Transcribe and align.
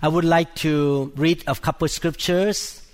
I 0.00 0.06
would 0.06 0.24
like 0.24 0.54
to 0.56 1.12
read 1.16 1.42
a 1.48 1.56
couple 1.56 1.88
scriptures 1.88 2.86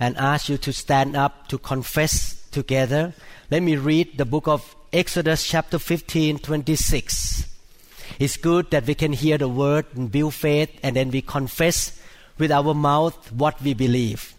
and 0.00 0.16
ask 0.16 0.48
you 0.48 0.56
to 0.58 0.72
stand 0.72 1.14
up 1.14 1.48
to 1.48 1.58
confess 1.58 2.48
together. 2.50 3.12
Let 3.50 3.62
me 3.62 3.76
read 3.76 4.16
the 4.16 4.24
book 4.24 4.48
of 4.48 4.74
Exodus 4.90 5.46
chapter 5.46 5.78
15 5.78 6.38
26. 6.38 7.46
It's 8.18 8.38
good 8.38 8.70
that 8.70 8.86
we 8.86 8.94
can 8.94 9.12
hear 9.12 9.36
the 9.36 9.48
word 9.48 9.84
and 9.94 10.10
build 10.10 10.32
faith 10.32 10.70
and 10.82 10.96
then 10.96 11.10
we 11.10 11.20
confess 11.20 12.00
with 12.38 12.50
our 12.50 12.72
mouth 12.72 13.32
what 13.32 13.60
we 13.60 13.74
believe. 13.74 14.34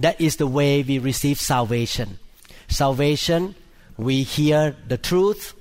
That 0.00 0.20
is 0.20 0.36
the 0.36 0.46
way 0.46 0.82
we 0.82 0.98
receive 0.98 1.40
salvation. 1.40 2.18
Salvation, 2.68 3.54
we 3.96 4.22
hear 4.22 4.76
the 4.86 4.98
truth, 4.98 5.54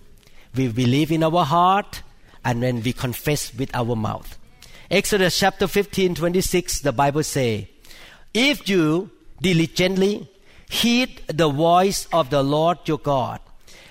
we 0.54 0.68
believe 0.68 1.14
in 1.14 1.24
our 1.24 1.46
heart, 1.46 2.02
and 2.44 2.62
then 2.62 2.84
we 2.84 2.92
confess 2.92 3.54
with 3.54 3.74
our 3.74 3.96
mouth. 3.96 4.38
Exodus 4.92 5.40
chapter 5.40 5.66
15, 5.66 6.16
26, 6.16 6.82
the 6.82 6.92
Bible 6.92 7.24
say, 7.24 7.70
If 8.34 8.68
you 8.68 9.10
diligently 9.42 10.30
heed 10.70 11.22
the 11.28 11.50
voice 11.50 12.08
of 12.12 12.30
the 12.30 12.44
Lord 12.44 12.80
your 12.86 12.98
God, 12.98 13.40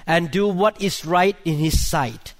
and 0.06 0.30
do 0.30 0.46
what 0.46 0.80
is 0.82 1.06
right 1.06 1.36
in 1.44 1.56
his 1.56 1.84
sight, 1.84 2.34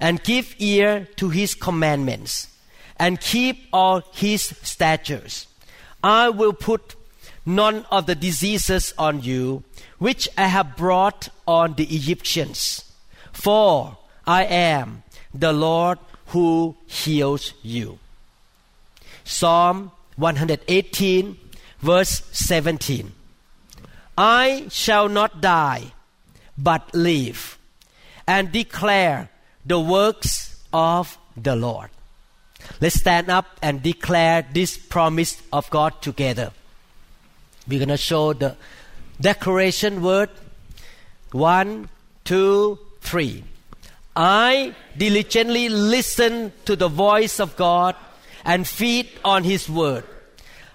and 0.00 0.22
give 0.22 0.54
ear 0.58 1.06
to 1.16 1.28
his 1.28 1.54
commandments, 1.54 2.48
and 2.96 3.20
keep 3.20 3.68
all 3.72 4.02
his 4.14 4.42
statutes, 4.62 5.46
I 6.02 6.30
will 6.30 6.54
put 6.54 6.96
none 7.44 7.84
of 7.90 8.06
the 8.06 8.14
diseases 8.14 8.94
on 8.96 9.22
you 9.22 9.64
which 9.98 10.28
I 10.38 10.46
have 10.46 10.76
brought 10.76 11.28
on 11.46 11.74
the 11.74 11.84
Egyptians. 11.84 12.90
For 13.32 13.98
I 14.26 14.44
am 14.44 15.02
the 15.34 15.52
Lord 15.52 15.98
who 16.28 16.76
heals 16.86 17.54
you. 17.62 17.98
Psalm 19.24 19.92
118, 20.16 21.36
verse 21.80 22.22
17. 22.32 23.12
I 24.16 24.66
shall 24.70 25.08
not 25.08 25.40
die, 25.40 25.92
but 26.56 26.94
live, 26.94 27.58
and 28.26 28.50
declare 28.50 29.30
the 29.64 29.78
works 29.78 30.60
of 30.72 31.16
the 31.36 31.54
Lord. 31.54 31.90
Let's 32.80 32.96
stand 32.96 33.30
up 33.30 33.46
and 33.62 33.82
declare 33.82 34.46
this 34.52 34.76
promise 34.76 35.40
of 35.52 35.70
God 35.70 36.02
together. 36.02 36.50
We're 37.66 37.78
going 37.78 37.88
to 37.88 37.96
show 37.96 38.32
the 38.32 38.56
declaration 39.20 40.02
word. 40.02 40.30
One, 41.32 41.88
two, 42.24 42.78
three. 43.00 43.44
I 44.18 44.74
diligently 44.96 45.68
listen 45.68 46.52
to 46.64 46.74
the 46.74 46.88
voice 46.88 47.38
of 47.38 47.54
God 47.54 47.94
and 48.44 48.66
feed 48.66 49.08
on 49.24 49.44
His 49.44 49.70
word. 49.70 50.02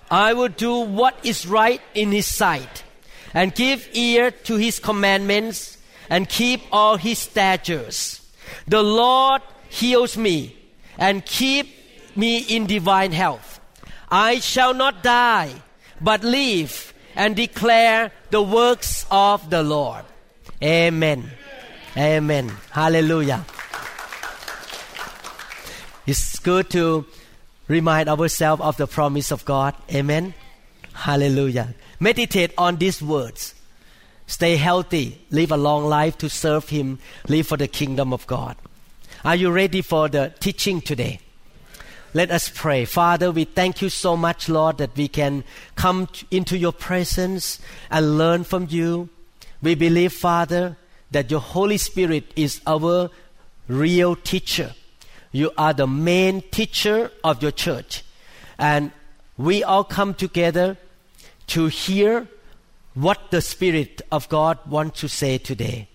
I 0.10 0.32
will 0.32 0.48
do 0.48 0.80
what 0.80 1.20
is 1.26 1.46
right 1.46 1.82
in 1.94 2.14
His 2.14 2.26
sight 2.26 2.84
and 3.34 3.54
give 3.54 3.90
ear 3.92 4.32
to 4.32 4.56
His 4.56 4.80
commandments 4.80 5.78
and 6.10 6.30
keep 6.30 6.62
all 6.72 6.96
His 6.96 7.20
statutes. 7.20 8.22
The 8.66 8.82
Lord 8.82 9.42
heals 9.68 10.16
me 10.16 10.56
and 10.98 11.26
keep 11.26 11.68
me 12.16 12.38
in 12.38 12.66
divine 12.66 13.12
health. 13.12 13.60
I 14.10 14.40
shall 14.40 14.74
not 14.74 15.04
die, 15.04 15.52
but 16.00 16.24
live 16.24 16.94
and 17.14 17.36
declare 17.36 18.14
the 18.30 18.42
works 18.42 19.06
of 19.12 19.50
the 19.50 19.64
Lord. 19.64 20.06
Amen. 20.64 21.30
Amen. 21.96 22.52
Hallelujah. 22.72 23.46
It's 26.08 26.40
good 26.40 26.70
to 26.72 27.06
remind 27.68 28.10
ourselves 28.10 28.62
of 28.62 28.78
the 28.78 28.88
promise 28.88 29.32
of 29.32 29.46
God. 29.46 29.76
Amen. 29.94 30.34
Hallelujah. 30.94 31.76
Meditate 32.00 32.52
on 32.58 32.78
these 32.78 33.02
words. 33.02 33.54
Stay 34.26 34.56
healthy. 34.56 35.22
Live 35.30 35.52
a 35.52 35.58
long 35.58 35.86
life 35.86 36.18
to 36.18 36.30
serve 36.30 36.70
Him. 36.70 36.98
Live 37.28 37.46
for 37.48 37.58
the 37.58 37.68
kingdom 37.68 38.12
of 38.12 38.26
God. 38.26 38.58
Are 39.24 39.36
you 39.36 39.52
ready 39.52 39.82
for 39.82 40.10
the 40.10 40.34
teaching 40.40 40.82
today? 40.82 41.20
Let 42.16 42.32
us 42.32 42.52
pray. 42.54 42.86
Father, 42.86 43.32
we 43.32 43.46
thank 43.46 43.82
you 43.82 43.90
so 43.90 44.18
much, 44.18 44.50
Lord, 44.50 44.80
that 44.80 44.96
we 44.96 45.08
can 45.08 45.44
come 45.76 46.08
into 46.32 46.58
your 46.58 46.74
presence 46.74 47.60
and 47.92 48.18
learn 48.18 48.44
from 48.44 48.68
you. 48.70 49.10
We 49.62 49.76
believe, 49.76 50.14
Father, 50.14 50.78
that 51.14 51.32
your 51.32 51.40
Holy 51.40 51.78
Spirit 51.78 52.26
is 52.36 52.62
our 52.68 53.10
real 53.68 54.16
teacher. 54.16 54.74
You 55.32 55.52
are 55.58 55.74
the 55.74 55.88
main 55.88 56.42
teacher 56.52 57.12
of 57.24 57.42
your 57.42 57.52
church. 57.52 58.04
And 58.58 58.92
we 59.38 59.64
all 59.64 59.84
come 59.84 60.14
together 60.14 60.78
to 61.48 61.68
hear 61.68 62.28
what 62.94 63.32
the 63.32 63.42
Spirit 63.42 64.02
of 64.12 64.30
God 64.30 64.60
wants 64.68 65.02
to 65.02 65.10
say 65.10 65.38
today. 65.38 65.88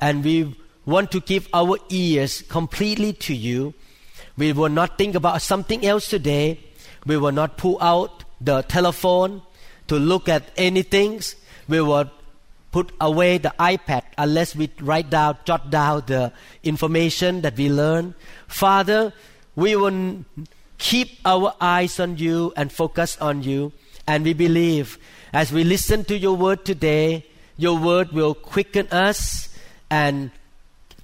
And 0.00 0.24
we 0.24 0.56
want 0.86 1.10
to 1.12 1.20
give 1.20 1.48
our 1.52 1.78
ears 1.90 2.42
completely 2.42 3.12
to 3.12 3.34
you. 3.34 3.74
We 4.36 4.52
will 4.52 4.70
not 4.70 4.96
think 4.96 5.14
about 5.14 5.42
something 5.42 5.84
else 5.84 6.08
today. 6.08 6.60
We 7.04 7.18
will 7.18 7.32
not 7.32 7.58
pull 7.58 7.78
out 7.82 8.24
the 8.40 8.62
telephone 8.62 9.42
to 9.88 9.96
look 9.96 10.28
at 10.28 10.44
anything. 10.56 11.20
We 11.68 11.80
will 11.82 12.10
put 12.72 12.92
away 13.00 13.38
the 13.38 13.52
iPad 13.58 14.02
unless 14.16 14.54
we 14.54 14.70
write 14.80 15.10
down, 15.10 15.36
jot 15.44 15.70
down 15.70 16.04
the 16.06 16.32
information 16.62 17.40
that 17.42 17.56
we 17.56 17.68
learn. 17.68 18.14
Father, 18.46 19.12
we 19.56 19.76
will 19.76 20.24
keep 20.78 21.18
our 21.24 21.54
eyes 21.60 22.00
on 22.00 22.16
you 22.16 22.52
and 22.56 22.72
focus 22.72 23.16
on 23.20 23.42
you. 23.42 23.72
And 24.06 24.24
we 24.24 24.34
believe 24.34 24.98
as 25.32 25.52
we 25.52 25.64
listen 25.64 26.04
to 26.04 26.16
your 26.16 26.36
word 26.36 26.64
today, 26.64 27.26
your 27.56 27.78
word 27.78 28.12
will 28.12 28.34
quicken 28.34 28.88
us 28.90 29.48
and 29.90 30.30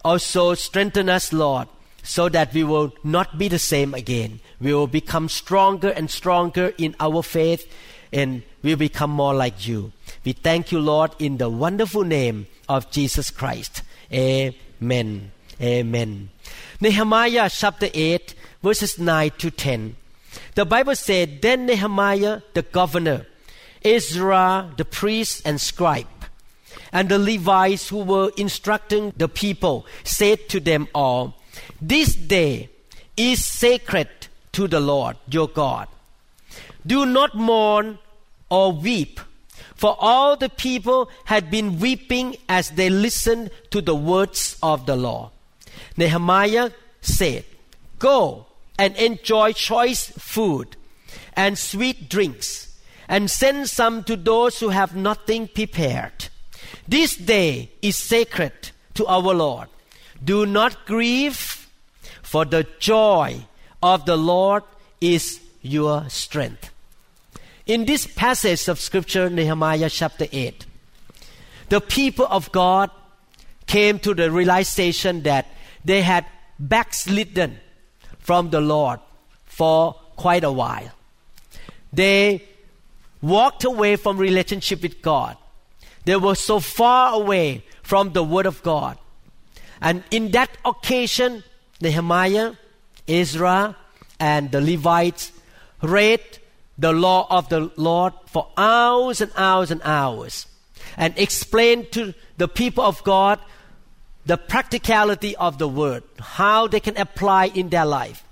also 0.04 0.54
strengthen 0.54 1.08
us, 1.08 1.32
Lord, 1.32 1.68
so 2.02 2.28
that 2.28 2.54
we 2.54 2.64
will 2.64 2.92
not 3.04 3.38
be 3.38 3.48
the 3.48 3.58
same 3.58 3.92
again. 3.94 4.40
We 4.60 4.72
will 4.72 4.86
become 4.86 5.28
stronger 5.28 5.90
and 5.90 6.10
stronger 6.10 6.72
in 6.78 6.96
our 6.98 7.22
faith 7.22 7.70
and 8.12 8.42
we 8.62 8.70
will 8.70 8.78
become 8.78 9.10
more 9.10 9.34
like 9.34 9.66
you. 9.66 9.92
We 10.26 10.32
thank 10.32 10.72
you, 10.72 10.80
Lord, 10.80 11.12
in 11.20 11.36
the 11.36 11.48
wonderful 11.48 12.02
name 12.02 12.48
of 12.68 12.90
Jesus 12.90 13.30
Christ. 13.30 13.82
Amen. 14.12 15.30
Amen. 15.62 16.30
Nehemiah 16.80 17.48
chapter 17.48 17.86
8, 17.94 18.34
verses 18.60 18.98
9 18.98 19.30
to 19.38 19.52
10. 19.52 19.94
The 20.56 20.64
Bible 20.64 20.96
said, 20.96 21.42
Then 21.42 21.66
Nehemiah 21.66 22.40
the 22.54 22.62
governor, 22.62 23.26
Ezra 23.84 24.68
the 24.76 24.84
priest 24.84 25.42
and 25.44 25.60
scribe, 25.60 26.08
and 26.92 27.08
the 27.08 27.20
Levites 27.20 27.88
who 27.88 27.98
were 27.98 28.32
instructing 28.36 29.12
the 29.16 29.28
people 29.28 29.86
said 30.02 30.48
to 30.48 30.58
them 30.58 30.88
all, 30.92 31.36
This 31.80 32.16
day 32.16 32.68
is 33.16 33.44
sacred 33.44 34.08
to 34.54 34.66
the 34.66 34.80
Lord 34.80 35.18
your 35.30 35.46
God. 35.46 35.86
Do 36.84 37.06
not 37.06 37.36
mourn 37.36 38.00
or 38.50 38.72
weep 38.72 39.20
for 39.76 39.94
all 39.98 40.36
the 40.36 40.48
people 40.48 41.10
had 41.26 41.50
been 41.50 41.78
weeping 41.78 42.36
as 42.48 42.70
they 42.70 42.90
listened 42.90 43.50
to 43.70 43.80
the 43.80 43.94
words 43.94 44.58
of 44.62 44.86
the 44.86 44.96
law. 44.96 45.30
Nehemiah 45.96 46.70
said, 47.00 47.44
Go 47.98 48.46
and 48.78 48.96
enjoy 48.96 49.52
choice 49.52 50.08
food 50.18 50.76
and 51.34 51.58
sweet 51.58 52.08
drinks, 52.08 52.78
and 53.08 53.30
send 53.30 53.68
some 53.68 54.02
to 54.04 54.16
those 54.16 54.58
who 54.58 54.70
have 54.70 54.96
nothing 54.96 55.46
prepared. 55.46 56.28
This 56.88 57.16
day 57.16 57.70
is 57.82 57.96
sacred 57.96 58.70
to 58.94 59.06
our 59.06 59.34
Lord. 59.34 59.68
Do 60.24 60.46
not 60.46 60.86
grieve, 60.86 61.68
for 62.22 62.44
the 62.44 62.66
joy 62.78 63.46
of 63.82 64.06
the 64.06 64.16
Lord 64.16 64.64
is 65.00 65.40
your 65.62 66.08
strength. 66.08 66.70
In 67.66 67.84
this 67.84 68.06
passage 68.06 68.68
of 68.68 68.78
Scripture, 68.78 69.28
Nehemiah 69.28 69.90
chapter 69.90 70.26
8, 70.30 70.64
the 71.68 71.80
people 71.80 72.26
of 72.30 72.52
God 72.52 72.92
came 73.66 73.98
to 74.00 74.14
the 74.14 74.30
realization 74.30 75.24
that 75.24 75.48
they 75.84 76.02
had 76.02 76.24
backslidden 76.60 77.58
from 78.20 78.50
the 78.50 78.60
Lord 78.60 79.00
for 79.46 79.94
quite 80.14 80.44
a 80.44 80.52
while. 80.52 80.92
They 81.92 82.44
walked 83.20 83.64
away 83.64 83.96
from 83.96 84.16
relationship 84.16 84.82
with 84.82 85.02
God. 85.02 85.36
They 86.04 86.14
were 86.14 86.36
so 86.36 86.60
far 86.60 87.14
away 87.20 87.64
from 87.82 88.12
the 88.12 88.22
Word 88.22 88.46
of 88.46 88.62
God. 88.62 88.96
And 89.80 90.04
in 90.12 90.30
that 90.30 90.50
occasion, 90.64 91.42
Nehemiah, 91.80 92.52
Ezra, 93.08 93.76
and 94.20 94.52
the 94.52 94.60
Levites 94.60 95.32
read 95.82 96.20
the 96.78 96.92
law 96.92 97.26
of 97.30 97.48
the 97.48 97.70
Lord 97.76 98.12
for 98.26 98.48
hours 98.56 99.20
and 99.20 99.32
hours 99.36 99.70
and 99.70 99.80
hours 99.84 100.46
and 100.96 101.14
explain 101.18 101.86
to 101.90 102.14
the 102.36 102.48
people 102.48 102.84
of 102.84 103.02
God 103.04 103.38
the 104.24 104.36
practicality 104.36 105.36
of 105.36 105.58
the 105.58 105.68
word, 105.68 106.02
how 106.18 106.66
they 106.66 106.80
can 106.80 106.96
apply 106.96 107.46
in 107.46 107.68
their 107.68 107.86
life. 107.86 108.24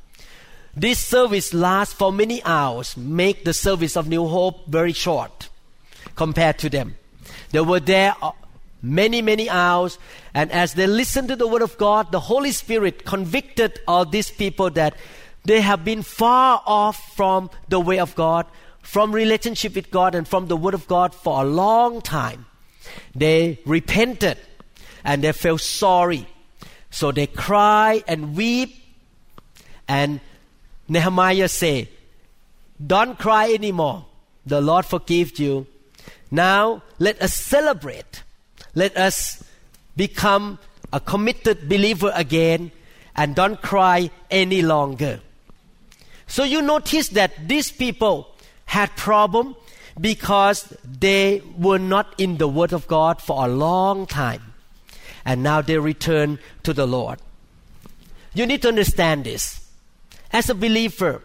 This 0.77 0.99
service 0.99 1.55
lasts 1.55 1.95
for 1.95 2.13
many 2.13 2.43
hours, 2.43 2.97
make 2.97 3.45
the 3.45 3.55
service 3.55 3.97
of 3.97 4.09
New 4.09 4.27
Hope 4.27 4.67
very 4.67 4.93
short 4.93 5.49
compared 6.17 6.59
to 6.59 6.69
them. 6.69 6.97
They 7.53 7.61
were 7.61 7.79
there 7.79 8.17
uh, 8.21 8.33
many, 8.83 9.23
many 9.23 9.49
hours, 9.49 9.99
and 10.35 10.51
as 10.51 10.75
they 10.75 10.89
listened 10.89 11.29
to 11.29 11.37
the 11.37 11.47
Word 11.47 11.63
of 11.63 11.79
God, 11.79 12.11
the 12.11 12.19
Holy 12.19 12.51
Spirit 12.51 13.05
convicted 13.05 13.81
all 13.87 14.05
these 14.05 14.33
people 14.33 14.69
that 14.71 14.97
they 15.45 15.61
have 15.61 15.85
been 15.85 16.03
far 16.03 16.63
off 16.67 17.15
from 17.15 17.51
the 17.69 17.79
way 17.79 17.99
of 17.99 18.15
God, 18.15 18.47
from 18.83 19.13
relationship 19.13 19.75
with 19.75 19.91
God, 19.91 20.15
and 20.15 20.27
from 20.27 20.47
the 20.47 20.57
Word 20.57 20.75
of 20.75 20.87
God 20.87 21.15
for 21.15 21.43
a 21.43 21.47
long 21.47 22.01
time. 22.01 22.47
They 23.15 23.61
repented 23.65 24.39
and 25.05 25.23
they 25.23 25.33
felt 25.33 25.61
sorry. 25.61 26.27
So 26.91 27.13
they 27.13 27.27
cry 27.27 28.03
and 28.07 28.37
weep. 28.37 28.77
And 29.87 30.21
Nehemiah 30.89 31.49
say, 31.49 31.91
Don't 32.85 33.19
cry 33.19 33.53
anymore. 33.53 34.07
The 34.47 34.61
Lord 34.61 34.87
forgive 34.87 35.39
you. 35.39 35.67
Now 36.31 36.83
let 36.99 37.21
us 37.21 37.35
celebrate. 37.35 38.23
Let 38.75 38.97
us 38.97 39.45
become 39.97 40.59
a 40.93 41.01
committed 41.01 41.69
believer 41.69 42.13
again 42.15 42.73
and 43.15 43.35
don't 43.35 43.61
cry 43.61 44.11
any 44.31 44.63
longer. 44.63 45.21
So 46.27 46.45
you 46.45 46.63
notice 46.63 47.09
that 47.11 47.49
these 47.49 47.71
people 47.71 48.29
had 48.67 48.95
problem 48.97 49.57
because 50.01 50.77
they 50.85 51.43
were 51.57 51.79
not 51.79 52.15
in 52.19 52.39
the 52.39 52.49
Word 52.49 52.73
of 52.73 52.87
God 52.89 53.21
for 53.21 53.45
a 53.45 53.49
long 53.49 54.07
time. 54.07 54.43
And 55.25 55.43
now 55.43 55.63
they 55.63 55.79
return 55.79 56.39
to 56.65 56.73
the 56.73 56.87
Lord. 56.87 57.19
You 58.35 58.47
need 58.47 58.63
to 58.63 58.69
understand 58.69 59.25
this. 59.25 59.61
As 60.33 60.51
a 60.51 60.55
believer, 60.55 61.23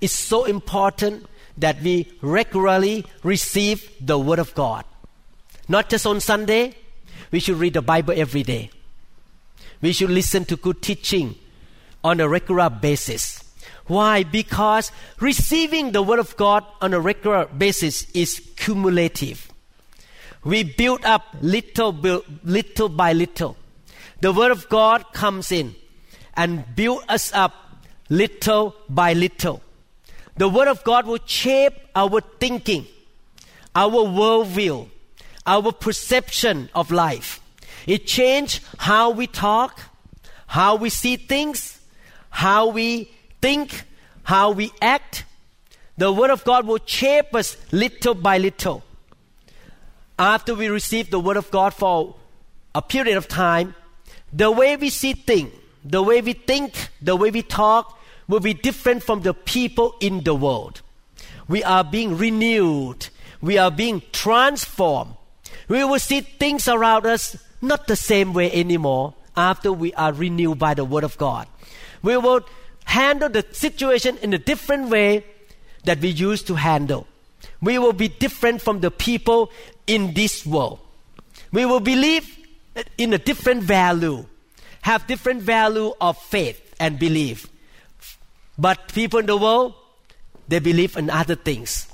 it's 0.00 0.12
so 0.12 0.44
important 0.44 1.26
that 1.58 1.82
we 1.82 2.12
regularly 2.20 3.04
receive 3.22 3.90
the 4.00 4.18
Word 4.18 4.38
of 4.38 4.54
God. 4.54 4.84
Not 5.68 5.88
just 5.88 6.06
on 6.06 6.20
Sunday, 6.20 6.74
we 7.32 7.40
should 7.40 7.56
read 7.56 7.74
the 7.74 7.82
Bible 7.82 8.14
every 8.16 8.42
day. 8.42 8.70
We 9.80 9.92
should 9.92 10.10
listen 10.10 10.44
to 10.46 10.56
good 10.56 10.80
teaching 10.80 11.34
on 12.04 12.20
a 12.20 12.28
regular 12.28 12.70
basis. 12.70 13.42
Why? 13.86 14.24
Because 14.24 14.90
receiving 15.20 15.92
the 15.92 16.02
Word 16.02 16.18
of 16.18 16.36
God 16.36 16.64
on 16.80 16.92
a 16.92 17.00
regular 17.00 17.46
basis 17.46 18.10
is 18.10 18.40
cumulative. 18.56 19.52
We 20.44 20.64
build 20.64 21.04
up 21.04 21.22
little, 21.40 21.92
little 22.44 22.88
by 22.88 23.12
little. 23.12 23.56
The 24.20 24.32
Word 24.32 24.52
of 24.52 24.68
God 24.68 25.12
comes 25.12 25.52
in 25.52 25.74
and 26.34 26.64
build 26.74 27.02
us 27.08 27.32
up 27.32 27.52
little 28.08 28.74
by 28.88 29.12
little. 29.12 29.62
The 30.36 30.48
Word 30.48 30.68
of 30.68 30.84
God 30.84 31.06
will 31.06 31.20
shape 31.24 31.74
our 31.94 32.20
thinking, 32.20 32.86
our 33.74 33.90
worldview, 33.90 34.88
our 35.46 35.72
perception 35.72 36.68
of 36.74 36.90
life. 36.90 37.40
It 37.86 38.06
changes 38.06 38.60
how 38.78 39.10
we 39.10 39.26
talk, 39.26 39.80
how 40.46 40.76
we 40.76 40.90
see 40.90 41.16
things, 41.16 41.80
how 42.30 42.68
we 42.68 43.10
think, 43.40 43.84
how 44.24 44.50
we 44.50 44.72
act, 44.82 45.24
the 45.96 46.12
Word 46.12 46.30
of 46.30 46.44
God 46.44 46.66
will 46.66 46.80
shape 46.84 47.34
us 47.34 47.56
little 47.72 48.14
by 48.14 48.38
little. 48.38 48.82
After 50.18 50.54
we 50.54 50.68
receive 50.68 51.10
the 51.10 51.20
Word 51.20 51.36
of 51.36 51.50
God 51.50 51.74
for 51.74 52.16
a 52.74 52.82
period 52.82 53.16
of 53.16 53.28
time, 53.28 53.74
the 54.32 54.50
way 54.50 54.76
we 54.76 54.90
see 54.90 55.12
things, 55.12 55.52
the 55.84 56.02
way 56.02 56.20
we 56.20 56.32
think, 56.32 56.88
the 57.00 57.16
way 57.16 57.30
we 57.30 57.42
talk 57.42 57.98
will 58.28 58.40
be 58.40 58.52
different 58.52 59.02
from 59.02 59.22
the 59.22 59.32
people 59.32 59.94
in 60.00 60.24
the 60.24 60.34
world. 60.34 60.82
We 61.48 61.62
are 61.62 61.84
being 61.84 62.16
renewed, 62.16 63.08
we 63.40 63.58
are 63.58 63.70
being 63.70 64.02
transformed. 64.12 65.14
We 65.68 65.84
will 65.84 65.98
see 65.98 66.20
things 66.20 66.68
around 66.68 67.06
us 67.06 67.36
not 67.62 67.86
the 67.86 67.96
same 67.96 68.32
way 68.32 68.52
anymore 68.52 69.14
after 69.36 69.72
we 69.72 69.94
are 69.94 70.12
renewed 70.12 70.58
by 70.58 70.74
the 70.74 70.84
Word 70.84 71.04
of 71.04 71.16
God. 71.18 71.46
We 72.02 72.16
will 72.16 72.46
handle 72.86 73.28
the 73.28 73.44
situation 73.52 74.16
in 74.22 74.32
a 74.32 74.38
different 74.38 74.88
way 74.88 75.24
that 75.84 76.00
we 76.00 76.08
used 76.08 76.46
to 76.46 76.54
handle. 76.54 77.06
We 77.60 77.78
will 77.78 77.92
be 77.92 78.08
different 78.08 78.62
from 78.62 78.80
the 78.80 78.90
people 78.90 79.50
in 79.86 80.14
this 80.14 80.46
world. 80.46 80.78
We 81.52 81.66
will 81.66 81.80
believe 81.80 82.38
in 82.96 83.12
a 83.12 83.18
different 83.18 83.62
value, 83.62 84.26
have 84.82 85.06
different 85.06 85.42
value 85.42 85.92
of 86.00 86.16
faith 86.18 86.74
and 86.80 86.98
belief. 86.98 87.48
But 88.58 88.92
people 88.92 89.20
in 89.20 89.26
the 89.26 89.36
world, 89.36 89.74
they 90.48 90.58
believe 90.58 90.96
in 90.96 91.10
other 91.10 91.34
things. 91.34 91.92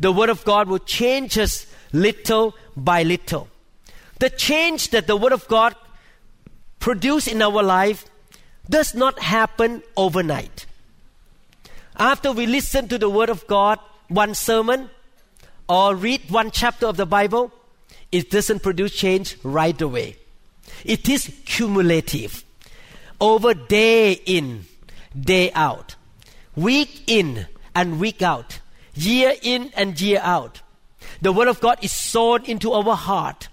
The 0.00 0.12
Word 0.12 0.30
of 0.30 0.44
God 0.44 0.68
will 0.68 0.78
change 0.78 1.38
us 1.38 1.66
little 1.92 2.54
by 2.76 3.02
little. 3.02 3.48
The 4.18 4.30
change 4.30 4.90
that 4.90 5.06
the 5.06 5.16
Word 5.16 5.32
of 5.32 5.46
God 5.48 5.74
produce 6.78 7.26
in 7.26 7.42
our 7.42 7.62
life 7.62 8.04
does 8.68 8.94
not 8.94 9.18
happen 9.18 9.82
overnight. 9.96 10.66
After 11.96 12.32
we 12.32 12.46
listen 12.46 12.88
to 12.88 12.98
the 12.98 13.08
Word 13.08 13.28
of 13.28 13.46
God, 13.46 13.78
one 14.08 14.34
sermon, 14.34 14.90
or 15.68 15.94
read 15.94 16.30
one 16.30 16.50
chapter 16.50 16.86
of 16.86 16.96
the 16.96 17.06
Bible, 17.06 17.52
it 18.12 18.30
doesn't 18.30 18.62
produce 18.62 18.94
change 18.94 19.36
right 19.42 19.80
away. 19.80 20.16
It 20.84 21.08
is 21.08 21.32
cumulative. 21.44 22.44
Over 23.20 23.52
day 23.52 24.12
in, 24.12 24.66
day 25.18 25.50
out, 25.52 25.96
week 26.54 27.02
in 27.06 27.46
and 27.74 27.98
week 27.98 28.22
out, 28.22 28.60
year 28.94 29.34
in 29.42 29.72
and 29.76 30.00
year 30.00 30.20
out. 30.22 30.62
The 31.20 31.32
Word 31.32 31.48
of 31.48 31.60
God 31.60 31.78
is 31.82 31.92
sown 31.92 32.44
into 32.44 32.72
our 32.72 32.94
heart, 32.94 33.48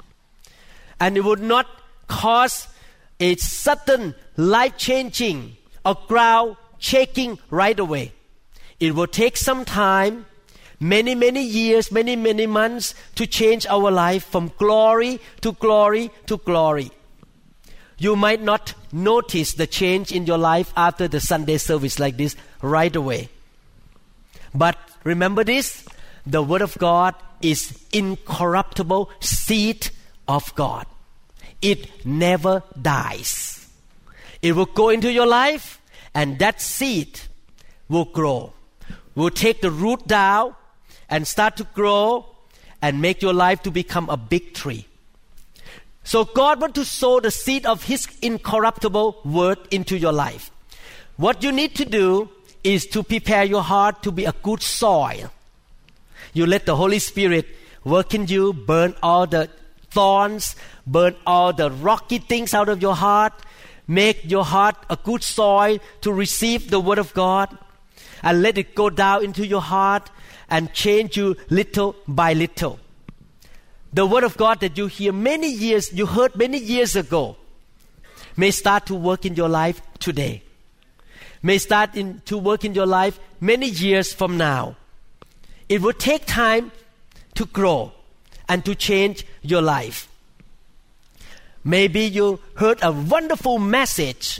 and 0.99 1.17
it 1.17 1.23
would 1.23 1.41
not 1.41 1.67
cause 2.07 2.67
a 3.19 3.35
sudden 3.37 4.13
life 4.37 4.77
changing 4.77 5.57
or 5.85 5.97
ground 6.07 6.57
shaking 6.77 7.39
right 7.49 7.79
away. 7.79 8.11
It 8.79 8.93
will 8.93 9.07
take 9.07 9.37
some 9.37 9.65
time, 9.65 10.25
many, 10.79 11.15
many 11.15 11.43
years, 11.43 11.91
many, 11.91 12.15
many 12.15 12.45
months 12.45 12.93
to 13.15 13.25
change 13.25 13.65
our 13.67 13.89
life 13.91 14.25
from 14.25 14.51
glory 14.57 15.19
to 15.41 15.53
glory 15.53 16.11
to 16.27 16.37
glory. 16.37 16.91
You 17.97 18.15
might 18.15 18.41
not 18.41 18.73
notice 18.91 19.53
the 19.53 19.67
change 19.67 20.11
in 20.11 20.25
your 20.25 20.37
life 20.37 20.73
after 20.75 21.07
the 21.07 21.21
Sunday 21.21 21.57
service 21.57 21.97
like 21.97 22.17
this 22.17 22.35
right 22.61 22.93
away. 22.93 23.29
But 24.53 24.77
remember 25.03 25.43
this 25.43 25.85
the 26.25 26.41
Word 26.41 26.61
of 26.61 26.77
God 26.77 27.15
is 27.41 27.77
incorruptible 27.93 29.11
seed 29.19 29.89
of 30.27 30.53
God. 30.55 30.87
It 31.61 32.05
never 32.05 32.63
dies. 32.79 33.54
It 34.45 34.55
will 34.55 34.67
go 34.67 34.89
into 34.89 35.11
your 35.11 35.25
life, 35.25 35.81
and 36.13 36.37
that 36.37 36.61
seed 36.61 37.19
will 37.89 38.05
grow. 38.05 38.53
Will 39.15 39.31
take 39.31 39.61
the 39.61 39.71
root 39.71 40.05
down 40.05 40.53
and 41.09 41.27
start 41.27 41.57
to 41.57 41.63
grow 41.73 42.27
and 42.79 43.01
make 43.01 43.23
your 43.23 43.33
life 43.33 43.63
to 43.63 43.71
become 43.71 44.07
a 44.07 44.17
big 44.17 44.53
tree. 44.53 44.85
So 46.03 46.25
God 46.25 46.61
wants 46.61 46.75
to 46.75 46.85
sow 46.85 47.19
the 47.19 47.31
seed 47.31 47.65
of 47.65 47.85
His 47.85 48.07
incorruptible 48.21 49.21
word 49.25 49.57
into 49.71 49.97
your 49.97 50.13
life. 50.13 50.51
What 51.17 51.41
you 51.41 51.51
need 51.51 51.73
to 51.77 51.85
do 51.85 52.29
is 52.63 52.85
to 52.93 53.01
prepare 53.01 53.45
your 53.45 53.63
heart 53.63 54.03
to 54.03 54.11
be 54.11 54.25
a 54.25 54.35
good 54.43 54.61
soil. 54.61 55.31
You 56.33 56.45
let 56.45 56.67
the 56.67 56.75
Holy 56.75 56.99
Spirit 56.99 57.47
work 57.83 58.13
in 58.13 58.27
you, 58.27 58.53
burn 58.53 58.93
all 59.01 59.25
the 59.25 59.49
thorns, 59.89 60.55
burn 60.85 61.15
all 61.25 61.51
the 61.51 61.71
rocky 61.71 62.19
things 62.19 62.53
out 62.53 62.69
of 62.69 62.79
your 62.79 62.93
heart, 62.93 63.33
Make 63.87 64.29
your 64.29 64.45
heart 64.45 64.75
a 64.89 64.97
good 64.97 65.23
soil 65.23 65.79
to 66.01 66.11
receive 66.11 66.69
the 66.69 66.79
Word 66.79 66.97
of 66.97 67.13
God 67.13 67.55
and 68.23 68.41
let 68.41 68.57
it 68.57 68.75
go 68.75 68.89
down 68.89 69.23
into 69.23 69.45
your 69.45 69.61
heart 69.61 70.09
and 70.49 70.73
change 70.73 71.17
you 71.17 71.35
little 71.49 71.95
by 72.07 72.33
little. 72.33 72.79
The 73.93 74.05
Word 74.05 74.23
of 74.23 74.37
God 74.37 74.59
that 74.61 74.77
you 74.77 74.87
hear 74.87 75.13
many 75.13 75.51
years, 75.51 75.93
you 75.93 76.05
heard 76.05 76.35
many 76.35 76.57
years 76.57 76.95
ago, 76.95 77.37
may 78.35 78.51
start 78.51 78.85
to 78.87 78.95
work 78.95 79.25
in 79.25 79.35
your 79.35 79.49
life 79.49 79.81
today. 79.99 80.41
may 81.45 81.59
start 81.59 81.95
in, 81.95 82.21
to 82.25 82.39
work 82.39 82.65
in 82.65 82.73
your 82.73 82.87
life 82.87 83.19
many 83.39 83.67
years 83.69 84.11
from 84.11 84.35
now. 84.35 84.75
It 85.69 85.79
will 85.79 85.93
take 85.93 86.25
time 86.25 86.71
to 87.35 87.45
grow 87.45 87.91
and 88.49 88.65
to 88.65 88.73
change 88.73 89.27
your 89.43 89.61
life. 89.61 90.07
Maybe 91.65 92.01
you 92.01 92.39
heard 92.57 92.77
a 92.83 92.91
wonderful 92.91 93.57
message 93.57 94.39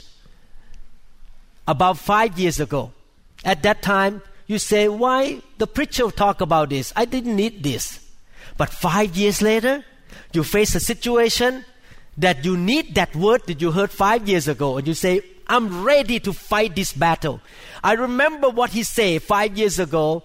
about 1.66 1.98
five 1.98 2.38
years 2.38 2.60
ago. 2.60 2.92
At 3.44 3.64
that 3.64 3.82
time, 3.82 4.22
you 4.46 4.60
say, 4.60 4.88
Why 4.88 5.42
the 5.58 5.66
preacher 5.66 6.08
talk 6.12 6.40
about 6.40 6.70
this? 6.70 6.92
I 6.94 7.04
didn't 7.04 7.34
need 7.34 7.64
this. 7.64 7.98
But 8.56 8.70
five 8.70 9.16
years 9.16 9.42
later, 9.42 9.84
you 10.32 10.44
face 10.44 10.76
a 10.76 10.80
situation 10.80 11.64
that 12.16 12.44
you 12.44 12.56
need 12.56 12.94
that 12.94 13.14
word 13.16 13.42
that 13.46 13.60
you 13.60 13.72
heard 13.72 13.90
five 13.90 14.28
years 14.28 14.46
ago, 14.46 14.78
and 14.78 14.86
you 14.86 14.94
say, 14.94 15.20
I'm 15.48 15.84
ready 15.84 16.18
to 16.20 16.32
fight 16.32 16.74
this 16.74 16.92
battle. 16.92 17.40
I 17.82 17.92
remember 17.92 18.48
what 18.48 18.70
he 18.70 18.82
said 18.82 19.22
five 19.22 19.58
years 19.58 19.78
ago. 19.78 20.22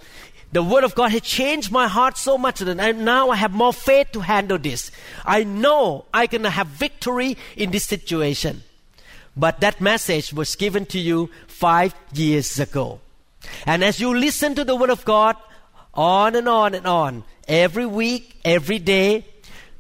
The 0.52 0.62
word 0.62 0.84
of 0.84 0.96
God 0.96 1.12
has 1.12 1.22
changed 1.22 1.72
my 1.72 1.88
heart 1.88 2.18
so 2.18 2.38
much 2.38 2.60
that 2.60 2.96
now 2.98 3.30
I 3.30 3.38
have 3.38 3.54
more 3.54 3.72
faith 3.72 4.12
to 4.12 4.20
handle 4.20 4.58
this. 4.58 4.92
I 5.26 5.46
know 5.46 6.06
I 6.14 6.28
can 6.28 6.44
have 6.44 6.68
victory 6.68 7.38
in 7.56 7.72
this 7.72 7.86
situation. 7.86 8.64
But 9.36 9.62
that 9.62 9.80
message 9.80 10.34
was 10.34 10.56
given 10.56 10.86
to 10.88 11.00
you 11.00 11.30
five 11.48 11.96
years 12.14 12.60
ago. 12.60 13.00
And 13.66 13.82
as 13.82 14.02
you 14.02 14.14
listen 14.14 14.56
to 14.56 14.66
the 14.66 14.76
word 14.76 14.90
of 14.90 15.06
God 15.06 15.38
on 15.94 16.36
and 16.36 16.50
on 16.50 16.76
and 16.76 16.86
on, 16.86 17.24
every 17.48 17.86
week, 17.86 18.36
every 18.44 18.80
day, 18.80 19.26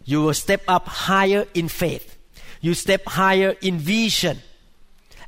you 0.05 0.21
will 0.21 0.33
step 0.33 0.63
up 0.69 0.87
higher 0.87 1.47
in 1.53 1.67
faith. 1.67 2.15
You 2.61 2.75
step 2.75 3.03
higher 3.05 3.55
in 3.61 3.77
vision. 3.77 4.39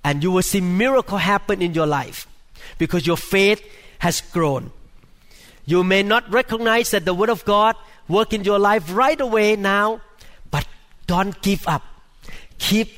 And 0.05 0.23
you 0.23 0.31
will 0.31 0.41
see 0.41 0.61
miracle 0.61 1.17
happen 1.17 1.61
in 1.61 1.73
your 1.73 1.85
life 1.87 2.27
because 2.77 3.05
your 3.05 3.17
faith 3.17 3.61
has 3.99 4.21
grown. 4.21 4.71
You 5.65 5.83
may 5.83 6.03
not 6.03 6.31
recognize 6.31 6.91
that 6.91 7.05
the 7.05 7.13
Word 7.13 7.29
of 7.29 7.45
God 7.45 7.75
work 8.07 8.33
in 8.33 8.43
your 8.43 8.59
life 8.59 8.93
right 8.93 9.19
away 9.19 9.55
now, 9.55 10.01
but 10.51 10.67
don't 11.07 11.39
give 11.41 11.67
up. 11.67 11.83
Keep 12.57 12.91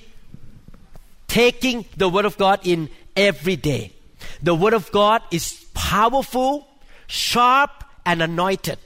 taking 1.27 1.85
the 1.97 2.09
Word 2.09 2.25
of 2.25 2.37
God 2.37 2.59
in 2.63 2.89
every 3.15 3.55
day. 3.55 3.93
The 4.41 4.55
Word 4.55 4.73
of 4.73 4.91
God 4.91 5.21
is 5.31 5.65
powerful, 5.73 6.67
sharp, 7.07 7.83
and 8.05 8.21
anointed. 8.21 8.79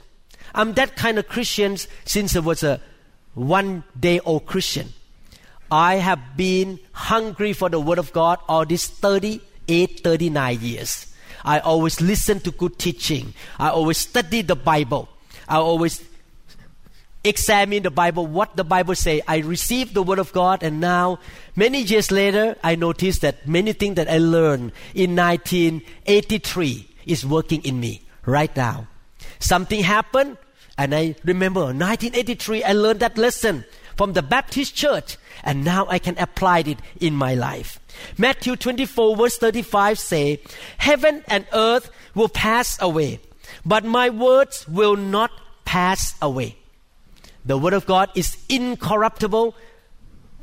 I'm 0.54 0.74
that 0.74 0.96
kind 0.96 1.18
of 1.18 1.28
Christian 1.28 1.76
since 2.04 2.36
I 2.36 2.40
was 2.40 2.62
a 2.62 2.80
one 3.34 3.84
day 3.98 4.20
old 4.20 4.46
Christian. 4.46 4.92
I 5.70 5.96
have 5.96 6.36
been 6.36 6.80
hungry 6.92 7.52
for 7.52 7.68
the 7.68 7.78
Word 7.78 7.98
of 7.98 8.12
God 8.12 8.40
all 8.48 8.66
these 8.66 8.88
38, 8.88 10.00
39 10.02 10.60
years. 10.60 11.09
I 11.44 11.58
always 11.60 12.00
listen 12.00 12.40
to 12.40 12.50
good 12.50 12.78
teaching. 12.78 13.34
I 13.58 13.70
always 13.70 13.98
study 13.98 14.42
the 14.42 14.56
Bible. 14.56 15.08
I 15.48 15.56
always 15.56 16.04
examine 17.24 17.82
the 17.82 17.90
Bible, 17.90 18.26
what 18.26 18.56
the 18.56 18.64
Bible 18.64 18.94
say. 18.94 19.20
I 19.26 19.38
received 19.38 19.94
the 19.94 20.02
Word 20.02 20.18
of 20.18 20.32
God, 20.32 20.62
and 20.62 20.80
now, 20.80 21.18
many 21.56 21.82
years 21.82 22.10
later, 22.10 22.56
I 22.62 22.74
noticed 22.74 23.20
that 23.22 23.46
many 23.46 23.72
things 23.72 23.96
that 23.96 24.08
I 24.08 24.18
learned 24.18 24.72
in 24.94 25.16
1983 25.16 26.88
is 27.06 27.26
working 27.26 27.62
in 27.62 27.80
me 27.80 28.02
right 28.24 28.54
now. 28.56 28.86
Something 29.38 29.82
happened, 29.82 30.38
and 30.78 30.94
I 30.94 31.14
remember 31.24 31.60
1983, 31.60 32.64
I 32.64 32.72
learned 32.72 33.00
that 33.00 33.18
lesson 33.18 33.64
from 34.00 34.14
the 34.14 34.22
Baptist 34.22 34.74
church, 34.74 35.18
and 35.44 35.62
now 35.62 35.84
I 35.90 35.98
can 35.98 36.16
apply 36.16 36.60
it 36.60 36.78
in 37.02 37.14
my 37.14 37.34
life. 37.34 37.78
Matthew 38.16 38.56
24, 38.56 39.14
verse 39.14 39.36
35 39.36 39.98
say, 39.98 40.40
Heaven 40.78 41.22
and 41.28 41.44
earth 41.52 41.90
will 42.14 42.30
pass 42.30 42.80
away, 42.80 43.20
but 43.62 43.84
my 43.84 44.08
words 44.08 44.66
will 44.66 44.96
not 44.96 45.30
pass 45.66 46.14
away. 46.22 46.56
The 47.44 47.58
word 47.58 47.74
of 47.74 47.84
God 47.84 48.08
is 48.14 48.38
incorruptible 48.48 49.54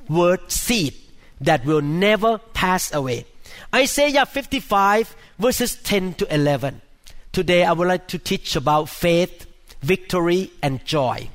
word 0.08 0.52
seed 0.52 0.94
that 1.42 1.66
will 1.66 1.82
never 1.82 2.38
pass 2.54 2.94
away. 2.94 3.26
Isaiah 3.74 4.28
55 4.28 5.16
verses 5.40 5.78
10 5.78 6.14
to 6.22 6.32
11. 6.32 6.80
Today 7.32 7.64
I 7.64 7.72
would 7.72 7.88
like 7.88 8.08
to 8.10 8.20
teach 8.20 8.56
about 8.56 8.88
faith, 8.88 9.48
victory, 9.82 10.52
and 10.62 10.86
joy. 10.86 11.32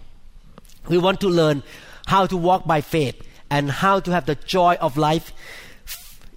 We 0.89 0.99
want 0.99 1.21
to 1.23 1.29
learn 1.29 1.65
how 2.07 2.27
to 2.27 2.37
walk 2.37 2.67
by 2.67 2.81
faith 2.81 3.21
and 3.51 3.71
how 3.71 4.01
to 4.01 4.11
have 4.11 4.27
the 4.27 4.35
joy 4.35 4.77
of 4.81 4.97
life 4.97 5.33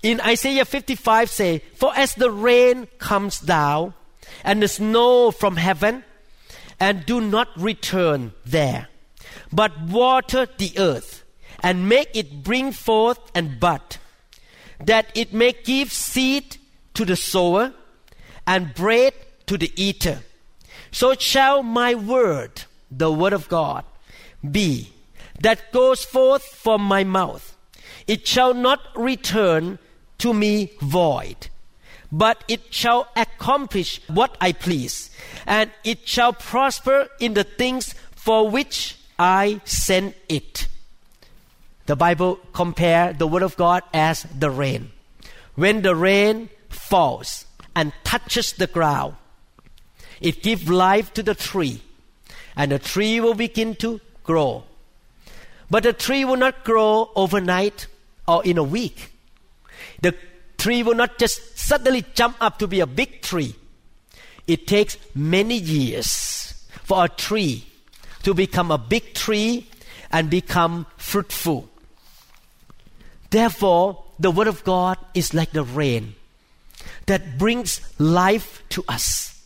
in 0.05 0.22
Isaiah 0.22 0.65
55 0.65 1.31
say, 1.31 1.63
For 1.74 1.91
as 1.98 2.13
the 2.13 2.29
rain 2.29 2.88
comes 3.00 3.39
down 3.39 3.95
and 4.43 4.62
the 4.62 4.67
snow 4.67 5.31
from 5.31 5.57
heaven, 5.57 6.03
and 6.79 7.07
do 7.07 7.19
not 7.19 7.50
return 7.57 8.34
there, 8.45 8.88
but 9.51 9.81
water 9.81 10.48
the 10.60 10.77
earth, 10.77 11.24
and 11.63 11.89
make 11.89 12.10
it 12.13 12.43
bring 12.43 12.72
forth 12.72 13.17
and 13.34 13.60
bud, 13.60 13.98
that 14.79 15.07
it 15.15 15.34
may 15.34 15.53
give 15.63 15.91
seed 15.91 16.57
to 16.93 17.03
the 17.03 17.15
sower, 17.15 17.74
and 18.45 18.75
bread 18.75 19.13
to 19.48 19.57
the 19.57 19.72
eater. 19.75 20.19
So 20.91 21.15
shall 21.15 21.63
my 21.63 21.95
word, 21.95 22.62
the 22.91 23.12
word 23.12 23.34
of 23.34 23.50
God, 23.50 23.86
be 24.51 24.91
that 25.39 25.72
goes 25.72 26.04
forth 26.04 26.44
from 26.44 26.82
my 26.82 27.04
mouth. 27.04 27.56
It 28.08 28.27
shall 28.27 28.54
not 28.54 28.80
return 28.96 29.80
to 30.20 30.34
me 30.34 30.72
void, 30.82 31.50
but 32.12 32.44
it 32.48 32.74
shall 32.74 33.08
accomplish 33.15 34.00
what 34.08 34.38
I 34.39 34.51
please, 34.54 35.10
and 35.46 35.72
it 35.84 36.08
shall 36.08 36.34
prosper 36.34 37.10
in 37.20 37.34
the 37.34 37.44
things 37.44 37.94
for 38.15 38.50
which 38.50 38.98
I 39.20 39.62
send 39.65 40.13
it. 40.30 40.68
The 41.86 41.96
Bible 41.96 42.39
compare 42.54 43.13
the 43.13 43.27
word 43.27 43.44
of 43.44 43.58
God 43.58 43.84
as 43.94 44.24
the 44.24 44.50
rain. 44.50 44.92
When 45.56 45.82
the 45.82 45.96
rain 45.96 46.50
falls 46.70 47.46
and 47.75 47.94
touches 48.04 48.54
the 48.54 48.68
ground, 48.68 49.15
it 50.20 50.42
gives 50.42 50.70
life 50.70 51.13
to 51.13 51.24
the 51.24 51.36
tree, 51.36 51.82
and 52.56 52.72
the 52.72 52.80
tree 52.80 53.20
will 53.20 53.36
begin 53.36 53.75
to 53.75 54.00
grow. 54.24 54.63
But 55.69 55.84
the 55.84 55.93
tree 55.93 56.25
will 56.25 56.38
not 56.38 56.63
grow 56.63 57.12
overnight 57.15 57.88
or 58.27 58.43
in 58.45 58.57
a 58.57 58.63
week. 58.63 59.12
The 60.01 60.15
tree 60.57 60.84
will 60.84 60.95
not 60.95 61.17
just 61.17 61.57
suddenly 61.57 62.05
jump 62.13 62.38
up 62.39 62.60
to 62.60 62.67
be 62.67 62.79
a 62.79 62.88
big 62.88 63.22
tree. 63.22 63.55
It 64.48 64.67
takes 64.67 64.98
many 65.15 65.57
years 65.57 66.67
for 66.84 67.05
a 67.05 67.10
tree 67.10 67.65
to 68.24 68.34
become 68.34 68.72
a 68.72 68.77
big 68.77 69.13
tree 69.13 69.67
and 70.12 70.29
become 70.29 70.86
fruitful. 70.98 71.67
Therefore, 73.31 74.03
the 74.19 74.31
Word 74.31 74.48
of 74.48 74.63
God 74.63 74.98
is 75.13 75.34
like 75.34 75.51
the 75.51 75.63
rain 75.63 76.15
that 77.07 77.38
brings 77.38 77.81
life 78.00 78.63
to 78.69 78.84
us. 78.88 79.43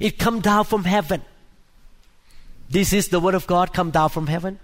It 0.00 0.18
comes 0.18 0.42
down 0.42 0.64
from 0.64 0.84
heaven. 0.84 1.22
This 2.70 2.92
is 2.92 3.08
the 3.08 3.20
Word 3.20 3.34
of 3.34 3.46
God 3.46 3.72
come 3.72 3.90
down 3.90 4.08
from 4.10 4.26
heaven. 4.26 4.58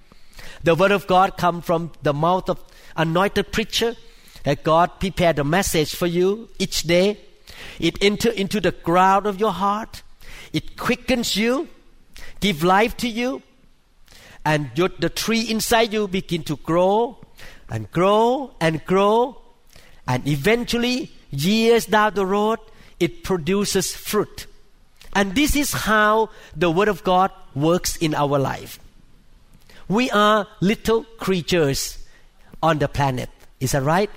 The 0.62 0.74
Word 0.74 0.92
of 0.92 1.06
God 1.06 1.36
come 1.36 1.60
from 1.62 1.92
the 2.02 2.12
mouth 2.12 2.48
of 2.48 2.62
anointed 2.96 3.52
preacher 3.52 3.96
that 4.44 4.62
God 4.64 5.00
prepared 5.00 5.38
a 5.38 5.44
message 5.44 5.94
for 5.94 6.06
you 6.06 6.48
each 6.58 6.82
day. 6.82 7.18
It 7.78 8.02
enter 8.02 8.30
into 8.30 8.60
the 8.60 8.72
ground 8.72 9.26
of 9.26 9.40
your 9.40 9.52
heart. 9.52 10.02
It 10.52 10.76
quickens 10.76 11.36
you, 11.36 11.68
give 12.40 12.62
life 12.62 12.96
to 12.98 13.08
you, 13.08 13.42
and 14.44 14.70
your, 14.74 14.88
the 14.98 15.08
tree 15.08 15.42
inside 15.42 15.92
you 15.92 16.08
begin 16.08 16.42
to 16.44 16.56
grow 16.56 17.18
and 17.70 17.90
grow 17.90 18.52
and 18.60 18.84
grow, 18.84 19.40
and 20.06 20.26
eventually, 20.26 21.10
years 21.30 21.86
down 21.86 22.14
the 22.14 22.26
road, 22.26 22.58
it 23.00 23.22
produces 23.22 23.94
fruit. 23.94 24.46
And 25.14 25.34
this 25.34 25.56
is 25.56 25.72
how 25.72 26.30
the 26.56 26.70
Word 26.70 26.88
of 26.88 27.04
God 27.04 27.30
works 27.54 27.96
in 27.96 28.14
our 28.14 28.38
life. 28.38 28.78
We 29.92 30.10
are 30.10 30.46
little 30.60 31.04
creatures 31.18 31.98
on 32.62 32.78
the 32.78 32.88
planet. 32.88 33.28
Is 33.60 33.72
that 33.72 33.82
right? 33.82 34.10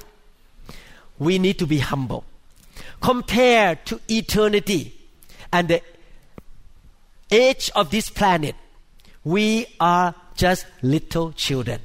we 1.20 1.40
need 1.40 1.60
to 1.60 1.68
be 1.68 1.80
humble. 1.80 2.24
Compared 3.02 3.86
to 3.86 4.00
eternity 4.10 4.96
and 5.52 5.68
the 5.68 5.82
age 7.32 7.72
of 7.76 7.90
this 7.90 8.10
planet, 8.10 8.56
we 9.24 9.66
are 9.80 10.16
just 10.36 10.66
little 10.82 11.32
children. 11.32 11.80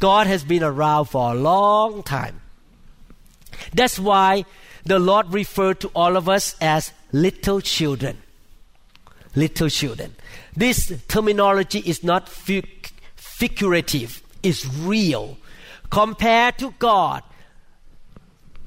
God 0.00 0.26
has 0.26 0.44
been 0.44 0.62
around 0.62 1.06
for 1.06 1.32
a 1.32 1.34
long 1.34 2.02
time. 2.02 2.40
That's 3.74 3.98
why 3.98 4.44
the 4.84 4.98
Lord 4.98 5.32
referred 5.32 5.80
to 5.80 5.88
all 5.88 6.16
of 6.16 6.28
us 6.28 6.54
as 6.60 6.92
little 7.12 7.60
children. 7.60 8.18
Little 9.34 9.68
children. 9.68 10.14
This 10.56 10.92
terminology 11.08 11.80
is 11.80 12.02
not 12.02 12.28
figurative, 12.28 14.22
it's 14.42 14.66
real 14.66 15.36
compared 15.90 16.58
to 16.58 16.72
God, 16.78 17.22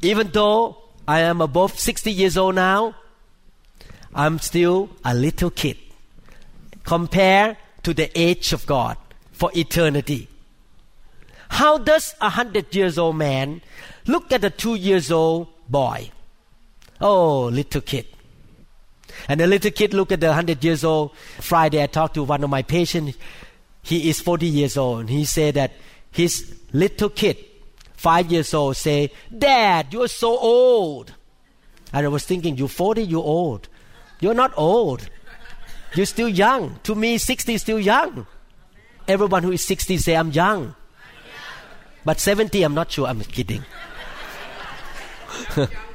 even 0.02 0.30
though 0.32 0.78
I 1.08 1.22
am 1.22 1.42
above 1.42 1.78
60 1.78 2.12
years 2.12 2.38
old 2.38 2.56
now, 2.56 2.96
I'm 4.14 4.40
still 4.40 4.90
a 5.06 5.14
little 5.14 5.52
kid 5.52 5.78
compared 6.84 7.58
to 7.84 7.94
the 7.94 8.10
age 8.20 8.54
of 8.54 8.66
God 8.66 8.98
for 9.32 9.52
eternity. 9.56 10.28
How 11.50 11.78
does 11.78 12.16
a 12.22 12.30
hundred 12.30 12.74
years 12.76 12.98
old 12.98 13.18
man 13.18 13.62
look 14.08 14.32
at 14.32 14.44
a 14.44 14.50
two 14.50 14.76
years 14.76 15.12
old 15.12 15.48
boy? 15.70 16.12
Oh, 17.00 17.46
little 17.46 17.82
kid. 17.82 18.08
And 19.28 19.40
the 19.40 19.48
little 19.48 19.72
kid 19.72 19.94
look 19.94 20.12
at 20.12 20.20
the 20.20 20.34
hundred 20.34 20.64
years 20.64 20.84
old. 20.84 21.16
Friday 21.40 21.82
I 21.82 21.88
talked 21.88 22.16
to 22.16 22.24
one 22.24 22.44
of 22.44 22.50
my 22.50 22.62
patients. 22.62 23.18
He 23.84 24.10
is 24.10 24.22
40 24.22 24.46
years 24.46 24.78
old. 24.78 25.10
He 25.10 25.26
said 25.26 25.56
that 25.56 25.72
his 26.12 26.56
little 26.72 27.10
kid, 27.10 27.38
five 27.94 28.32
years 28.32 28.54
old, 28.54 28.78
say, 28.78 29.12
Dad, 29.36 29.88
you're 29.92 30.08
so 30.08 30.38
old. 30.38 31.14
And 31.94 32.06
I 32.06 32.10
was 32.10 32.26
thinking, 32.26 32.58
you're 32.58 32.68
40, 32.68 33.04
you're 33.04 33.24
old. 33.24 33.68
You're 34.20 34.34
not 34.34 34.54
old. 34.56 35.10
You're 35.96 36.06
still 36.06 36.30
young. 36.30 36.80
To 36.84 36.96
me, 36.96 37.18
60 37.18 37.54
is 37.54 37.62
still 37.62 37.80
young. 37.80 38.26
Everyone 39.08 39.44
who 39.44 39.52
is 39.52 39.64
60 39.66 39.98
say, 39.98 40.16
I'm 40.16 40.32
young. 40.32 40.76
But 42.06 42.20
70, 42.20 42.64
I'm 42.64 42.74
not 42.74 42.92
sure. 42.92 43.08
I'm 43.08 43.22
kidding. 43.22 43.64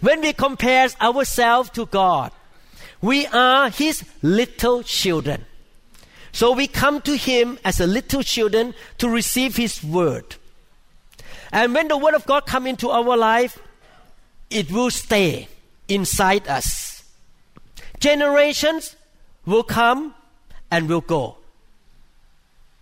when 0.00 0.20
we 0.20 0.32
compare 0.32 0.88
ourselves 1.00 1.70
to 1.70 1.86
God, 1.86 2.32
we 3.00 3.26
are 3.26 3.70
His 3.70 4.04
little 4.22 4.82
children. 4.82 5.44
So 6.32 6.52
we 6.52 6.66
come 6.66 7.00
to 7.02 7.16
Him 7.16 7.58
as 7.64 7.80
a 7.80 7.86
little 7.86 8.22
children 8.22 8.74
to 8.98 9.08
receive 9.08 9.56
His 9.56 9.82
word. 9.82 10.36
And 11.52 11.74
when 11.74 11.88
the 11.88 11.96
word 11.96 12.14
of 12.14 12.26
God 12.26 12.46
come 12.46 12.66
into 12.66 12.90
our 12.90 13.16
life, 13.16 13.58
it 14.50 14.70
will 14.70 14.90
stay 14.90 15.48
inside 15.88 16.46
us. 16.48 17.04
Generations 18.00 18.96
will 19.46 19.62
come 19.62 20.14
and 20.70 20.88
will 20.88 21.00
go. 21.00 21.36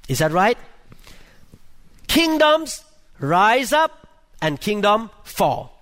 Is 0.08 0.18
that 0.18 0.32
right? 0.32 0.58
Kingdoms 2.06 2.82
rise 3.18 3.72
up 3.72 4.08
and 4.40 4.60
kingdom 4.60 5.10
fall. 5.22 5.73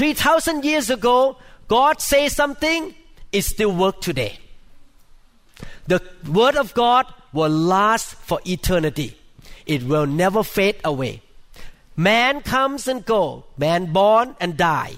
3000 0.00 0.64
years 0.64 0.88
ago, 0.88 1.36
God 1.68 2.00
says 2.00 2.34
something, 2.34 2.94
it 3.32 3.42
still 3.42 3.70
works 3.70 4.06
today. 4.06 4.38
The 5.88 6.00
word 6.26 6.56
of 6.56 6.72
God 6.72 7.04
will 7.34 7.50
last 7.50 8.14
for 8.14 8.40
eternity. 8.46 9.18
It 9.66 9.82
will 9.82 10.06
never 10.06 10.42
fade 10.42 10.76
away. 10.86 11.20
Man 11.96 12.40
comes 12.40 12.88
and 12.88 13.04
go, 13.04 13.44
man 13.58 13.92
born 13.92 14.36
and 14.40 14.56
die. 14.56 14.94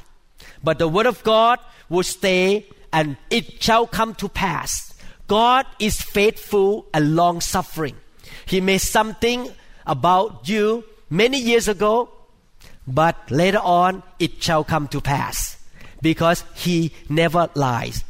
But 0.62 0.78
the 0.78 0.86
word 0.86 1.06
of 1.06 1.24
God 1.24 1.58
will 1.88 2.04
stay 2.04 2.68
and 2.92 3.16
it 3.28 3.60
shall 3.60 3.88
come 3.88 4.14
to 4.22 4.28
pass. 4.28 4.94
God 5.26 5.66
is 5.80 6.00
faithful 6.00 6.86
and 6.94 7.16
long 7.16 7.40
suffering. 7.40 7.96
He 8.46 8.60
made 8.60 8.78
something 8.78 9.50
about 9.84 10.48
you 10.48 10.84
many 11.10 11.40
years 11.40 11.66
ago, 11.66 12.08
but 12.86 13.30
later 13.30 13.58
on 13.58 14.02
it 14.18 14.42
shall 14.42 14.64
come 14.64 14.88
to 14.88 15.00
pass 15.00 15.56
because 16.00 16.44
he 16.54 16.92
never 17.08 17.48
lies. 17.54 18.04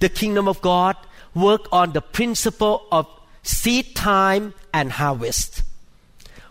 The 0.00 0.08
kingdom 0.08 0.48
of 0.48 0.60
God 0.60 0.96
work 1.34 1.68
on 1.72 1.92
the 1.92 2.00
principle 2.00 2.86
of 2.90 3.06
seed 3.42 3.94
time 3.94 4.54
and 4.72 4.92
harvest. 4.92 5.62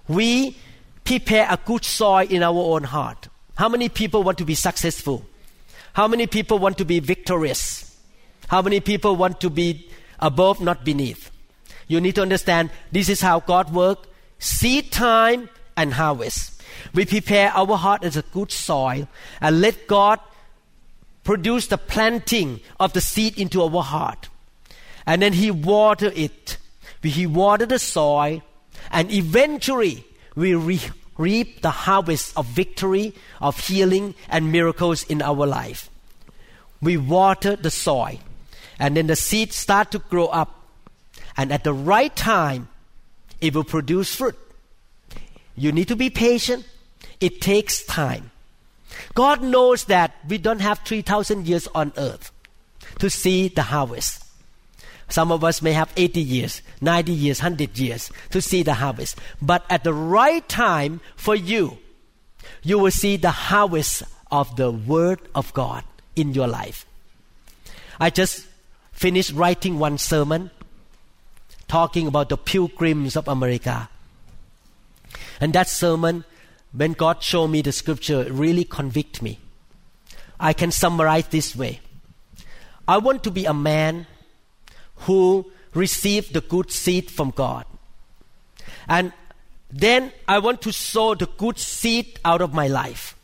We 0.08 0.58
prepare 1.04 1.48
a 1.50 1.60
good 1.64 1.86
soil 1.86 2.28
in 2.30 2.44
our 2.44 2.56
own 2.56 2.84
heart. 2.84 3.28
How 3.56 3.70
many 3.70 3.90
people 3.90 4.24
want 4.24 4.38
to 4.40 4.46
be 4.46 4.56
successful? 4.56 5.26
How 5.94 6.08
many 6.08 6.28
people 6.28 6.60
want 6.60 6.78
to 6.80 6.86
be 6.86 7.00
victorious? 7.00 7.98
How 8.48 8.62
many 8.62 8.80
people 8.80 9.16
want 9.16 9.40
to 9.42 9.50
be 9.50 9.90
above, 10.20 10.62
not 10.62 10.84
beneath? 10.84 11.32
You 11.88 12.02
need 12.02 12.16
to 12.16 12.22
understand 12.22 12.70
this 12.92 13.10
is 13.10 13.22
how 13.22 13.40
God 13.40 13.74
works 13.74 14.08
seed 14.40 14.92
time 14.92 15.50
and 15.78 15.94
harvest. 15.94 16.55
We 16.94 17.06
prepare 17.06 17.52
our 17.52 17.78
heart 17.78 18.04
as 18.04 18.18
a 18.18 18.22
good 18.22 18.52
soil 18.52 19.08
and 19.42 19.62
let 19.62 19.88
God 19.88 20.20
produce 21.24 21.68
the 21.68 21.78
planting 21.78 22.60
of 22.80 22.94
the 22.94 23.02
seed 23.02 23.38
into 23.38 23.62
our 23.62 23.84
heart. 23.84 24.30
And 25.06 25.22
then 25.22 25.34
He 25.34 25.52
water 25.52 26.12
it. 26.16 26.58
He 27.02 27.28
water 27.28 27.68
the 27.68 27.78
soil 27.78 28.42
and 28.92 29.12
eventually 29.12 30.06
we 30.36 30.56
re- 30.56 30.80
reap 31.18 31.62
the 31.62 31.72
harvest 31.72 32.38
of 32.38 32.46
victory, 32.46 33.14
of 33.42 33.60
healing, 33.60 34.16
and 34.30 34.52
miracles 34.52 35.04
in 35.04 35.22
our 35.22 35.46
life. 35.46 35.90
We 36.82 36.98
water 36.98 37.56
the 37.56 37.72
soil, 37.72 38.20
and 38.78 38.98
then 38.98 39.08
the 39.08 39.16
seeds 39.16 39.56
start 39.56 39.92
to 39.92 40.00
grow 40.00 40.28
up, 40.28 40.62
and 41.38 41.52
at 41.52 41.64
the 41.64 41.74
right 41.74 42.16
time, 42.16 42.68
it 43.42 43.56
will 43.56 43.64
produce 43.64 44.14
fruit. 44.14 44.38
You 45.56 45.72
need 45.72 45.88
to 45.88 45.96
be 45.96 46.10
patient. 46.10 46.66
It 47.20 47.42
takes 47.42 47.84
time. 47.86 48.32
God 49.14 49.42
knows 49.42 49.86
that 49.86 50.16
we 50.28 50.38
don't 50.38 50.62
have 50.62 50.80
3,000 50.80 51.48
years 51.48 51.68
on 51.74 51.94
earth 51.98 52.32
to 53.00 53.10
see 53.10 53.48
the 53.48 53.64
harvest. 53.64 54.24
Some 55.10 55.32
of 55.32 55.44
us 55.44 55.62
may 55.62 55.74
have 55.74 55.92
80 55.96 56.22
years, 56.22 56.62
90 56.82 57.12
years, 57.12 57.42
100 57.42 57.78
years 57.78 58.12
to 58.32 58.42
see 58.42 58.64
the 58.64 58.74
harvest. 58.74 59.20
But 59.42 59.64
at 59.70 59.84
the 59.84 59.94
right 59.94 60.48
time 60.50 61.00
for 61.16 61.36
you, 61.36 61.78
you 62.64 62.80
will 62.80 62.92
see 62.92 63.18
the 63.18 63.32
harvest 63.32 64.04
of 64.32 64.56
the 64.56 64.72
Word 64.72 65.20
of 65.36 65.54
God 65.54 65.84
in 66.16 66.34
your 66.34 66.48
life. 66.48 66.86
I 68.00 68.10
just 68.10 68.48
finished 68.92 69.32
writing 69.34 69.78
one 69.78 69.98
sermon 69.98 70.50
talking 71.68 72.08
about 72.08 72.30
the 72.30 72.38
pilgrims 72.38 73.16
of 73.16 73.28
America. 73.28 73.90
And 75.40 75.54
that 75.54 75.68
sermon, 75.68 76.26
when 76.72 76.94
God 76.94 77.24
showed 77.24 77.48
me 77.48 77.62
the 77.62 77.72
scripture, 77.72 78.26
really 78.32 78.64
convict 78.64 79.22
me. 79.22 79.40
I 80.40 80.54
can 80.54 80.72
summarize 80.72 81.28
this 81.28 81.56
way. 81.56 81.80
I 82.88 82.98
want 82.98 83.24
to 83.24 83.32
be 83.32 83.46
a 83.46 83.54
man 83.54 84.08
who 85.08 85.52
received 85.74 86.34
the 86.34 86.42
good 86.42 86.72
seed 86.72 87.10
from 87.10 87.32
God. 87.32 87.66
And 88.88 89.14
then 89.72 90.12
I 90.28 90.40
want 90.40 90.62
to 90.62 90.72
sow 90.72 91.16
the 91.16 91.26
good 91.26 91.58
seed 91.60 92.20
out 92.24 92.42
of 92.42 92.54
my 92.54 92.68
life. 92.68 93.18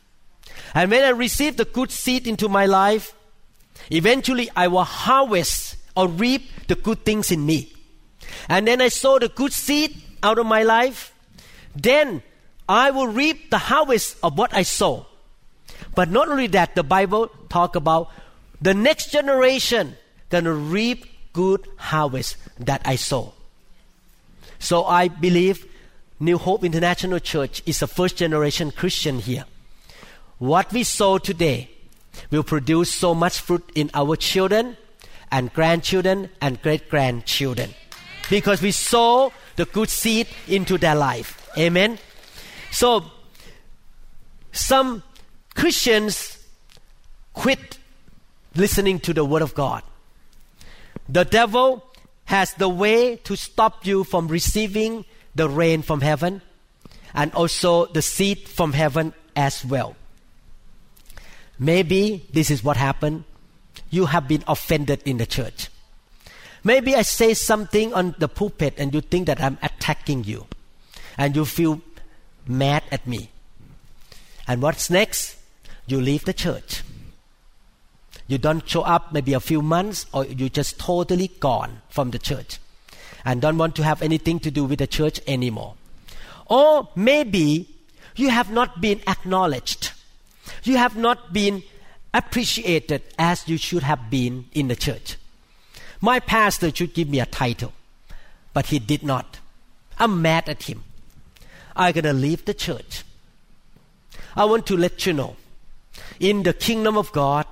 And 0.74 0.90
when 0.92 1.04
I 1.04 1.10
receive 1.10 1.58
the 1.58 1.66
good 1.66 1.92
seed 1.92 2.28
into 2.28 2.50
my 2.50 2.66
life, 2.66 3.14
eventually 3.90 4.50
I 4.56 4.68
will 4.68 4.84
harvest 4.84 5.78
or 5.96 6.08
reap 6.08 6.68
the 6.68 6.76
good 6.76 7.06
things 7.06 7.32
in 7.32 7.46
me. 7.46 7.74
And 8.48 8.68
then 8.68 8.82
I 8.82 8.88
sow 8.88 9.20
the 9.20 9.30
good 9.30 9.54
seed 9.54 10.02
out 10.24 10.40
of 10.40 10.46
my 10.46 10.64
life, 10.64 11.14
then 11.76 12.24
I 12.68 12.92
will 12.92 13.08
reap 13.08 13.50
the 13.50 13.58
harvest 13.58 14.18
of 14.24 14.38
what 14.38 14.54
I 14.54 14.64
sow. 14.64 15.06
But 15.96 16.10
not 16.10 16.30
only 16.30 16.48
that, 16.48 16.76
the 16.76 16.84
Bible 16.84 17.30
talk 17.50 17.76
about 17.76 18.10
the 18.62 18.74
next 18.74 19.12
generation 19.12 19.96
gonna 20.30 20.54
reap 20.54 21.06
good 21.34 21.68
harvest 21.78 22.38
that 22.60 22.82
I 22.86 22.96
sow. 22.96 23.34
So 24.60 24.86
I 24.86 25.08
believe 25.08 25.66
New 26.20 26.38
Hope 26.38 26.64
International 26.64 27.20
Church 27.20 27.64
is 27.66 27.82
a 27.82 27.88
first 27.88 28.18
generation 28.18 28.72
Christian 28.72 29.20
here. 29.20 29.46
What 30.38 30.72
we 30.72 30.84
sow 30.84 31.18
today 31.18 31.70
will 32.30 32.44
produce 32.44 32.92
so 32.92 33.16
much 33.16 33.40
fruit 33.40 33.70
in 33.76 33.90
our 33.94 34.16
children 34.16 34.78
and 35.32 35.52
grandchildren 35.54 36.30
and 36.40 36.62
great 36.62 36.90
grandchildren 36.90 37.74
because 38.30 38.62
we 38.62 38.72
sow 38.72 39.34
the 39.56 39.66
good 39.66 39.90
seed 39.90 40.28
into 40.48 40.78
their 40.78 40.96
life. 40.96 41.41
Amen. 41.58 41.98
So 42.72 43.06
some 44.52 45.04
Christians 45.56 46.38
quit 47.34 47.78
listening 48.56 49.00
to 49.00 49.14
the 49.14 49.24
word 49.24 49.42
of 49.42 49.54
God 49.54 49.84
the 51.12 51.26
devil 51.26 51.84
has 52.26 52.54
the 52.54 52.70
way 52.70 53.18
to 53.18 53.36
stop 53.36 53.86
you 53.86 54.04
from 54.04 54.30
receiving 54.30 55.04
the 55.36 55.50
rain 55.50 55.82
from 55.82 56.00
heaven 56.00 56.42
and 57.14 57.34
also 57.34 57.86
the 57.88 58.02
seed 58.02 58.48
from 58.48 58.72
heaven 58.72 59.14
as 59.36 59.66
well. 59.66 59.96
Maybe 61.60 62.26
this 62.32 62.50
is 62.50 62.64
what 62.64 62.78
happened. 62.78 63.26
You 63.90 64.06
have 64.06 64.28
been 64.28 64.44
offended 64.48 65.04
in 65.06 65.18
the 65.18 65.26
church. 65.26 65.70
Maybe 66.64 66.96
I 66.96 67.02
say 67.02 67.34
something 67.34 67.94
on 67.94 68.16
the 68.18 68.30
pulpit 68.30 68.76
and 68.78 68.94
you 68.94 69.02
think 69.02 69.28
that 69.28 69.42
I'm 69.42 69.58
attacking 69.62 70.24
you 70.24 70.48
and 71.22 71.36
you 71.36 71.46
feel 71.46 71.80
mad 72.48 72.82
at 72.92 73.06
me. 73.06 73.30
And 74.48 74.60
what's 74.60 74.90
next? 74.90 75.38
You 75.86 76.02
leave 76.02 76.26
the 76.26 76.34
church. 76.34 76.82
You 78.28 78.40
don't 78.40 78.68
show 78.68 78.82
up 78.82 79.14
maybe 79.14 79.34
a 79.34 79.40
few 79.40 79.62
months 79.62 80.08
or 80.14 80.26
you 80.26 80.50
just 80.50 80.80
totally 80.80 81.28
gone 81.40 81.84
from 81.90 82.10
the 82.10 82.18
church 82.18 82.58
and 83.24 83.40
don't 83.40 83.60
want 83.60 83.76
to 83.76 83.84
have 83.84 84.02
anything 84.02 84.40
to 84.40 84.50
do 84.50 84.66
with 84.66 84.80
the 84.80 84.88
church 84.88 85.22
anymore. 85.28 85.76
Or 86.48 86.90
maybe 86.96 87.70
you 88.16 88.30
have 88.30 88.50
not 88.50 88.82
been 88.82 89.00
acknowledged. 89.08 89.92
You 90.64 90.78
have 90.78 90.98
not 90.98 91.32
been 91.32 91.62
appreciated 92.16 93.04
as 93.20 93.48
you 93.48 93.58
should 93.58 93.84
have 93.84 94.10
been 94.10 94.46
in 94.54 94.70
the 94.70 94.76
church. 94.76 95.18
My 96.02 96.20
pastor 96.20 96.74
should 96.74 96.96
give 96.96 97.10
me 97.10 97.20
a 97.20 97.28
title, 97.28 97.74
but 98.56 98.66
he 98.68 98.80
did 98.80 99.04
not. 99.04 99.38
I'm 100.00 100.20
mad 100.24 100.50
at 100.50 100.64
him. 100.64 100.84
I'm 101.82 101.94
going 101.94 102.04
to 102.04 102.14
leave 102.14 102.46
the 102.46 102.54
church. 102.54 103.04
I 104.36 104.46
want 104.46 104.66
to 104.68 104.78
let 104.78 105.06
you 105.06 105.14
know 105.14 105.36
in 106.20 106.44
the 106.44 106.54
kingdom 106.54 106.98
of 106.98 107.12
God, 107.12 107.46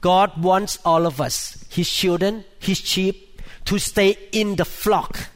God 0.00 0.42
wants 0.42 0.78
all 0.84 1.06
of 1.06 1.20
us, 1.20 1.64
His 1.70 1.90
children, 1.90 2.44
His 2.58 2.78
sheep, 2.78 3.40
to 3.64 3.78
stay 3.78 4.16
in 4.30 4.56
the 4.56 4.64
flock, 4.64 5.28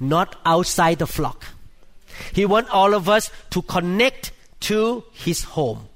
not 0.00 0.36
outside 0.44 0.98
the 0.98 1.06
flock. 1.06 1.44
He 2.32 2.46
wants 2.46 2.70
all 2.70 2.94
of 2.94 3.08
us 3.08 3.30
to 3.50 3.62
connect 3.62 4.32
to 4.60 5.04
His 5.12 5.44
home, 5.44 5.88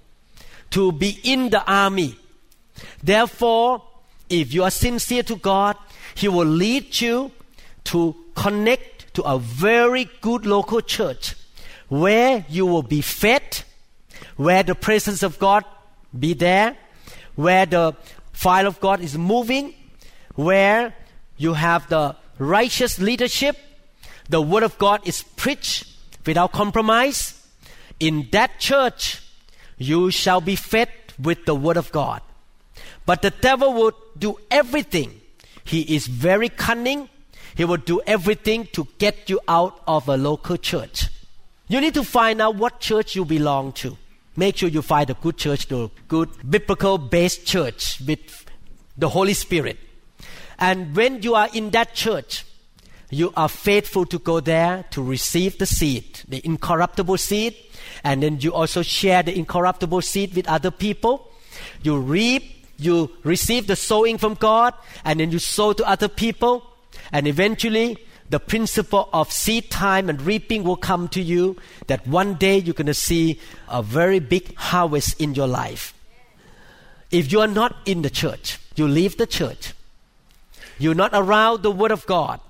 to 0.70 0.92
be 0.92 1.18
in 1.24 1.50
the 1.50 1.64
army. 1.64 2.16
Therefore, 3.02 3.82
if 4.28 4.52
you 4.52 4.64
are 4.64 4.70
sincere 4.70 5.22
to 5.24 5.36
God, 5.36 5.76
He 6.14 6.28
will 6.28 6.46
lead 6.46 7.00
you 7.00 7.32
to 7.84 8.14
connect 8.34 8.97
to 9.18 9.24
a 9.24 9.36
very 9.36 10.08
good 10.20 10.46
local 10.46 10.80
church 10.80 11.34
where 11.88 12.46
you 12.48 12.64
will 12.64 12.84
be 12.84 13.00
fed, 13.00 13.64
where 14.36 14.62
the 14.62 14.76
presence 14.76 15.24
of 15.24 15.40
God 15.40 15.64
be 16.16 16.34
there, 16.34 16.76
where 17.34 17.66
the 17.66 17.96
fire 18.32 18.64
of 18.64 18.78
God 18.78 19.00
is 19.00 19.18
moving, 19.18 19.74
where 20.36 20.94
you 21.36 21.54
have 21.54 21.88
the 21.88 22.14
righteous 22.38 23.00
leadership, 23.00 23.56
the 24.28 24.40
word 24.40 24.62
of 24.62 24.78
God 24.78 25.00
is 25.04 25.24
preached 25.34 25.88
without 26.24 26.52
compromise. 26.52 27.34
In 27.98 28.28
that 28.30 28.60
church, 28.60 29.20
you 29.78 30.12
shall 30.12 30.40
be 30.40 30.54
fed 30.54 30.90
with 31.20 31.44
the 31.44 31.56
word 31.56 31.76
of 31.76 31.90
God. 31.90 32.22
But 33.04 33.22
the 33.22 33.30
devil 33.30 33.72
will 33.72 33.92
do 34.16 34.38
everything. 34.48 35.20
He 35.64 35.96
is 35.96 36.06
very 36.06 36.48
cunning. 36.48 37.08
He 37.58 37.64
will 37.64 37.76
do 37.78 38.00
everything 38.06 38.68
to 38.72 38.86
get 38.98 39.28
you 39.28 39.40
out 39.48 39.82
of 39.88 40.08
a 40.08 40.16
local 40.16 40.56
church. 40.56 41.06
You 41.66 41.80
need 41.80 41.94
to 41.94 42.04
find 42.04 42.40
out 42.40 42.54
what 42.54 42.78
church 42.78 43.16
you 43.16 43.24
belong 43.24 43.72
to. 43.82 43.98
Make 44.36 44.58
sure 44.58 44.68
you 44.68 44.80
find 44.80 45.10
a 45.10 45.14
good 45.14 45.36
church, 45.36 45.68
a 45.72 45.90
good 46.06 46.30
biblical 46.48 46.98
based 46.98 47.44
church 47.44 48.00
with 48.06 48.46
the 48.96 49.08
Holy 49.08 49.34
Spirit. 49.34 49.76
And 50.60 50.94
when 50.94 51.22
you 51.22 51.34
are 51.34 51.48
in 51.52 51.70
that 51.70 51.94
church, 51.94 52.44
you 53.10 53.32
are 53.36 53.48
faithful 53.48 54.06
to 54.06 54.20
go 54.20 54.38
there 54.38 54.84
to 54.92 55.02
receive 55.02 55.58
the 55.58 55.66
seed, 55.66 56.20
the 56.28 56.40
incorruptible 56.46 57.18
seed, 57.18 57.56
and 58.04 58.22
then 58.22 58.38
you 58.40 58.54
also 58.54 58.82
share 58.82 59.24
the 59.24 59.36
incorruptible 59.36 60.02
seed 60.02 60.32
with 60.36 60.46
other 60.46 60.70
people. 60.70 61.28
You 61.82 61.98
reap, 61.98 62.68
you 62.78 63.10
receive 63.24 63.66
the 63.66 63.74
sowing 63.74 64.16
from 64.16 64.34
God, 64.34 64.74
and 65.04 65.18
then 65.18 65.32
you 65.32 65.40
sow 65.40 65.72
to 65.72 65.84
other 65.88 66.06
people, 66.06 66.62
and 67.12 67.26
eventually 67.26 67.98
the 68.30 68.40
principle 68.40 69.08
of 69.12 69.32
seed 69.32 69.70
time 69.70 70.08
and 70.08 70.20
reaping 70.22 70.62
will 70.62 70.76
come 70.76 71.08
to 71.08 71.22
you 71.22 71.56
that 71.86 72.06
one 72.06 72.34
day 72.34 72.58
you're 72.58 72.74
going 72.74 72.86
to 72.86 72.94
see 72.94 73.40
a 73.68 73.82
very 73.82 74.18
big 74.18 74.54
harvest 74.56 75.20
in 75.20 75.34
your 75.34 75.46
life. 75.46 75.94
If 77.10 77.32
you 77.32 77.40
are 77.40 77.46
not 77.46 77.76
in 77.86 78.02
the 78.02 78.10
church, 78.10 78.58
you 78.76 78.86
leave 78.86 79.16
the 79.16 79.26
church. 79.26 79.72
You're 80.78 80.94
not 80.94 81.10
around 81.14 81.62
the 81.62 81.70
Word 81.70 81.90
of 81.90 82.04
God. 82.06 82.40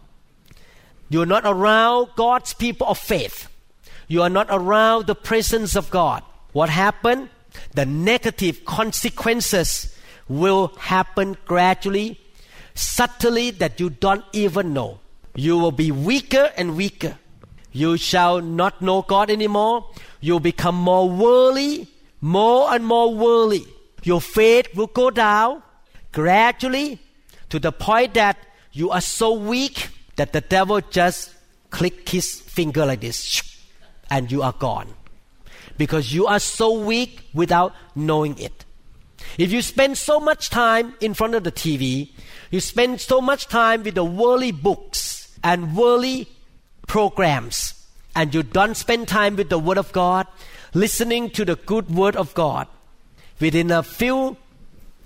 You're 1.08 1.26
not 1.26 1.44
around 1.46 2.08
God's 2.16 2.52
people 2.52 2.86
of 2.88 2.98
faith. 2.98 3.48
You 4.08 4.22
are 4.22 4.30
not 4.30 4.48
around 4.50 5.06
the 5.06 5.14
presence 5.14 5.76
of 5.76 5.90
God. 5.90 6.22
What 6.52 6.68
happened? 6.68 7.30
The 7.74 7.86
negative 7.86 8.64
consequences 8.64 9.94
will 10.28 10.68
happen 10.78 11.36
gradually, 11.46 12.20
subtly 12.78 13.50
that 13.50 13.80
you 13.80 13.90
don't 13.90 14.24
even 14.32 14.72
know 14.72 15.00
you 15.38 15.56
will 15.56 15.70
be 15.70 15.92
weaker 15.92 16.50
and 16.56 16.76
weaker. 16.76 17.16
You 17.70 17.96
shall 17.96 18.40
not 18.40 18.82
know 18.82 19.02
God 19.02 19.30
anymore. 19.30 19.88
You'll 20.20 20.40
become 20.40 20.74
more 20.74 21.08
worldly, 21.08 21.86
more 22.20 22.74
and 22.74 22.84
more 22.84 23.14
worldly. 23.14 23.64
Your 24.02 24.20
faith 24.20 24.74
will 24.74 24.88
go 24.88 25.10
down 25.10 25.62
gradually 26.10 26.98
to 27.50 27.60
the 27.60 27.70
point 27.70 28.14
that 28.14 28.36
you 28.72 28.90
are 28.90 29.00
so 29.00 29.32
weak 29.32 29.90
that 30.16 30.32
the 30.32 30.40
devil 30.40 30.80
just 30.80 31.32
click 31.70 32.08
his 32.08 32.40
finger 32.40 32.84
like 32.84 33.00
this 33.00 33.40
and 34.10 34.32
you 34.32 34.42
are 34.42 34.54
gone 34.58 34.88
because 35.76 36.12
you 36.12 36.26
are 36.26 36.40
so 36.40 36.80
weak 36.80 37.22
without 37.32 37.72
knowing 37.94 38.36
it. 38.38 38.64
If 39.38 39.52
you 39.52 39.62
spend 39.62 39.98
so 39.98 40.18
much 40.18 40.50
time 40.50 40.94
in 41.00 41.14
front 41.14 41.36
of 41.36 41.44
the 41.44 41.52
TV, 41.52 42.10
you 42.50 42.60
spend 42.60 43.00
so 43.00 43.20
much 43.20 43.48
time 43.48 43.82
with 43.82 43.94
the 43.94 44.04
worldly 44.04 44.52
books, 44.52 45.38
and 45.42 45.76
worldly 45.76 46.28
programs 46.86 47.78
and 48.18 48.34
you 48.34 48.42
don't 48.42 48.76
spend 48.76 49.06
time 49.06 49.36
with 49.36 49.48
the 49.48 49.60
Word 49.60 49.78
of 49.78 49.92
God, 49.92 50.26
listening 50.74 51.30
to 51.30 51.44
the 51.44 51.54
good 51.54 51.88
Word 51.88 52.16
of 52.16 52.34
God, 52.34 52.66
within 53.38 53.70
a 53.70 53.84
few 53.84 54.36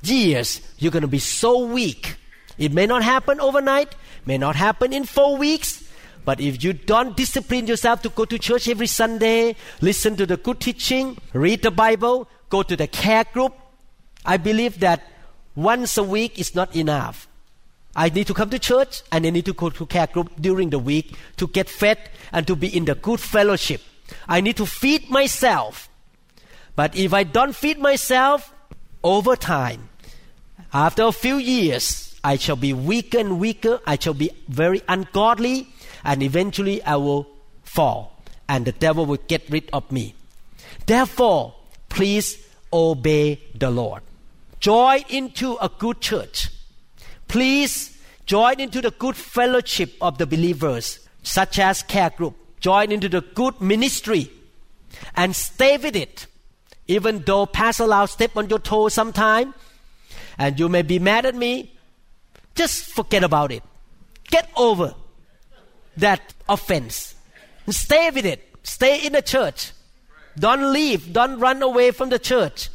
years, 0.02 0.62
you're 0.78 0.90
going 0.90 1.02
to 1.02 1.09
be 1.09 1.18
so 1.18 1.66
weak. 1.66 2.16
It 2.57 2.72
may 2.72 2.87
not 2.87 3.02
happen 3.02 3.38
overnight, 3.38 3.94
may 4.24 4.38
not 4.38 4.57
happen 4.57 4.94
in 4.94 5.05
four 5.05 5.37
weeks, 5.37 5.85
but 6.24 6.40
if 6.40 6.64
you 6.64 6.72
don't 6.72 7.14
discipline 7.14 7.66
yourself 7.66 8.00
to 8.00 8.09
go 8.09 8.24
to 8.24 8.38
church 8.38 8.66
every 8.66 8.87
Sunday, 8.87 9.57
listen 9.83 10.16
to 10.16 10.24
the 10.24 10.38
good 10.38 10.61
teaching, 10.61 11.18
read 11.35 11.61
the 11.61 11.70
Bible, 11.70 12.31
go 12.48 12.62
to 12.62 12.74
the 12.74 12.87
care 12.87 13.24
group, 13.24 13.52
I 14.24 14.38
believe 14.38 14.81
that 14.81 15.02
once 15.55 15.98
a 15.98 16.02
week 16.02 16.38
is 16.38 16.55
not 16.55 16.74
enough. 16.74 17.28
I 17.94 18.09
need 18.09 18.26
to 18.28 18.35
come 18.35 18.50
to 18.50 18.59
church 18.59 19.02
and 19.12 19.26
I 19.26 19.31
need 19.31 19.44
to 19.46 19.52
go 19.52 19.70
to 19.70 19.87
care 19.87 20.07
group 20.07 20.33
during 20.40 20.70
the 20.70 20.78
week 20.78 21.14
to 21.37 21.46
get 21.46 21.68
fed 21.68 21.98
and 22.33 22.46
to 22.46 22.57
be 22.57 22.74
in 22.74 22.87
the 22.87 22.94
good 22.94 23.20
fellowship. 23.20 23.83
I 24.28 24.40
need 24.40 24.57
to 24.57 24.66
feed 24.66 25.11
myself. 25.11 25.88
But 26.74 26.96
if 26.96 27.12
I 27.12 27.24
don't 27.24 27.55
feed 27.55 27.78
myself, 27.78 28.52
over 29.05 29.37
time, 29.37 29.88
after 30.72 31.02
a 31.05 31.12
few 31.12 31.37
years, 31.37 32.18
I 32.24 32.37
shall 32.37 32.57
be 32.57 32.72
weaker 32.72 33.18
and 33.18 33.38
weaker. 33.38 33.81
I 33.87 33.98
shall 33.98 34.14
be 34.14 34.31
very 34.48 34.81
ungodly, 34.88 35.68
and 36.05 36.22
eventually 36.22 36.83
I 36.83 36.96
will 36.96 37.26
fall, 37.62 38.22
and 38.48 38.64
the 38.64 38.72
devil 38.72 39.05
will 39.05 39.18
get 39.26 39.48
rid 39.50 39.68
of 39.72 39.90
me. 39.90 40.14
Therefore, 40.87 41.55
please 41.88 42.38
obey 42.72 43.40
the 43.55 43.70
Lord. 43.70 44.02
Join 44.61 45.02
into 45.09 45.57
a 45.61 45.68
good 45.68 46.00
church 46.00 46.48
Please 47.32 47.96
join 48.26 48.60
into 48.60 48.82
the 48.82 48.90
good 48.90 49.16
fellowship 49.16 49.94
of 50.02 50.18
the 50.18 50.26
believers, 50.26 50.98
such 51.22 51.58
as 51.58 51.82
care 51.82 52.10
group. 52.10 52.36
Join 52.60 52.92
into 52.92 53.08
the 53.08 53.22
good 53.22 53.58
ministry 53.58 54.30
and 55.16 55.34
stay 55.34 55.78
with 55.78 55.96
it. 55.96 56.26
Even 56.88 57.20
though 57.20 57.46
Pastor 57.46 57.86
Lau 57.86 58.04
step 58.04 58.36
on 58.36 58.50
your 58.50 58.58
toes 58.58 58.92
sometime 58.92 59.54
and 60.36 60.60
you 60.60 60.68
may 60.68 60.82
be 60.82 60.98
mad 60.98 61.24
at 61.24 61.34
me, 61.34 61.72
just 62.54 62.84
forget 62.84 63.24
about 63.24 63.50
it. 63.50 63.62
Get 64.30 64.50
over 64.54 64.94
that 65.96 66.34
offense. 66.50 67.14
Stay 67.70 68.10
with 68.10 68.26
it. 68.26 68.46
Stay 68.62 69.06
in 69.06 69.14
the 69.14 69.22
church. 69.22 69.72
Don't 70.38 70.70
leave. 70.70 71.14
Don't 71.14 71.40
run 71.40 71.62
away 71.62 71.92
from 71.92 72.10
the 72.10 72.18
church. 72.18 72.68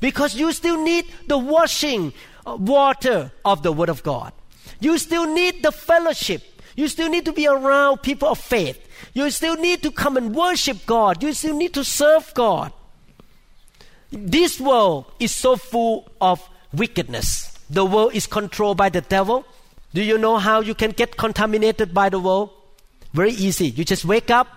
Because 0.00 0.34
you 0.34 0.50
still 0.50 0.82
need 0.82 1.04
the 1.28 1.38
washing 1.38 2.12
water 2.56 3.32
of 3.44 3.62
the 3.62 3.72
Word 3.72 3.88
of 3.88 4.02
God. 4.02 4.32
You 4.80 4.98
still 4.98 5.26
need 5.32 5.62
the 5.62 5.72
fellowship. 5.72 6.42
You 6.76 6.88
still 6.88 7.08
need 7.08 7.24
to 7.24 7.32
be 7.32 7.46
around 7.46 8.02
people 8.02 8.28
of 8.28 8.38
faith. 8.38 8.78
You 9.14 9.30
still 9.30 9.56
need 9.56 9.82
to 9.82 9.90
come 9.90 10.16
and 10.16 10.34
worship 10.34 10.86
God. 10.86 11.22
You 11.22 11.32
still 11.32 11.56
need 11.56 11.74
to 11.74 11.84
serve 11.84 12.32
God. 12.34 12.72
This 14.10 14.60
world 14.60 15.06
is 15.18 15.34
so 15.34 15.56
full 15.56 16.08
of 16.20 16.40
wickedness. 16.72 17.58
The 17.68 17.84
world 17.84 18.14
is 18.14 18.26
controlled 18.26 18.76
by 18.76 18.88
the 18.88 19.00
devil. 19.00 19.44
Do 19.92 20.02
you 20.02 20.18
know 20.18 20.38
how 20.38 20.60
you 20.60 20.74
can 20.74 20.90
get 20.90 21.16
contaminated 21.16 21.92
by 21.92 22.08
the 22.08 22.18
world? 22.18 22.50
Very 23.12 23.32
easy. 23.32 23.68
You 23.68 23.84
just 23.84 24.04
wake 24.04 24.30
up 24.30 24.48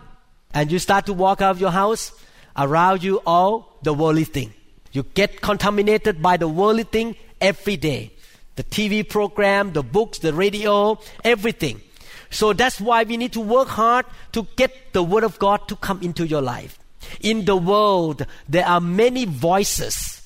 and 0.54 0.72
you 0.72 0.80
start 0.80 1.06
to 1.08 1.14
walk 1.14 1.42
out 1.42 1.52
of 1.52 1.62
your 1.62 1.72
house. 1.72 2.12
Around 2.56 3.04
you 3.04 3.22
all 3.26 3.80
the 3.82 3.94
worldly 3.94 4.26
thing. 4.26 4.54
You 4.92 5.04
get 5.04 5.42
contaminated 5.42 6.22
by 6.22 6.38
the 6.38 6.48
worldly 6.48 6.84
thing 6.84 7.16
every 7.42 7.78
day. 7.78 8.12
The 8.56 8.64
TV 8.64 9.08
program, 9.08 9.74
the 9.74 9.84
books, 9.84 10.20
the 10.20 10.34
radio, 10.34 11.00
everything. 11.24 11.82
So 12.30 12.54
that's 12.54 12.80
why 12.80 13.04
we 13.04 13.18
need 13.18 13.34
to 13.34 13.42
work 13.42 13.68
hard 13.68 14.06
to 14.32 14.48
get 14.56 14.94
the 14.94 15.04
Word 15.04 15.24
of 15.24 15.38
God 15.40 15.68
to 15.68 15.76
come 15.76 16.02
into 16.02 16.26
your 16.26 16.42
life. 16.42 16.80
In 17.20 17.46
the 17.46 17.58
world, 17.58 18.26
there 18.48 18.66
are 18.66 18.80
many 18.80 19.26
voices. 19.26 20.22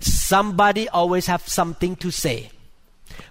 Somebody 0.00 0.88
always 0.88 1.26
have 1.26 1.46
something 1.48 1.96
to 1.96 2.10
say. 2.10 2.50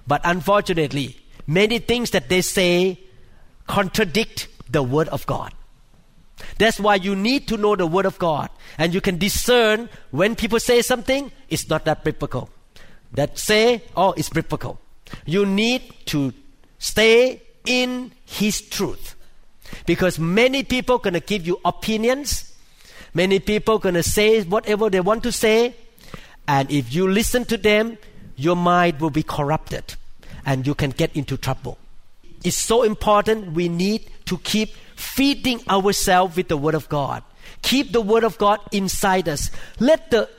But 0.08 0.21
unfortunately, 0.24 1.17
many 1.45 1.80
things 1.80 2.12
that 2.12 2.30
they 2.30 2.41
say 2.41 3.00
contradict 3.67 4.47
the 4.69 4.82
Word 4.82 5.10
of 5.10 5.26
God. 5.26 5.54
That's 6.58 6.80
why 6.80 6.95
you 6.95 7.15
need 7.15 7.47
to 7.50 7.58
know 7.58 7.76
the 7.76 7.86
Word 7.86 8.06
of 8.06 8.17
God. 8.17 8.50
And 8.78 8.93
you 8.93 9.02
can 9.02 9.17
discern 9.17 9.89
when 10.10 10.36
people 10.36 10.60
say 10.60 10.82
something, 10.82 11.32
it's 11.50 11.69
not 11.69 11.86
that 11.86 12.04
biblical. 12.04 12.50
That 13.13 13.38
say, 13.38 13.84
oh, 13.95 14.13
it's 14.13 14.30
biblical. 14.30 14.80
You 15.26 15.45
need 15.45 15.82
to 16.08 16.34
stay 16.80 17.41
in 17.65 18.12
His 18.26 18.62
truth. 18.62 19.15
Because 19.86 20.19
many 20.19 20.63
people 20.63 20.97
going 20.97 21.13
to 21.13 21.19
give 21.19 21.45
you 21.45 21.60
opinions. 21.65 22.54
Many 23.13 23.39
people 23.39 23.80
going 23.80 23.95
to 23.95 24.04
say 24.04 24.41
whatever 24.43 24.89
they 24.89 25.02
want 25.02 25.24
to 25.24 25.32
say. 25.32 25.76
And 26.47 26.71
if 26.71 26.93
you 26.93 27.10
listen 27.10 27.45
to 27.45 27.58
them, 27.58 27.97
your 28.36 28.56
mind 28.56 29.00
will 29.00 29.10
be 29.10 29.24
corrupted 29.24 29.95
and 30.45 30.65
you 30.65 30.74
can 30.74 30.89
get 30.89 31.15
into 31.15 31.38
trouble. 31.38 31.78
It's 32.43 32.58
so 32.58 32.84
important 32.84 33.54
we 33.54 33.69
need 33.69 34.10
to 34.26 34.38
keep 34.39 34.74
feeding 34.95 35.62
ourselves 35.69 36.36
with 36.36 36.47
the 36.47 36.58
Word 36.58 36.74
of 36.74 36.89
God. 36.89 37.24
Keep 37.62 37.91
the 37.91 38.02
Word 38.02 38.24
of 38.24 38.38
God 38.38 38.60
inside 38.71 39.30
us. 39.30 39.52
Let 39.80 40.10
the 40.10 40.30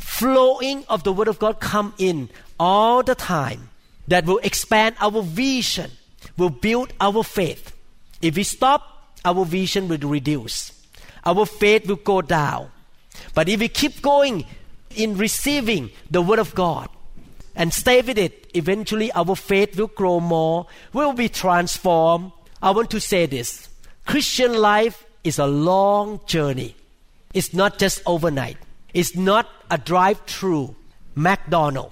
flowing 0.00 0.84
of 0.88 1.04
the 1.04 1.12
Word 1.12 1.28
of 1.28 1.38
God 1.38 1.60
come 1.60 1.94
in 1.98 2.28
all 2.58 3.02
the 3.02 3.14
time. 3.14 3.70
That 4.06 4.26
will 4.26 4.40
expand 4.42 4.96
our 5.00 5.22
vision, 5.22 5.90
will 6.36 6.50
build 6.50 6.92
our 7.00 7.24
faith. 7.24 7.74
If 8.20 8.36
we 8.36 8.42
stop, 8.42 9.14
our 9.24 9.46
vision 9.46 9.88
will 9.88 9.96
reduce. 9.96 10.72
Our 11.24 11.46
faith 11.46 11.86
will 11.86 11.96
go 11.96 12.20
down. 12.20 12.70
But 13.34 13.48
if 13.48 13.60
we 13.60 13.68
keep 13.68 14.02
going 14.02 14.44
in 14.94 15.16
receiving 15.16 15.90
the 16.10 16.20
Word 16.20 16.38
of 16.38 16.54
God 16.54 16.90
and 17.56 17.72
stay 17.72 18.02
with 18.02 18.18
it, 18.18 18.50
eventually 18.54 19.10
our 19.12 19.34
faith 19.34 19.76
will 19.78 19.86
grow 19.88 20.20
more, 20.20 20.66
We 20.92 21.04
will 21.04 21.14
be 21.14 21.28
transformed. 21.28 22.32
I 22.60 22.70
want 22.72 22.90
to 22.90 23.00
say 23.00 23.26
this 23.26 23.68
Christian 24.06 24.54
life 24.54 25.04
is 25.22 25.38
a 25.38 25.46
long 25.46 26.20
journey. 26.26 26.76
It's 27.32 27.54
not 27.54 27.78
just 27.78 28.02
overnight. 28.06 28.58
It's 28.94 29.16
not 29.16 29.48
a 29.70 29.76
drive 29.76 30.20
through 30.20 30.76
McDonald. 31.14 31.90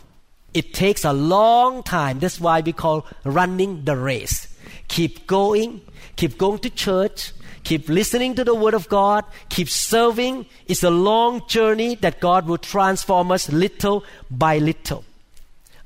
It 0.54 0.72
takes 0.72 1.04
a 1.04 1.12
long 1.12 1.82
time. 1.82 2.20
That's 2.20 2.40
why 2.40 2.60
we 2.60 2.72
call 2.72 3.06
running 3.24 3.84
the 3.84 3.96
race. 3.96 4.48
Keep 4.88 5.26
going, 5.26 5.80
keep 6.16 6.38
going 6.38 6.58
to 6.60 6.70
church, 6.70 7.32
keep 7.64 7.88
listening 7.88 8.34
to 8.36 8.44
the 8.44 8.54
Word 8.54 8.74
of 8.74 8.88
God, 8.88 9.24
keep 9.48 9.68
serving. 9.68 10.46
It's 10.66 10.82
a 10.82 10.90
long 10.90 11.46
journey 11.48 11.96
that 11.96 12.20
God 12.20 12.46
will 12.46 12.58
transform 12.58 13.32
us 13.32 13.50
little 13.50 14.04
by 14.30 14.58
little. 14.58 15.04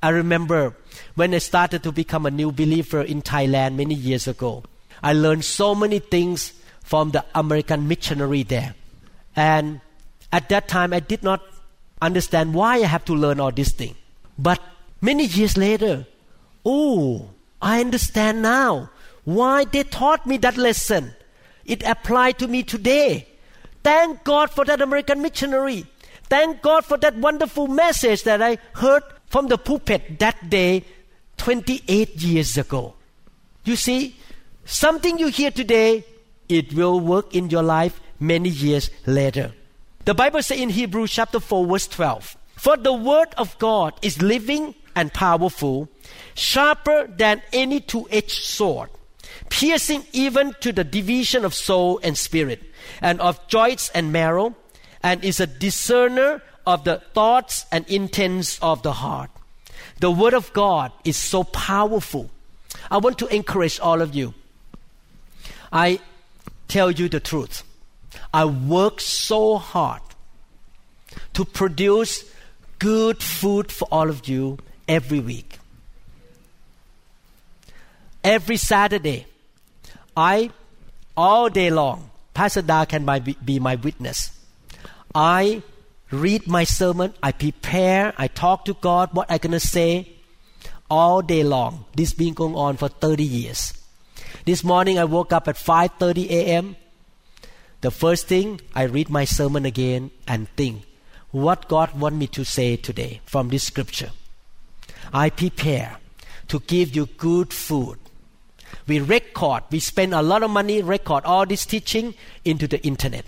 I 0.03 0.11
remember 0.11 0.77
when 1.15 1.33
I 1.33 1.39
started 1.39 1.83
to 1.85 1.93
become 1.93 2.27
a 2.27 2.31
new 2.31 2.53
believer 2.53 3.03
in 3.03 3.23
Thailand 3.23 3.77
many 3.77 3.95
years 3.95 4.29
ago. 4.29 4.65
I 5.03 5.13
learned 5.13 5.45
so 5.45 5.75
many 5.75 5.99
things 5.99 6.53
from 6.83 7.13
the 7.13 7.25
American 7.35 7.89
missionary 7.89 8.43
there. 8.43 8.75
And 9.35 9.81
at 10.33 10.49
that 10.49 10.69
time, 10.69 10.93
I 10.93 11.01
did 11.01 11.23
not 11.23 11.43
understand 12.03 12.55
why 12.55 12.77
I 12.77 12.87
have 12.87 13.05
to 13.07 13.15
learn 13.15 13.41
all 13.41 13.53
these 13.53 13.73
things. 13.73 13.97
But 14.39 14.61
many 15.01 15.25
years 15.25 15.57
later, 15.57 16.07
oh, 16.65 17.31
I 17.61 17.81
understand 17.81 18.43
now 18.43 18.91
why 19.25 19.65
they 19.65 19.83
taught 19.83 20.27
me 20.27 20.37
that 20.39 20.57
lesson. 20.57 21.15
It 21.65 21.83
applied 21.85 22.39
to 22.39 22.49
me 22.49 22.63
today. 22.63 23.27
Thank 23.83 24.25
God 24.25 24.51
for 24.51 24.65
that 24.65 24.81
American 24.81 25.23
missionary. 25.23 25.87
Thank 26.29 26.63
God 26.63 26.85
for 26.85 26.97
that 26.99 27.17
wonderful 27.17 27.69
message 27.69 28.25
that 28.25 28.43
I 28.43 28.59
heard 28.75 29.03
from 29.27 29.49
the 29.49 29.59
pulpit 29.59 30.19
that 30.19 30.51
day 30.51 30.85
28 31.39 32.17
years 32.23 32.57
ago. 32.57 32.95
You 33.65 33.77
see, 33.77 34.17
something 34.65 35.19
you 35.19 35.29
hear 35.29 35.51
today, 35.51 36.05
it 36.49 36.73
will 36.73 37.01
work 37.01 37.35
in 37.35 37.51
your 37.51 37.63
life 37.63 38.01
many 38.21 38.49
years 38.49 38.91
later. 39.07 39.53
The 40.07 40.15
Bible 40.15 40.41
says 40.41 40.61
in 40.61 40.71
Hebrews 40.71 41.11
chapter 41.11 41.41
4 41.41 41.67
verse 41.67 41.89
12, 41.89 42.37
For 42.55 42.77
the 42.77 42.93
word 42.93 43.35
of 43.37 43.59
God 43.59 43.93
is 44.03 44.23
living 44.23 44.77
and 44.95 45.13
powerful, 45.13 45.89
sharper 46.37 47.09
than 47.09 47.43
any 47.53 47.81
two-edged 47.81 48.45
sword, 48.45 48.89
piercing 49.51 50.07
even 50.13 50.55
to 50.61 50.73
the 50.73 50.85
division 50.85 51.45
of 51.45 51.55
soul 51.55 51.99
and 52.05 52.17
spirit, 52.17 52.63
and 53.03 53.21
of 53.21 53.49
joints 53.49 53.91
and 53.97 54.13
marrow, 54.13 54.55
and 55.03 55.25
is 55.25 55.41
a 55.41 55.47
discerner 55.47 56.41
of 56.65 56.85
the 56.85 57.03
thoughts 57.13 57.67
and 57.73 57.85
intents 57.89 58.61
of 58.63 58.85
the 58.85 58.93
heart. 58.93 59.31
The 59.99 60.13
Word 60.13 60.35
of 60.35 60.53
God 60.53 60.93
is 61.03 61.17
so 61.17 61.43
powerful. 61.43 62.31
I 62.93 62.99
want 62.99 63.19
to 63.19 63.27
encourage 63.35 63.81
all 63.81 64.01
of 64.01 64.15
you. 64.15 64.35
I 65.73 65.99
tell 66.69 66.93
you 66.93 67.09
the 67.09 67.19
truth. 67.19 67.65
I 68.33 68.45
work 68.45 69.01
so 69.01 69.59
hard 69.59 70.03
to 71.35 71.45
produce 71.45 72.25
good 72.79 73.23
food 73.23 73.73
for 73.73 73.89
all 73.91 74.11
of 74.11 74.29
you 74.29 74.59
every 74.89 75.21
week. 75.21 75.59
Every 78.23 78.57
Saturday, 78.57 79.27
I, 80.17 80.51
all 81.17 81.49
day 81.49 81.71
long, 81.71 82.11
Pastor 82.35 82.63
Da 82.63 82.85
can 82.85 83.05
be 83.45 83.59
my 83.61 83.77
witness. 83.77 84.31
I 85.15 85.63
read 86.11 86.47
my 86.47 86.65
sermon, 86.65 87.15
I 87.23 87.33
prepare, 87.33 88.13
I 88.19 88.29
talk 88.29 88.65
to 88.67 88.75
God 88.75 89.11
what 89.13 89.31
I'm 89.31 89.39
going 89.39 89.53
to 89.53 89.61
say 89.61 90.13
all 90.91 91.23
day 91.23 91.43
long. 91.43 91.85
This 91.95 92.13
been 92.13 92.35
going 92.35 92.55
on 92.55 92.77
for 92.77 92.89
30 92.89 93.25
years. 93.25 93.73
This 94.45 94.63
morning 94.63 94.99
I 94.99 95.05
woke 95.05 95.33
up 95.33 95.49
at 95.49 95.57
5:30 95.57 96.31
a.m. 96.31 96.77
The 97.87 97.93
first 97.93 98.27
thing 98.27 98.61
I 98.75 98.83
read 98.83 99.11
my 99.11 99.25
sermon 99.25 99.65
again 99.65 100.11
and 100.27 100.49
think 100.57 100.83
what 101.31 101.69
God 101.69 101.97
want 101.97 102.17
me 102.17 102.27
to 102.27 102.45
say 102.45 102.75
today 102.75 103.21
from 103.27 103.49
this 103.49 103.63
scripture. 103.63 104.11
I 105.13 105.31
prepare 105.31 105.99
to 106.49 106.59
give 106.59 106.97
you 106.97 107.07
good 107.07 107.53
food. 107.53 108.01
We 108.89 108.99
record, 108.99 109.63
we 109.71 109.79
spend 109.79 110.15
a 110.15 110.21
lot 110.21 110.43
of 110.43 110.51
money 110.51 110.83
record 110.83 111.25
all 111.25 111.47
this 111.47 111.65
teaching 111.65 112.15
into 112.45 112.67
the 112.67 112.85
internet 112.85 113.25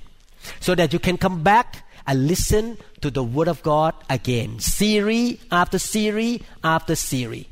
so 0.59 0.75
that 0.75 0.93
you 0.93 0.99
can 0.99 1.19
come 1.19 1.45
back 1.45 1.87
and 2.05 2.27
listen 2.27 2.79
to 3.01 3.13
the 3.13 3.23
Word 3.23 3.47
of 3.47 3.63
God 3.63 3.95
again, 4.11 4.59
series 4.59 5.39
after 5.53 5.79
series 5.79 6.43
after 6.65 6.97
series. 6.97 7.47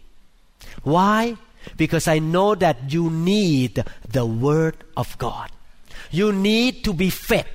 Why? 0.83 1.37
Because 1.77 2.09
I 2.09 2.19
know 2.19 2.57
that 2.57 2.93
you 2.93 3.11
need 3.11 3.85
the 4.09 4.27
Word 4.27 4.83
of 4.97 5.17
God. 5.19 5.53
You 6.17 6.33
need 6.33 6.85
to 6.85 6.95
be 6.95 7.11
fed. 7.11 7.47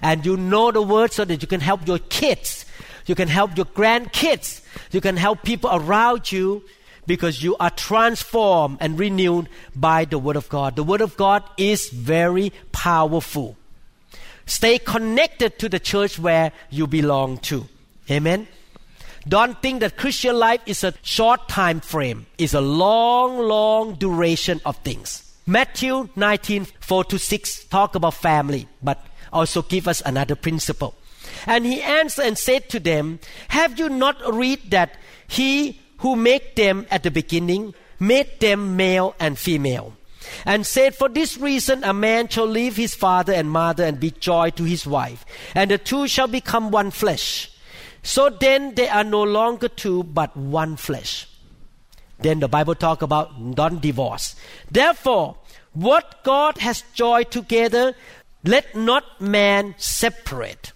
And 0.00 0.26
you 0.26 0.36
know 0.36 0.72
the 0.72 0.82
Word 0.82 1.12
so 1.12 1.24
that 1.24 1.40
you 1.40 1.46
can 1.46 1.60
help 1.60 1.86
your 1.86 1.98
kids. 1.98 2.64
You 3.06 3.14
can 3.14 3.28
help 3.28 3.56
your 3.56 3.66
grandkids. 3.66 4.62
You 4.90 5.00
can 5.00 5.16
help 5.16 5.42
people 5.42 5.70
around 5.72 6.32
you 6.32 6.64
because 7.06 7.42
you 7.42 7.56
are 7.58 7.70
transformed 7.70 8.78
and 8.80 8.98
renewed 8.98 9.48
by 9.76 10.04
the 10.04 10.18
Word 10.18 10.36
of 10.36 10.48
God. 10.48 10.74
The 10.74 10.82
Word 10.82 11.00
of 11.00 11.16
God 11.16 11.44
is 11.56 11.90
very 11.90 12.52
powerful. 12.72 13.56
Stay 14.46 14.78
connected 14.78 15.58
to 15.60 15.68
the 15.68 15.78
church 15.78 16.18
where 16.18 16.52
you 16.70 16.86
belong 16.86 17.38
to. 17.38 17.66
Amen. 18.10 18.48
Don't 19.28 19.62
think 19.62 19.80
that 19.80 19.96
Christian 19.96 20.36
life 20.36 20.60
is 20.66 20.82
a 20.82 20.94
short 21.02 21.48
time 21.48 21.78
frame. 21.80 22.26
It's 22.38 22.54
a 22.54 22.60
long, 22.60 23.38
long 23.38 23.94
duration 23.94 24.60
of 24.64 24.76
things. 24.78 25.31
Matthew 25.46 26.08
19, 26.14 26.66
4 26.80 27.04
to 27.04 27.18
6 27.18 27.64
talk 27.64 27.94
about 27.94 28.14
family, 28.14 28.68
but 28.82 29.04
also 29.32 29.62
give 29.62 29.88
us 29.88 30.02
another 30.04 30.36
principle. 30.36 30.94
And 31.46 31.66
he 31.66 31.82
answered 31.82 32.26
and 32.26 32.38
said 32.38 32.68
to 32.70 32.80
them, 32.80 33.18
Have 33.48 33.78
you 33.78 33.88
not 33.88 34.16
read 34.32 34.70
that 34.70 34.96
he 35.26 35.80
who 35.98 36.16
made 36.16 36.56
them 36.56 36.86
at 36.90 37.02
the 37.02 37.10
beginning 37.10 37.74
made 37.98 38.40
them 38.40 38.76
male 38.76 39.14
and 39.18 39.38
female? 39.38 39.96
and 40.44 40.66
said, 40.66 40.94
For 40.94 41.08
this 41.08 41.38
reason 41.38 41.84
a 41.84 41.92
man 41.92 42.28
shall 42.28 42.46
leave 42.46 42.76
his 42.76 42.94
father 42.94 43.32
and 43.32 43.50
mother 43.50 43.84
and 43.84 44.00
be 44.00 44.10
joined 44.10 44.56
to 44.56 44.64
his 44.64 44.86
wife, 44.86 45.24
and 45.54 45.70
the 45.70 45.78
two 45.78 46.06
shall 46.08 46.28
become 46.28 46.70
one 46.70 46.90
flesh. 46.90 47.50
So 48.02 48.30
then 48.30 48.74
they 48.74 48.88
are 48.88 49.04
no 49.04 49.22
longer 49.22 49.68
two, 49.68 50.02
but 50.02 50.36
one 50.36 50.76
flesh. 50.76 51.28
Then 52.22 52.40
the 52.40 52.48
Bible 52.48 52.74
talk 52.74 53.02
about 53.02 53.40
non-divorce. 53.40 54.36
Therefore, 54.70 55.36
what 55.72 56.22
God 56.22 56.58
has 56.58 56.84
joined 56.94 57.30
together, 57.30 57.94
let 58.44 58.74
not 58.74 59.20
man 59.20 59.74
separate. 59.78 60.72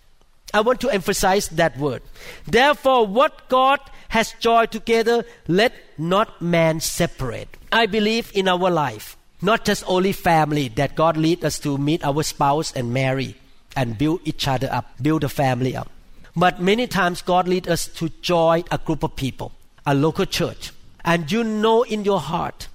I 0.55 0.61
want 0.61 0.81
to 0.81 0.91
emphasize 0.91 1.49
that 1.49 1.77
word. 1.79 2.03
Therefore, 2.47 3.07
what 3.07 3.49
God 3.49 3.81
has 4.09 4.33
joined 4.41 4.71
together, 4.71 5.25
let 5.49 5.75
not 5.99 6.41
man 6.41 6.81
separate. 6.81 7.49
I 7.73 7.87
believe 7.87 8.31
in 8.35 8.49
our 8.49 8.71
life 8.71 9.17
not 9.43 9.65
just 9.65 9.85
only 9.87 10.13
family 10.13 10.69
that 10.69 10.95
God 10.95 11.17
lead 11.17 11.45
us 11.45 11.59
to 11.61 11.77
meet 11.77 12.05
our 12.05 12.23
spouse 12.23 12.73
and 12.73 12.93
marry 12.93 13.37
and 13.77 13.99
build 13.99 14.21
each 14.25 14.49
other 14.49 14.69
up, 14.73 14.87
build 15.01 15.25
a 15.25 15.29
family 15.29 15.77
up. 15.77 15.91
But 16.35 16.61
many 16.61 16.87
times 16.87 17.23
God 17.23 17.49
lead 17.49 17.69
us 17.69 17.87
to 18.01 18.09
join 18.23 18.65
a 18.71 18.79
group 18.79 19.03
of 19.03 19.17
people, 19.17 19.53
a 19.85 19.95
local 19.95 20.25
church. 20.27 20.73
And 21.07 21.31
you 21.31 21.45
know 21.45 21.85
in 21.85 22.05
your 22.05 22.21
heart, 22.21 22.69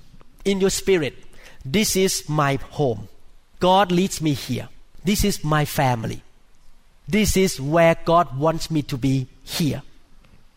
in 0.45 0.61
your 0.61 0.69
spirit, 0.69 1.15
this 1.65 1.95
is 1.95 2.27
my 2.29 2.55
home. 2.55 3.09
God 3.59 3.91
leads 3.91 4.21
me 4.21 4.33
here. 4.33 4.69
this 5.03 5.23
is 5.23 5.43
my 5.43 5.65
family. 5.65 6.23
This 7.07 7.35
is 7.35 7.59
where 7.59 7.95
God 8.05 8.37
wants 8.37 8.71
me 8.71 8.81
to 8.83 8.97
be 8.97 9.27
here. 9.43 9.81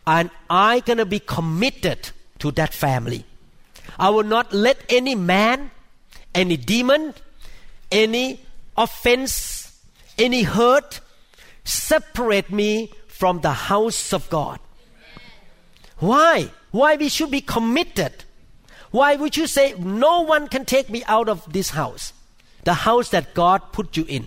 And 0.06 0.30
I'm 0.48 0.82
to 0.82 1.06
be 1.06 1.18
committed 1.18 2.10
to 2.38 2.50
that 2.52 2.72
family. 2.72 3.24
I 3.98 4.10
will 4.10 4.24
not 4.24 4.52
let 4.52 4.78
any 4.88 5.14
man, 5.14 5.70
any 6.34 6.56
demon, 6.56 7.14
any 7.90 8.40
offense, 8.76 9.78
any 10.18 10.42
hurt 10.42 11.00
separate 11.64 12.50
me 12.50 12.92
from 13.08 13.40
the 13.40 13.52
house 13.52 14.12
of 14.12 14.28
God. 14.30 14.60
Why? 15.98 16.50
Why 16.74 16.96
we 16.96 17.08
should 17.08 17.30
be 17.30 17.40
committed? 17.40 18.24
Why 18.90 19.14
would 19.14 19.36
you 19.36 19.46
say 19.46 19.76
no 19.78 20.22
one 20.22 20.48
can 20.48 20.64
take 20.64 20.90
me 20.90 21.04
out 21.06 21.28
of 21.28 21.52
this 21.52 21.70
house? 21.70 22.12
The 22.64 22.74
house 22.74 23.10
that 23.10 23.32
God 23.32 23.70
put 23.70 23.96
you 23.96 24.04
in. 24.08 24.26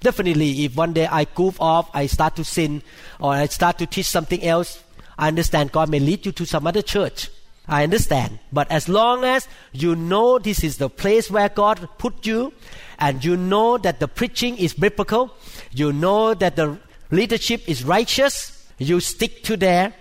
Definitely, 0.00 0.66
if 0.66 0.76
one 0.76 0.92
day 0.92 1.06
I 1.06 1.24
goof 1.24 1.58
off, 1.58 1.88
I 1.94 2.04
start 2.04 2.36
to 2.36 2.44
sin, 2.44 2.82
or 3.18 3.32
I 3.32 3.46
start 3.46 3.78
to 3.78 3.86
teach 3.86 4.08
something 4.08 4.44
else, 4.44 4.82
I 5.16 5.28
understand 5.28 5.72
God 5.72 5.88
may 5.88 6.00
lead 6.00 6.26
you 6.26 6.32
to 6.32 6.44
some 6.44 6.66
other 6.66 6.82
church. 6.82 7.30
I 7.66 7.84
understand. 7.84 8.38
But 8.52 8.70
as 8.70 8.86
long 8.86 9.24
as 9.24 9.48
you 9.72 9.96
know 9.96 10.38
this 10.38 10.62
is 10.62 10.76
the 10.76 10.90
place 10.90 11.30
where 11.30 11.48
God 11.48 11.88
put 11.96 12.26
you, 12.26 12.52
and 12.98 13.24
you 13.24 13.38
know 13.38 13.78
that 13.78 14.00
the 14.00 14.08
preaching 14.08 14.58
is 14.58 14.74
biblical, 14.74 15.34
you 15.70 15.94
know 15.94 16.34
that 16.34 16.56
the 16.56 16.78
leadership 17.10 17.66
is 17.66 17.84
righteous, 17.84 18.68
you 18.76 19.00
stick 19.00 19.42
to 19.44 19.56
there, 19.56 19.94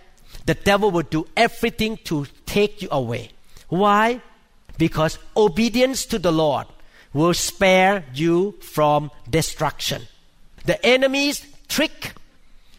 the 0.45 0.55
devil 0.55 0.91
will 0.91 1.03
do 1.03 1.27
everything 1.37 1.97
to 2.05 2.25
take 2.45 2.81
you 2.81 2.87
away. 2.91 3.31
Why? 3.69 4.21
Because 4.77 5.19
obedience 5.37 6.05
to 6.07 6.19
the 6.19 6.31
Lord 6.31 6.67
will 7.13 7.33
spare 7.33 8.05
you 8.13 8.53
from 8.61 9.11
destruction. 9.29 10.03
The 10.65 10.83
enemy's 10.85 11.45
trick, 11.67 12.13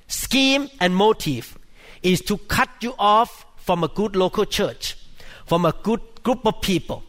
scheme, 0.08 0.70
and 0.80 0.94
motive 0.96 1.58
is 2.02 2.20
to 2.22 2.38
cut 2.38 2.68
you 2.80 2.94
off 2.98 3.46
from 3.56 3.84
a 3.84 3.88
good 3.88 4.16
local 4.16 4.44
church, 4.44 4.96
from 5.46 5.64
a 5.64 5.72
good 5.82 6.00
group 6.22 6.44
of 6.46 6.60
people. 6.60 7.04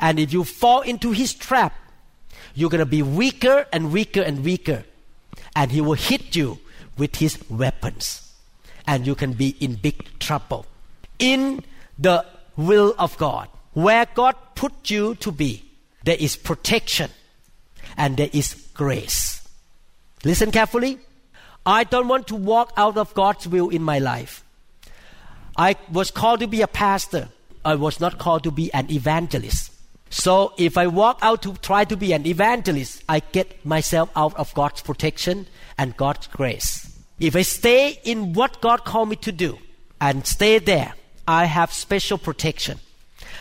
And 0.00 0.18
if 0.18 0.32
you 0.32 0.44
fall 0.44 0.80
into 0.80 1.12
his 1.12 1.34
trap, 1.34 1.74
you're 2.54 2.70
going 2.70 2.80
to 2.80 2.86
be 2.86 3.02
weaker 3.02 3.66
and 3.72 3.92
weaker 3.92 4.22
and 4.22 4.44
weaker. 4.44 4.84
And 5.54 5.70
he 5.70 5.80
will 5.80 5.94
hit 5.94 6.34
you 6.34 6.58
with 6.96 7.16
his 7.16 7.38
weapons. 7.48 8.23
And 8.86 9.06
you 9.06 9.14
can 9.14 9.32
be 9.32 9.56
in 9.60 9.76
big 9.76 10.18
trouble. 10.18 10.66
In 11.18 11.64
the 11.98 12.24
will 12.56 12.94
of 12.98 13.16
God, 13.18 13.48
where 13.72 14.06
God 14.14 14.36
put 14.54 14.90
you 14.90 15.14
to 15.16 15.32
be, 15.32 15.64
there 16.04 16.16
is 16.18 16.36
protection 16.36 17.10
and 17.96 18.16
there 18.16 18.30
is 18.32 18.54
grace. 18.74 19.46
Listen 20.24 20.50
carefully. 20.50 20.98
I 21.66 21.84
don't 21.84 22.08
want 22.08 22.26
to 22.28 22.36
walk 22.36 22.72
out 22.76 22.96
of 22.96 23.14
God's 23.14 23.48
will 23.48 23.70
in 23.70 23.82
my 23.82 23.98
life. 23.98 24.44
I 25.56 25.76
was 25.90 26.10
called 26.10 26.40
to 26.40 26.46
be 26.46 26.62
a 26.62 26.66
pastor. 26.66 27.28
I 27.64 27.76
was 27.76 28.00
not 28.00 28.18
called 28.18 28.42
to 28.44 28.50
be 28.50 28.72
an 28.74 28.90
evangelist. 28.90 29.72
So 30.10 30.52
if 30.58 30.76
I 30.76 30.86
walk 30.86 31.18
out 31.22 31.42
to 31.42 31.54
try 31.54 31.84
to 31.84 31.96
be 31.96 32.12
an 32.12 32.26
evangelist, 32.26 33.02
I 33.08 33.20
get 33.20 33.64
myself 33.64 34.10
out 34.14 34.36
of 34.36 34.52
God's 34.54 34.82
protection 34.82 35.46
and 35.78 35.96
God's 35.96 36.26
grace. 36.26 36.93
If 37.24 37.34
I 37.36 37.40
stay 37.40 37.98
in 38.04 38.34
what 38.34 38.60
God 38.60 38.84
called 38.84 39.08
me 39.08 39.16
to 39.16 39.32
do 39.32 39.56
and 39.98 40.26
stay 40.26 40.58
there, 40.58 40.92
I 41.26 41.46
have 41.46 41.72
special 41.72 42.18
protection. 42.18 42.80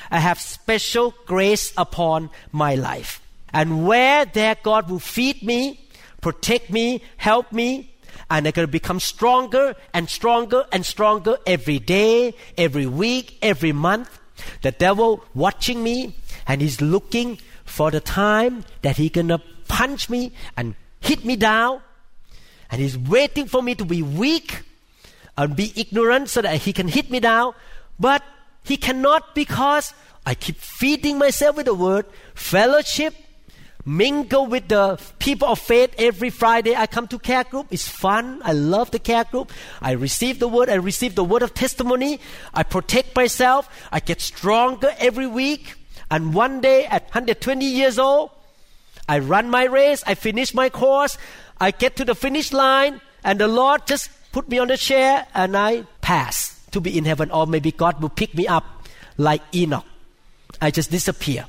I 0.09 0.19
have 0.19 0.39
special 0.39 1.13
grace 1.25 1.73
upon 1.75 2.29
my 2.53 2.75
life. 2.75 3.21
And 3.51 3.85
where 3.85 4.23
there 4.23 4.55
God 4.63 4.89
will 4.89 4.99
feed 4.99 5.43
me, 5.43 5.81
protect 6.21 6.69
me, 6.69 7.01
help 7.17 7.51
me, 7.51 7.93
and 8.29 8.47
I'm 8.47 8.51
going 8.51 8.65
to 8.65 8.71
become 8.71 9.01
stronger 9.01 9.75
and 9.93 10.09
stronger 10.09 10.65
and 10.71 10.85
stronger 10.85 11.37
every 11.45 11.79
day, 11.79 12.35
every 12.57 12.87
week, 12.87 13.37
every 13.41 13.73
month. 13.73 14.17
The 14.61 14.71
devil 14.71 15.25
watching 15.35 15.83
me 15.83 16.15
and 16.47 16.61
he's 16.61 16.79
looking 16.79 17.37
for 17.65 17.91
the 17.91 17.99
time 17.99 18.63
that 18.81 18.95
he's 18.95 19.11
going 19.11 19.27
to 19.27 19.41
punch 19.67 20.09
me 20.09 20.31
and 20.55 20.75
hit 21.01 21.25
me 21.25 21.35
down. 21.35 21.81
And 22.73 22.81
he's 22.81 22.97
waiting 22.97 23.45
for 23.45 23.61
me 23.61 23.75
to 23.75 23.85
be 23.85 24.01
weak 24.01 24.63
and 25.37 25.55
be 25.55 25.71
ignorant 25.75 26.27
so 26.29 26.41
that 26.41 26.61
he 26.61 26.73
can 26.73 26.87
hit 26.87 27.11
me 27.11 27.19
down. 27.19 27.53
But 27.99 28.23
he 28.63 28.77
cannot 28.77 29.35
because 29.35 29.93
I 30.25 30.33
keep 30.33 30.57
feeding 30.57 31.19
myself 31.19 31.55
with 31.55 31.67
the 31.67 31.75
word, 31.75 32.07
fellowship, 32.33 33.13
mingle 33.85 34.47
with 34.47 34.69
the 34.69 34.99
people 35.19 35.49
of 35.49 35.59
faith 35.59 35.93
every 35.99 36.31
Friday. 36.31 36.75
I 36.75 36.87
come 36.87 37.07
to 37.09 37.19
care 37.19 37.43
group. 37.43 37.67
It's 37.69 37.87
fun. 37.87 38.41
I 38.43 38.53
love 38.53 38.89
the 38.89 38.97
care 38.97 39.25
group. 39.25 39.51
I 39.79 39.91
receive 39.91 40.39
the 40.39 40.47
word. 40.47 40.67
I 40.67 40.81
receive 40.81 41.13
the 41.13 41.23
word 41.23 41.43
of 41.43 41.53
testimony. 41.53 42.19
I 42.55 42.63
protect 42.63 43.15
myself. 43.15 43.69
I 43.91 43.99
get 43.99 44.19
stronger 44.19 44.95
every 44.97 45.27
week. 45.27 45.75
And 46.09 46.33
one 46.33 46.59
day 46.59 46.85
at 46.85 47.03
120 47.03 47.67
years 47.67 47.99
old, 47.99 48.31
I 49.07 49.19
run 49.19 49.51
my 49.51 49.65
race. 49.65 50.03
I 50.07 50.15
finish 50.15 50.55
my 50.55 50.69
course. 50.69 51.19
I 51.59 51.71
get 51.71 51.95
to 51.97 52.05
the 52.05 52.15
finish 52.15 52.51
line 52.51 53.01
and 53.23 53.39
the 53.39 53.47
Lord 53.47 53.85
just 53.85 54.09
put 54.31 54.49
me 54.49 54.59
on 54.59 54.67
the 54.67 54.77
chair 54.77 55.27
and 55.33 55.55
I 55.55 55.83
pass 56.01 56.59
to 56.71 56.81
be 56.81 56.97
in 56.97 57.05
heaven 57.05 57.31
or 57.31 57.47
maybe 57.47 57.71
God 57.71 58.01
will 58.01 58.09
pick 58.09 58.35
me 58.35 58.47
up 58.47 58.65
like 59.17 59.41
Enoch. 59.53 59.85
I 60.61 60.71
just 60.71 60.91
disappear. 60.91 61.45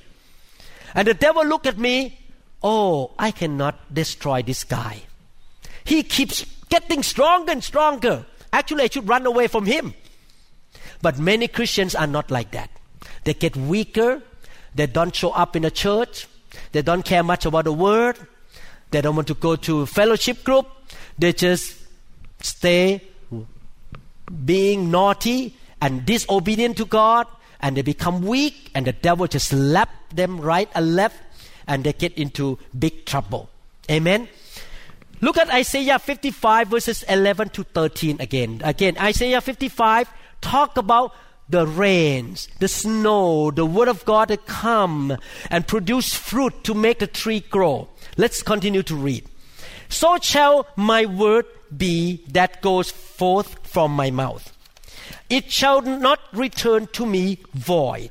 And 0.95 1.09
the 1.09 1.15
devil 1.15 1.45
look 1.45 1.67
at 1.67 1.79
me 1.79 2.19
oh, 2.65 3.11
I 3.19 3.31
cannot 3.31 3.77
destroy 3.93 4.43
this 4.43 4.65
guy. 4.65 5.03
He 5.85 6.03
keeps 6.03 6.47
getting 6.71 7.03
stronger 7.03 7.53
and 7.53 7.63
stronger. 7.63 8.25
Actually, 8.53 8.85
I 8.85 8.89
should 8.89 9.07
run 9.07 9.27
away 9.27 9.47
from 9.47 9.67
him. 9.67 9.95
But 11.03 11.19
many 11.19 11.47
Christians 11.47 11.95
are 11.95 12.07
not 12.07 12.31
like 12.31 12.53
that. 12.53 12.71
They 13.25 13.35
get 13.35 13.55
weaker. 13.55 14.23
They 14.75 14.87
don't 14.87 15.15
show 15.15 15.31
up 15.31 15.55
in 15.55 15.65
a 15.65 15.71
church. 15.71 16.27
They 16.73 16.81
don't 16.81 17.05
care 17.05 17.23
much 17.23 17.45
about 17.45 17.65
the 17.65 17.73
word. 17.73 18.17
They 18.91 19.01
don't 19.01 19.17
want 19.17 19.29
to 19.29 19.35
go 19.35 19.57
to 19.57 19.87
fellowship 19.87 20.45
group. 20.45 20.67
They 21.19 21.33
just 21.33 21.77
stay 22.41 23.03
being 24.45 24.91
naughty 24.91 25.57
and 25.81 26.05
disobedient 26.05 26.77
to 26.79 26.87
God 26.87 27.27
and 27.61 27.77
they 27.77 27.83
become 27.83 28.23
weak 28.23 28.71
and 28.75 28.87
the 28.87 28.93
devil 28.93 29.27
just 29.27 29.49
slap 29.49 29.91
them 30.15 30.41
right 30.41 30.69
and 30.75 30.95
left 30.95 31.17
and 31.67 31.85
they 31.85 31.93
get 31.93 32.15
into 32.15 32.59
big 32.79 33.05
trouble. 33.07 33.49
Amen. 33.91 34.29
Look 35.21 35.39
at 35.39 35.51
Isaiah 35.51 35.99
55 35.99 36.69
verses 36.69 37.03
11 37.05 37.51
to 37.51 37.65
13 37.65 38.21
again. 38.21 38.61
Again, 38.65 38.97
Isaiah 38.99 39.41
55 39.41 40.11
talk 40.41 40.77
about 40.77 41.15
the 41.49 41.67
rains, 41.67 42.49
the 42.59 42.69
snow, 42.69 43.51
the 43.51 43.67
word 43.67 43.89
of 43.89 44.05
God 44.05 44.29
to 44.29 44.37
come 44.37 45.17
and 45.51 45.67
produce 45.67 46.15
fruit 46.15 46.65
to 46.65 46.75
make 46.75 46.99
the 46.99 47.07
tree 47.07 47.41
grow. 47.41 47.89
Let's 48.17 48.43
continue 48.43 48.83
to 48.85 48.95
read. 48.95 49.27
So 49.89 50.19
shall 50.21 50.67
my 50.77 51.07
word 51.07 51.47
be 51.77 52.25
that 52.29 52.63
goes 52.63 52.91
forth 52.91 53.67
from 53.67 53.93
my 53.93 54.11
mouth. 54.11 54.53
It 55.29 55.51
shall 55.51 55.83
not 55.83 56.21
return 56.33 56.87
to 56.93 57.07
me 57.07 57.39
void, 57.53 58.11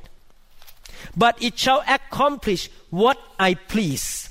but 1.16 1.40
it 1.42 1.58
shall 1.58 1.82
accomplish 1.88 2.70
what 2.90 3.18
I 3.38 3.54
please, 3.54 4.28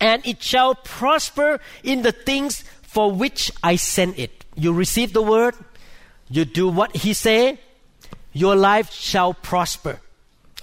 and 0.00 0.24
it 0.26 0.42
shall 0.42 0.74
prosper 0.74 1.60
in 1.82 2.02
the 2.02 2.12
things 2.12 2.62
for 2.82 3.10
which 3.10 3.50
I 3.62 3.76
send 3.76 4.18
it. 4.18 4.44
You 4.54 4.72
receive 4.72 5.12
the 5.12 5.22
word, 5.22 5.54
you 6.30 6.44
do 6.44 6.68
what 6.68 6.94
he 6.96 7.12
say, 7.12 7.58
your 8.32 8.56
life 8.56 8.92
shall 8.92 9.34
prosper. 9.34 10.00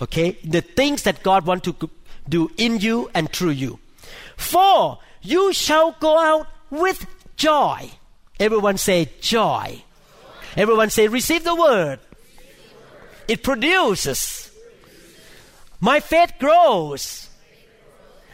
Okay? 0.01 0.37
The 0.43 0.61
things 0.61 1.03
that 1.03 1.23
God 1.23 1.45
want 1.45 1.63
to 1.65 1.89
do 2.27 2.51
in 2.57 2.79
you 2.79 3.09
and 3.13 3.31
through 3.31 3.51
you. 3.51 3.79
For 4.37 4.99
you 5.21 5.53
shall 5.53 5.93
go 5.99 6.17
out 6.17 6.47
with 6.69 7.05
joy. 7.35 7.91
Everyone 8.39 8.77
say 8.77 9.09
joy. 9.21 9.83
Everyone 10.55 10.89
say 10.89 11.07
receive 11.07 11.43
the 11.43 11.55
word. 11.55 11.99
It 13.27 13.43
produces 13.43 14.45
my 15.79 15.99
faith 15.99 16.33
grows. 16.39 17.29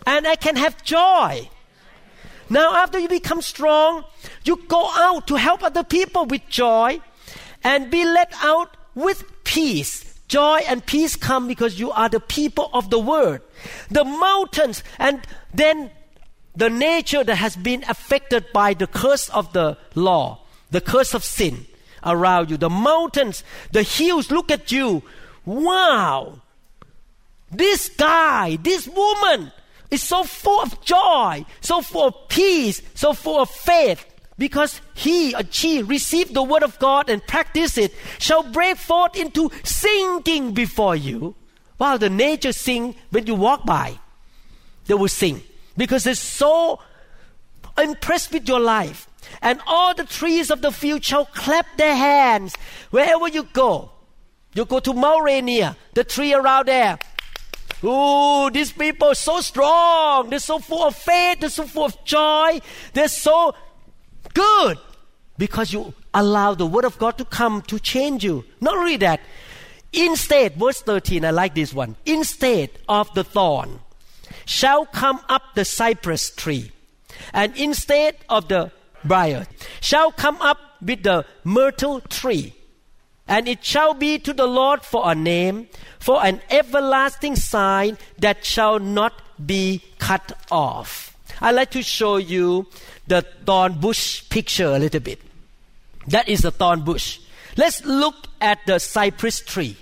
And 0.05 0.27
I 0.27 0.35
can 0.35 0.55
have 0.55 0.83
joy. 0.83 1.49
Now, 2.49 2.75
after 2.75 2.99
you 2.99 3.07
become 3.07 3.41
strong, 3.41 4.03
you 4.43 4.57
go 4.67 4.89
out 4.93 5.27
to 5.27 5.35
help 5.35 5.63
other 5.63 5.83
people 5.83 6.25
with 6.25 6.47
joy 6.49 6.99
and 7.63 7.91
be 7.91 8.03
let 8.03 8.33
out 8.41 8.75
with 8.95 9.23
peace. 9.43 10.10
Joy 10.31 10.61
and 10.65 10.85
peace 10.85 11.17
come 11.17 11.45
because 11.45 11.77
you 11.77 11.91
are 11.91 12.07
the 12.07 12.21
people 12.21 12.69
of 12.73 12.89
the 12.89 12.97
word. 12.97 13.41
The 13.89 14.05
mountains 14.05 14.81
and 14.97 15.19
then 15.53 15.91
the 16.55 16.69
nature 16.69 17.21
that 17.21 17.35
has 17.35 17.57
been 17.57 17.83
affected 17.89 18.45
by 18.53 18.73
the 18.73 18.87
curse 18.87 19.27
of 19.27 19.51
the 19.51 19.77
law, 19.93 20.39
the 20.69 20.79
curse 20.79 21.13
of 21.13 21.25
sin 21.25 21.65
around 22.05 22.49
you. 22.49 22.55
The 22.55 22.69
mountains, 22.69 23.43
the 23.73 23.83
hills 23.83 24.31
look 24.31 24.51
at 24.51 24.71
you. 24.71 25.03
Wow, 25.43 26.39
this 27.51 27.89
guy, 27.89 28.55
this 28.55 28.87
woman, 28.87 29.51
is 29.89 30.01
so 30.01 30.23
full 30.23 30.61
of 30.61 30.79
joy, 30.79 31.45
so 31.59 31.81
full 31.81 32.07
of 32.07 32.29
peace, 32.29 32.81
so 32.93 33.11
full 33.11 33.41
of 33.41 33.49
faith, 33.49 34.05
because 34.37 34.79
he 35.01 35.33
or 35.33 35.41
she 35.49 35.81
received 35.81 36.33
the 36.33 36.43
word 36.43 36.61
of 36.61 36.77
God 36.77 37.09
and 37.09 37.25
practice 37.25 37.77
it, 37.77 37.93
shall 38.19 38.43
break 38.43 38.77
forth 38.77 39.15
into 39.15 39.49
singing 39.63 40.53
before 40.53 40.95
you. 40.95 41.35
While 41.77 41.97
the 41.97 42.09
nature 42.09 42.53
sing 42.53 42.93
when 43.09 43.25
you 43.25 43.33
walk 43.33 43.65
by, 43.65 43.97
they 44.85 44.93
will 44.93 45.07
sing 45.07 45.41
because 45.75 46.03
they're 46.03 46.13
so 46.13 46.79
impressed 47.77 48.31
with 48.31 48.47
your 48.47 48.59
life. 48.59 49.07
And 49.41 49.59
all 49.65 49.95
the 49.95 50.03
trees 50.03 50.51
of 50.51 50.61
the 50.61 50.71
field 50.71 51.03
shall 51.03 51.25
clap 51.25 51.65
their 51.77 51.95
hands 51.95 52.55
wherever 52.91 53.27
you 53.27 53.47
go. 53.53 53.89
You 54.53 54.65
go 54.65 54.79
to 54.79 54.93
Mauritania, 54.93 55.75
the 55.93 56.03
tree 56.03 56.33
around 56.33 56.67
there. 56.67 56.99
Oh, 57.81 58.51
these 58.51 58.71
people 58.71 59.07
are 59.07 59.15
so 59.15 59.41
strong. 59.41 60.29
They're 60.29 60.37
so 60.37 60.59
full 60.59 60.83
of 60.83 60.95
faith. 60.95 61.39
They're 61.39 61.49
so 61.49 61.63
full 61.63 61.85
of 61.85 62.03
joy. 62.05 62.59
They're 62.93 63.07
so 63.07 63.55
good 64.35 64.77
because 65.41 65.73
you 65.73 65.91
allow 66.13 66.53
the 66.53 66.67
word 66.67 66.85
of 66.85 66.99
God 66.99 67.17
to 67.17 67.25
come 67.25 67.63
to 67.63 67.79
change 67.79 68.23
you. 68.23 68.45
Not 68.61 68.77
only 68.77 68.97
that, 68.97 69.19
Instead, 69.93 70.55
verse 70.55 70.81
13, 70.81 71.25
I 71.25 71.31
like 71.31 71.53
this 71.53 71.73
one. 71.73 71.95
Instead 72.05 72.69
of 72.87 73.13
the 73.13 73.23
thorn 73.23 73.79
shall 74.45 74.85
come 74.85 75.19
up 75.27 75.43
the 75.53 75.65
cypress 75.65 76.29
tree, 76.31 76.71
and 77.33 77.55
instead 77.57 78.15
of 78.29 78.47
the 78.47 78.71
briar 79.03 79.47
shall 79.81 80.11
come 80.11 80.41
up 80.41 80.57
with 80.81 81.03
the 81.03 81.25
myrtle 81.43 81.99
tree. 82.01 82.55
And 83.27 83.47
it 83.47 83.63
shall 83.63 83.93
be 83.93 84.17
to 84.19 84.33
the 84.33 84.47
Lord 84.47 84.81
for 84.81 85.09
a 85.09 85.15
name, 85.15 85.67
for 85.99 86.23
an 86.23 86.41
everlasting 86.49 87.35
sign 87.35 87.97
that 88.17 88.45
shall 88.45 88.79
not 88.79 89.13
be 89.45 89.83
cut 89.99 90.31
off. 90.49 91.15
I'd 91.39 91.55
like 91.55 91.71
to 91.71 91.81
show 91.81 92.17
you 92.17 92.67
the 93.07 93.21
thorn 93.45 93.73
bush 93.73 94.27
picture 94.29 94.67
a 94.67 94.79
little 94.79 94.99
bit. 94.99 95.19
That 96.07 96.27
is 96.27 96.41
the 96.41 96.51
thorn 96.51 96.81
bush. 96.81 97.19
Let's 97.57 97.83
look 97.85 98.27
at 98.39 98.59
the 98.65 98.79
cypress 98.79 99.39
tree. 99.41 99.77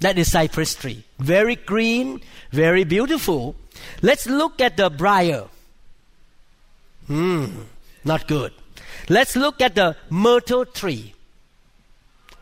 That 0.00 0.18
is 0.18 0.30
cypress 0.30 0.74
tree. 0.74 1.04
Very 1.18 1.56
green, 1.56 2.20
very 2.50 2.84
beautiful. 2.84 3.56
Let's 4.02 4.26
look 4.26 4.60
at 4.60 4.76
the 4.76 4.90
briar. 4.90 5.46
Hmm, 7.06 7.46
not 8.04 8.26
good. 8.28 8.52
Let's 9.08 9.36
look 9.36 9.60
at 9.60 9.74
the 9.74 9.96
myrtle 10.10 10.64
tree. 10.66 11.14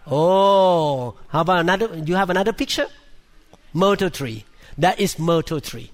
Oh, 0.06 1.16
how 1.28 1.42
about 1.42 1.60
another? 1.60 1.88
Do 1.88 2.10
you 2.10 2.16
have 2.16 2.30
another 2.30 2.52
picture? 2.52 2.86
Myrtle 3.72 4.10
tree. 4.10 4.44
That 4.78 4.98
is 4.98 5.18
myrtle 5.18 5.60
tree. 5.60 5.90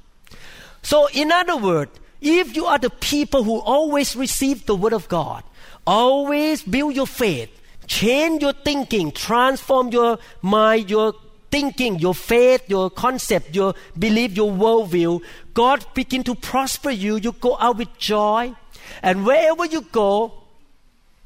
So, 0.83 1.09
in 1.13 1.33
other 1.33 1.57
words, 1.57 1.91
if 2.21 2.57
you 2.57 2.67
are 2.67 2.79
the 2.79 2.91
people 2.91 3.45
who 3.45 3.59
always 3.59 4.17
receive 4.17 4.67
the 4.67 4.75
word 4.75 4.93
of 4.93 5.09
God, 5.09 5.45
always 5.89 6.63
build 6.63 6.95
your 6.95 7.07
faith, 7.07 7.49
change 7.87 8.43
your 8.43 8.53
thinking, 8.53 9.11
transform 9.11 9.89
your 9.89 10.19
mind, 10.43 10.91
your 10.91 11.15
thinking, 11.51 11.99
your 11.99 12.15
faith, 12.15 12.63
your 12.69 12.91
concept, 12.91 13.55
your 13.55 13.75
belief, 13.99 14.37
your 14.37 14.53
worldview, 14.53 15.23
God 15.55 15.85
begin 15.95 16.23
to 16.25 16.35
prosper 16.35 16.91
you. 16.91 17.17
You 17.17 17.33
go 17.33 17.57
out 17.59 17.79
with 17.79 17.89
joy. 17.97 18.55
And 19.03 19.25
wherever 19.25 19.65
you 19.65 19.81
go, 19.81 20.35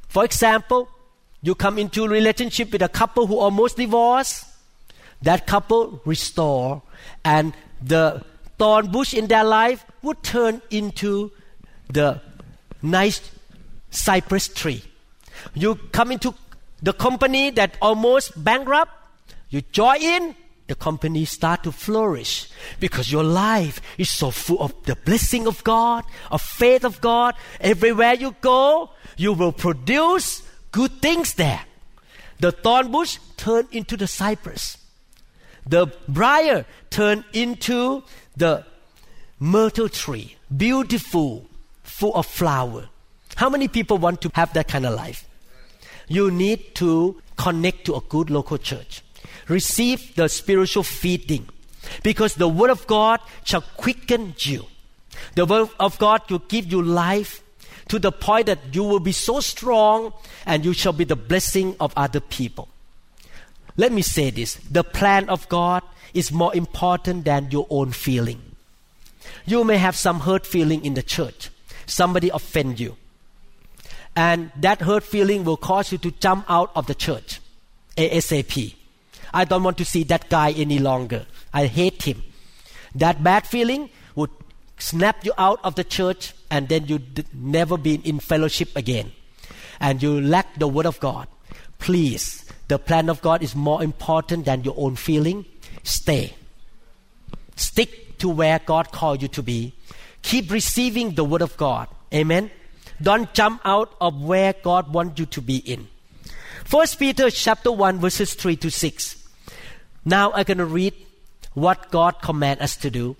for 0.08 0.24
example, 0.24 0.88
you 1.42 1.56
come 1.56 1.76
into 1.76 2.04
a 2.04 2.08
relationship 2.08 2.70
with 2.70 2.82
a 2.82 2.88
couple 2.88 3.26
who 3.26 3.38
almost 3.38 3.76
divorced, 3.76 4.46
that 5.22 5.46
couple 5.48 6.00
restore, 6.04 6.82
and 7.24 7.52
the 7.82 8.22
thorn 8.58 8.92
bush 8.92 9.12
in 9.12 9.26
their 9.26 9.42
life 9.42 9.84
would 10.02 10.22
turn 10.22 10.62
into 10.70 11.32
the 11.90 12.20
nice 12.80 13.20
cypress 13.92 14.48
tree. 14.48 14.82
You 15.54 15.76
come 15.92 16.10
into 16.10 16.34
the 16.82 16.92
company 16.92 17.50
that 17.50 17.76
almost 17.80 18.42
bankrupt, 18.42 18.90
you 19.50 19.62
join 19.72 20.02
in, 20.02 20.34
the 20.66 20.74
company 20.74 21.24
start 21.24 21.62
to 21.64 21.72
flourish 21.72 22.48
because 22.80 23.12
your 23.12 23.24
life 23.24 23.80
is 23.98 24.08
so 24.08 24.30
full 24.30 24.60
of 24.60 24.74
the 24.84 24.96
blessing 24.96 25.46
of 25.46 25.62
God, 25.64 26.04
of 26.30 26.40
faith 26.40 26.84
of 26.84 27.00
God. 27.00 27.34
Everywhere 27.60 28.14
you 28.14 28.34
go, 28.40 28.90
you 29.16 29.32
will 29.32 29.52
produce 29.52 30.42
good 30.70 31.02
things 31.02 31.34
there. 31.34 31.60
The 32.40 32.52
thorn 32.52 32.90
bush 32.90 33.18
turn 33.36 33.68
into 33.70 33.96
the 33.96 34.06
cypress. 34.06 34.78
The 35.66 35.92
briar 36.08 36.64
turn 36.90 37.24
into 37.32 38.02
the 38.36 38.64
myrtle 39.38 39.88
tree. 39.88 40.36
Beautiful, 40.56 41.46
full 41.82 42.14
of 42.14 42.26
flower. 42.26 42.88
How 43.36 43.48
many 43.48 43.68
people 43.68 43.98
want 43.98 44.20
to 44.22 44.30
have 44.34 44.52
that 44.54 44.68
kind 44.68 44.86
of 44.86 44.94
life? 44.94 45.26
You 46.08 46.30
need 46.30 46.74
to 46.76 47.20
connect 47.36 47.86
to 47.86 47.94
a 47.96 48.00
good 48.00 48.30
local 48.30 48.58
church 48.58 49.02
receive 49.48 50.14
the 50.14 50.28
spiritual 50.28 50.82
feeding 50.82 51.48
because 52.02 52.34
the 52.34 52.48
word 52.48 52.70
of 52.70 52.86
God 52.86 53.20
shall 53.44 53.62
quicken 53.62 54.34
you. 54.38 54.66
The 55.34 55.46
word 55.46 55.70
of 55.78 55.98
God 55.98 56.28
will 56.30 56.40
give 56.40 56.70
you 56.70 56.82
life 56.82 57.42
to 57.88 57.98
the 57.98 58.12
point 58.12 58.46
that 58.46 58.58
you 58.72 58.84
will 58.84 59.00
be 59.00 59.12
so 59.12 59.40
strong 59.40 60.12
and 60.46 60.64
you 60.64 60.72
shall 60.72 60.92
be 60.92 61.04
the 61.04 61.16
blessing 61.16 61.76
of 61.80 61.92
other 61.96 62.20
people. 62.20 62.68
Let 63.76 63.92
me 63.92 64.02
say 64.02 64.30
this 64.30 64.54
the 64.70 64.84
plan 64.84 65.28
of 65.28 65.48
God 65.48 65.82
is 66.14 66.30
more 66.32 66.54
important 66.54 67.24
than 67.24 67.50
your 67.50 67.66
own 67.70 67.92
feeling. 67.92 68.40
You 69.46 69.64
may 69.64 69.78
have 69.78 69.96
some 69.96 70.20
hurt 70.20 70.46
feeling 70.46 70.84
in 70.84 70.94
the 70.94 71.02
church. 71.02 71.50
Somebody 71.86 72.28
offend 72.30 72.78
you. 72.80 72.96
And 74.14 74.52
that 74.56 74.80
hurt 74.80 75.04
feeling 75.04 75.44
will 75.44 75.56
cause 75.56 75.92
you 75.92 75.98
to 75.98 76.10
jump 76.10 76.44
out 76.48 76.70
of 76.74 76.86
the 76.86 76.94
church 76.94 77.40
ASAP. 77.96 78.74
I 79.32 79.44
don't 79.44 79.62
want 79.62 79.78
to 79.78 79.84
see 79.84 80.02
that 80.04 80.28
guy 80.28 80.52
any 80.52 80.78
longer. 80.78 81.26
I 81.52 81.66
hate 81.66 82.02
him. 82.02 82.22
That 82.94 83.22
bad 83.22 83.46
feeling 83.46 83.88
would 84.14 84.30
snap 84.78 85.24
you 85.24 85.32
out 85.38 85.60
of 85.64 85.74
the 85.74 85.84
church 85.84 86.34
and 86.50 86.68
then 86.68 86.86
you 86.86 86.96
would 86.96 87.26
never 87.34 87.78
be 87.78 87.94
in 87.94 88.20
fellowship 88.20 88.76
again. 88.76 89.12
And 89.80 90.02
you 90.02 90.20
lack 90.20 90.58
the 90.58 90.68
word 90.68 90.86
of 90.86 91.00
God. 91.00 91.28
Please, 91.78 92.44
the 92.68 92.78
plan 92.78 93.08
of 93.08 93.22
God 93.22 93.42
is 93.42 93.56
more 93.56 93.82
important 93.82 94.44
than 94.44 94.62
your 94.62 94.74
own 94.76 94.96
feeling. 94.96 95.46
Stay. 95.82 96.34
Stick 97.56 98.18
to 98.18 98.28
where 98.28 98.58
God 98.58 98.92
called 98.92 99.22
you 99.22 99.28
to 99.28 99.42
be. 99.42 99.74
Keep 100.22 100.50
receiving 100.50 101.14
the 101.14 101.24
word 101.24 101.42
of 101.42 101.56
God. 101.56 101.88
Amen. 102.14 102.50
Don't 103.02 103.34
jump 103.34 103.60
out 103.64 103.94
of 104.00 104.22
where 104.22 104.52
God 104.52 104.92
wants 104.92 105.18
you 105.18 105.26
to 105.26 105.42
be 105.42 105.56
in. 105.56 105.88
First 106.64 106.98
Peter 106.98 107.30
chapter 107.30 107.72
1 107.72 107.98
verses 107.98 108.34
3 108.34 108.56
to 108.56 108.70
6. 108.70 109.28
Now 110.04 110.32
I'm 110.32 110.44
going 110.44 110.58
to 110.58 110.64
read 110.64 110.94
what 111.54 111.90
God 111.90 112.22
commands 112.22 112.62
us 112.62 112.76
to 112.76 112.90
do. 112.90 113.16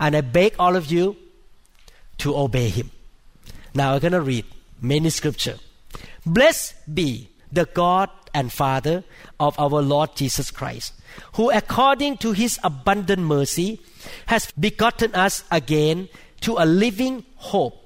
And 0.00 0.16
I 0.16 0.20
beg 0.20 0.56
all 0.58 0.74
of 0.74 0.90
you 0.90 1.16
to 2.18 2.36
obey 2.36 2.68
Him. 2.68 2.90
Now 3.74 3.94
I'm 3.94 4.00
going 4.00 4.12
to 4.12 4.20
read 4.20 4.44
many 4.80 5.10
scripture. 5.10 5.58
Blessed 6.26 6.74
be 6.92 7.28
the 7.52 7.66
God 7.66 8.10
and 8.34 8.52
Father 8.52 9.04
of 9.38 9.58
our 9.58 9.82
Lord 9.82 10.16
Jesus 10.16 10.50
Christ, 10.50 10.94
who 11.34 11.50
according 11.50 12.16
to 12.18 12.32
His 12.32 12.58
abundant 12.64 13.22
mercy 13.22 13.80
has 14.26 14.50
begotten 14.52 15.14
us 15.14 15.44
again 15.50 16.08
to 16.40 16.56
a 16.58 16.66
living 16.66 17.24
hope 17.36 17.81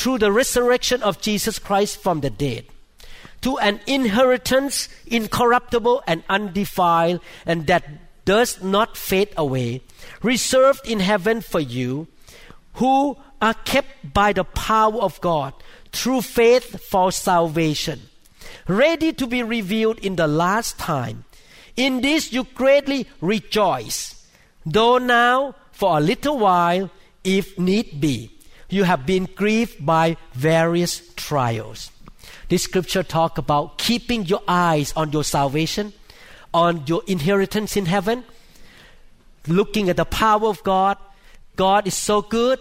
through 0.00 0.16
the 0.16 0.32
resurrection 0.32 1.02
of 1.02 1.20
Jesus 1.20 1.58
Christ 1.58 2.00
from 2.00 2.20
the 2.20 2.30
dead 2.30 2.64
to 3.42 3.58
an 3.58 3.80
inheritance 3.86 4.88
incorruptible 5.06 6.02
and 6.06 6.24
undefiled, 6.28 7.20
and 7.44 7.66
that 7.66 7.84
does 8.24 8.62
not 8.62 8.96
fade 8.96 9.28
away, 9.36 9.82
reserved 10.22 10.86
in 10.88 11.00
heaven 11.00 11.40
for 11.40 11.60
you, 11.60 12.06
who 12.74 13.16
are 13.42 13.54
kept 13.64 14.12
by 14.14 14.32
the 14.32 14.44
power 14.44 15.00
of 15.00 15.20
God 15.20 15.52
through 15.92 16.22
faith 16.22 16.80
for 16.88 17.12
salvation, 17.12 18.00
ready 18.68 19.12
to 19.12 19.26
be 19.26 19.42
revealed 19.42 19.98
in 19.98 20.16
the 20.16 20.26
last 20.26 20.78
time. 20.78 21.24
In 21.76 22.00
this 22.00 22.32
you 22.32 22.44
greatly 22.54 23.06
rejoice, 23.20 24.26
though 24.64 24.98
now 24.98 25.54
for 25.72 25.98
a 25.98 26.00
little 26.00 26.38
while, 26.38 26.90
if 27.24 27.58
need 27.58 28.00
be, 28.00 28.39
you 28.72 28.84
have 28.84 29.06
been 29.06 29.28
grieved 29.34 29.84
by 29.84 30.16
various 30.34 31.12
trials 31.14 31.90
this 32.50 32.64
scripture 32.64 33.04
talk 33.04 33.38
about 33.38 33.78
keeping 33.78 34.26
your 34.26 34.42
eyes 34.46 34.92
on 34.96 35.12
your 35.12 35.22
salvation, 35.22 35.92
on 36.52 36.82
your 36.86 37.02
inheritance 37.06 37.76
in 37.76 37.86
heaven, 37.86 38.24
looking 39.46 39.88
at 39.88 39.96
the 39.96 40.04
power 40.04 40.48
of 40.48 40.62
God. 40.64 40.98
God 41.54 41.86
is 41.86 41.94
so 41.94 42.20
good. 42.20 42.58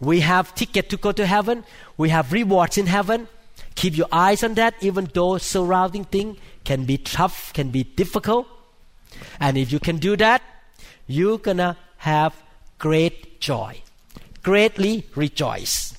We 0.00 0.20
have 0.20 0.54
ticket 0.54 0.88
to 0.88 0.96
go 0.96 1.12
to 1.12 1.26
heaven. 1.26 1.64
We 1.98 2.08
have 2.08 2.32
rewards 2.32 2.78
in 2.78 2.86
heaven. 2.86 3.28
Keep 3.74 3.98
your 3.98 4.08
eyes 4.10 4.42
on 4.42 4.54
that, 4.54 4.74
even 4.80 5.10
though 5.12 5.36
surrounding 5.36 6.04
thing 6.04 6.38
can 6.64 6.86
be 6.86 6.96
tough, 6.96 7.52
can 7.52 7.68
be 7.68 7.84
difficult. 7.84 8.46
And 9.38 9.58
if 9.58 9.70
you 9.70 9.80
can 9.80 9.98
do 9.98 10.16
that, 10.16 10.40
you're 11.06 11.36
gonna 11.36 11.76
have 11.98 12.34
great 12.78 13.38
joy. 13.38 13.83
Greatly 14.44 15.06
rejoice. 15.16 15.96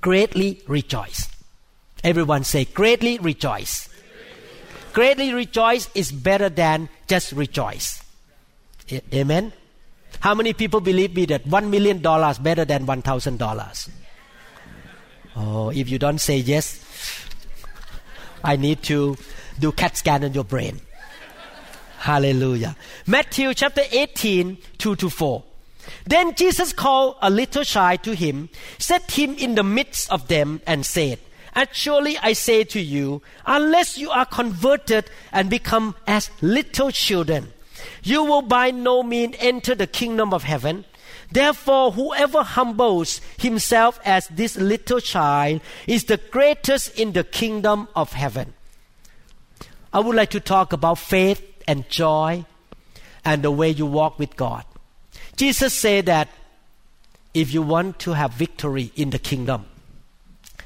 Greatly 0.00 0.60
rejoice. 0.66 1.28
Everyone 2.02 2.42
say, 2.42 2.64
greatly 2.64 3.18
rejoice. 3.18 3.88
Greatly 4.92 5.32
rejoice 5.32 5.88
is 5.94 6.10
better 6.10 6.48
than 6.48 6.88
just 7.06 7.30
rejoice. 7.32 8.02
Amen. 9.14 9.52
How 10.20 10.34
many 10.34 10.52
people 10.52 10.80
believe 10.80 11.14
me 11.14 11.26
that 11.26 11.46
one 11.46 11.70
million 11.70 12.02
dollars 12.02 12.38
better 12.38 12.64
than 12.64 12.86
one 12.86 13.02
thousand 13.02 13.38
dollars? 13.38 13.88
Oh, 15.36 15.70
if 15.70 15.88
you 15.88 15.98
don't 15.98 16.18
say 16.18 16.38
yes, 16.38 16.82
I 18.42 18.56
need 18.56 18.82
to 18.84 19.16
do 19.60 19.70
CAT 19.70 19.96
scan 19.96 20.24
on 20.24 20.34
your 20.34 20.42
brain. 20.42 20.80
Hallelujah. 21.98 22.74
Matthew 23.06 23.54
chapter 23.54 23.82
18, 23.92 24.58
2 24.78 24.96
to 24.96 25.10
4. 25.10 25.44
Then 26.08 26.34
Jesus 26.34 26.72
called 26.72 27.16
a 27.20 27.28
little 27.28 27.64
child 27.64 28.02
to 28.04 28.14
him, 28.14 28.48
set 28.78 29.10
him 29.10 29.34
in 29.34 29.56
the 29.56 29.62
midst 29.62 30.10
of 30.10 30.28
them, 30.28 30.62
and 30.66 30.86
said, 30.86 31.18
Actually, 31.54 32.16
I 32.22 32.32
say 32.32 32.64
to 32.64 32.80
you, 32.80 33.20
unless 33.44 33.98
you 33.98 34.10
are 34.10 34.24
converted 34.24 35.10
and 35.32 35.50
become 35.50 35.94
as 36.06 36.30
little 36.40 36.90
children, 36.90 37.52
you 38.02 38.24
will 38.24 38.40
by 38.40 38.70
no 38.70 39.02
means 39.02 39.36
enter 39.38 39.74
the 39.74 39.86
kingdom 39.86 40.32
of 40.32 40.44
heaven. 40.44 40.86
Therefore, 41.30 41.92
whoever 41.92 42.42
humbles 42.42 43.20
himself 43.38 44.00
as 44.02 44.28
this 44.28 44.56
little 44.56 45.00
child 45.00 45.60
is 45.86 46.04
the 46.04 46.16
greatest 46.16 46.98
in 46.98 47.12
the 47.12 47.24
kingdom 47.24 47.86
of 47.94 48.14
heaven. 48.14 48.54
I 49.92 50.00
would 50.00 50.16
like 50.16 50.30
to 50.30 50.40
talk 50.40 50.72
about 50.72 50.96
faith 50.96 51.44
and 51.66 51.86
joy 51.90 52.46
and 53.26 53.42
the 53.42 53.50
way 53.50 53.68
you 53.68 53.84
walk 53.84 54.18
with 54.18 54.34
God. 54.36 54.64
Jesus 55.38 55.72
said 55.72 56.06
that 56.06 56.28
if 57.32 57.54
you 57.54 57.62
want 57.62 58.00
to 58.00 58.12
have 58.12 58.32
victory 58.32 58.90
in 58.96 59.10
the 59.10 59.20
kingdom, 59.20 59.66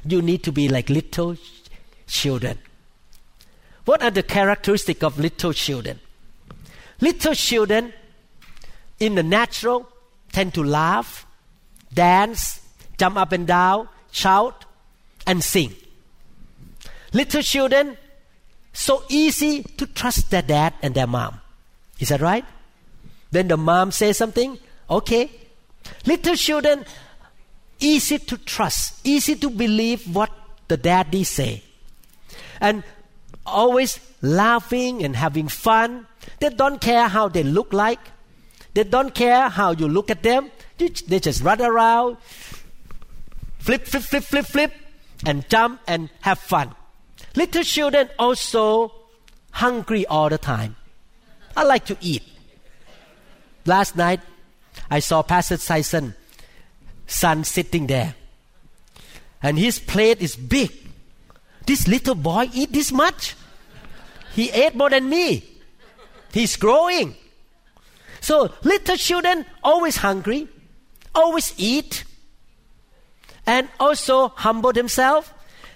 you 0.06 0.22
need 0.22 0.42
to 0.44 0.50
be 0.50 0.66
like 0.66 0.88
little 0.88 1.36
children. 2.06 2.58
What 3.84 4.02
are 4.02 4.10
the 4.10 4.22
characteristics 4.22 5.02
of 5.02 5.18
little 5.18 5.52
children? 5.52 6.00
Little 7.02 7.34
children 7.34 7.92
in 8.98 9.14
the 9.14 9.22
natural 9.22 9.86
tend 10.32 10.54
to 10.54 10.64
laugh, 10.64 11.26
dance, 11.92 12.66
jump 12.96 13.18
up 13.18 13.32
and 13.32 13.46
down, 13.46 13.90
shout, 14.10 14.64
and 15.26 15.44
sing. 15.44 15.74
Little 17.12 17.42
children 17.42 17.98
so 18.72 19.04
easy 19.10 19.64
to 19.64 19.86
trust 19.86 20.30
their 20.30 20.40
dad 20.40 20.72
and 20.80 20.94
their 20.94 21.06
mom. 21.06 21.42
Is 21.98 22.08
that 22.08 22.22
right? 22.22 22.46
Then 23.32 23.48
the 23.48 23.56
mom 23.56 23.90
says 23.90 24.18
something, 24.18 24.58
okay. 24.88 25.30
Little 26.06 26.36
children, 26.36 26.84
easy 27.80 28.18
to 28.18 28.36
trust, 28.36 29.00
easy 29.04 29.34
to 29.36 29.50
believe 29.50 30.14
what 30.14 30.30
the 30.68 30.76
daddy 30.76 31.24
say. 31.24 31.64
And 32.60 32.84
always 33.44 33.98
laughing 34.20 35.02
and 35.02 35.16
having 35.16 35.48
fun. 35.48 36.06
They 36.38 36.50
don't 36.50 36.80
care 36.80 37.08
how 37.08 37.28
they 37.28 37.42
look 37.42 37.72
like. 37.72 37.98
They 38.74 38.84
don't 38.84 39.14
care 39.14 39.48
how 39.48 39.72
you 39.72 39.88
look 39.88 40.10
at 40.10 40.22
them. 40.22 40.50
They 40.78 41.20
just 41.20 41.42
run 41.42 41.60
around, 41.60 42.18
flip, 43.58 43.86
flip, 43.86 44.02
flip, 44.02 44.24
flip, 44.24 44.46
flip, 44.46 44.72
and 45.26 45.48
jump 45.48 45.80
and 45.86 46.10
have 46.20 46.38
fun. 46.38 46.74
Little 47.34 47.62
children 47.62 48.08
also 48.18 48.92
hungry 49.52 50.06
all 50.06 50.28
the 50.28 50.38
time. 50.38 50.76
I 51.56 51.64
like 51.64 51.84
to 51.86 51.96
eat. 52.00 52.22
Last 53.64 53.96
night, 53.96 54.20
I 54.90 54.98
saw 55.00 55.22
Pastor 55.22 55.56
Tyson 55.56 56.14
son 57.06 57.44
sitting 57.44 57.86
there. 57.86 58.14
And 59.42 59.58
his 59.58 59.78
plate 59.78 60.20
is 60.20 60.36
big. 60.36 60.70
This 61.66 61.86
little 61.86 62.14
boy 62.14 62.48
eat 62.52 62.72
this 62.72 62.92
much? 62.92 63.36
He 64.34 64.50
ate 64.50 64.74
more 64.74 64.90
than 64.90 65.08
me. 65.08 65.44
He's 66.32 66.56
growing. 66.56 67.14
So 68.20 68.52
little 68.62 68.96
children 68.96 69.44
always 69.62 69.96
hungry, 69.96 70.48
always 71.14 71.52
eat, 71.56 72.04
and 73.46 73.68
also 73.78 74.28
humble 74.28 74.72
themselves. 74.72 75.28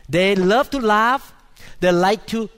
They 0.09 0.34
love 0.37 0.70
to 0.70 0.78
laugh. 0.78 1.34
They 1.80 1.93
like 1.93 2.26
to 2.28 2.49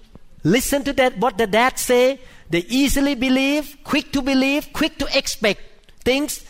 listen 0.45 0.85
to 0.85 0.93
that 0.93 1.19
what 1.19 1.39
the 1.39 1.47
dad 1.47 1.79
say. 1.79 2.21
They 2.51 2.61
easily 2.61 3.15
believe, 3.15 3.79
quick 3.85 4.13
to 4.13 4.23
believe, 4.23 4.73
quick 4.73 4.99
to 4.99 5.17
expect 5.17 5.61
things. 6.03 6.45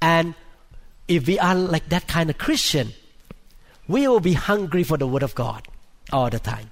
And 0.00 0.34
if 1.08 1.26
we 1.26 1.38
are 1.38 1.54
like 1.54 1.88
that 1.88 2.06
kind 2.06 2.30
of 2.30 2.38
Christian, 2.38 2.92
we 3.88 4.06
will 4.06 4.20
be 4.20 4.34
hungry 4.34 4.84
for 4.84 4.96
the 4.96 5.06
Word 5.06 5.22
of 5.22 5.34
God 5.34 5.66
all 6.12 6.30
the 6.30 6.38
time. 6.38 6.70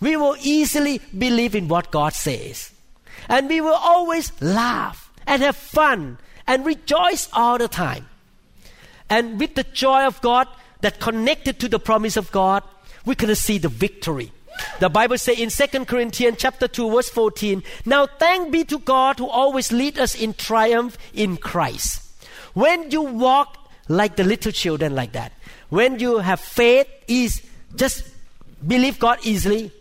We 0.00 0.16
will 0.16 0.36
easily 0.40 1.00
believe 1.16 1.54
in 1.54 1.68
what 1.68 1.90
God 1.90 2.12
says. 2.12 2.72
And 3.28 3.48
we 3.48 3.60
will 3.60 3.74
always 3.74 4.30
laugh 4.42 5.10
and 5.26 5.42
have 5.42 5.56
fun 5.56 6.18
and 6.46 6.66
rejoice 6.66 7.28
all 7.32 7.56
the 7.56 7.68
time. 7.68 8.06
And 9.08 9.40
with 9.40 9.54
the 9.54 9.64
joy 9.64 10.04
of 10.06 10.20
God 10.20 10.48
that 10.80 11.00
connected 11.00 11.58
to 11.60 11.68
the 11.68 11.78
promise 11.78 12.16
of 12.16 12.30
God, 12.30 12.62
we 13.06 13.14
can 13.14 13.34
see 13.34 13.58
the 13.58 13.68
victory. 13.68 14.32
The 14.80 14.88
Bible 14.88 15.18
says 15.18 15.38
in 15.38 15.50
2 15.50 15.84
Corinthians 15.84 16.36
chapter 16.38 16.68
2 16.68 16.90
verse 16.90 17.08
14, 17.08 17.62
Now 17.84 18.06
thank 18.06 18.52
be 18.52 18.64
to 18.64 18.78
God 18.78 19.18
who 19.18 19.28
always 19.28 19.72
lead 19.72 19.98
us 19.98 20.14
in 20.14 20.34
triumph 20.34 20.98
in 21.14 21.36
Christ. 21.36 22.02
When 22.54 22.90
you 22.90 23.02
walk 23.02 23.58
like 23.88 24.16
the 24.16 24.24
little 24.24 24.52
children 24.52 24.94
like 24.94 25.12
that, 25.12 25.32
when 25.68 25.98
you 25.98 26.18
have 26.18 26.40
faith 26.40 26.88
is 27.08 27.42
just 27.74 28.08
believe 28.66 28.98
God 28.98 29.18
easily, 29.22 29.72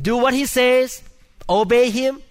do 0.00 0.16
what 0.16 0.34
He 0.34 0.46
says, 0.46 1.02
obey 1.48 1.90
Him, 1.90 2.22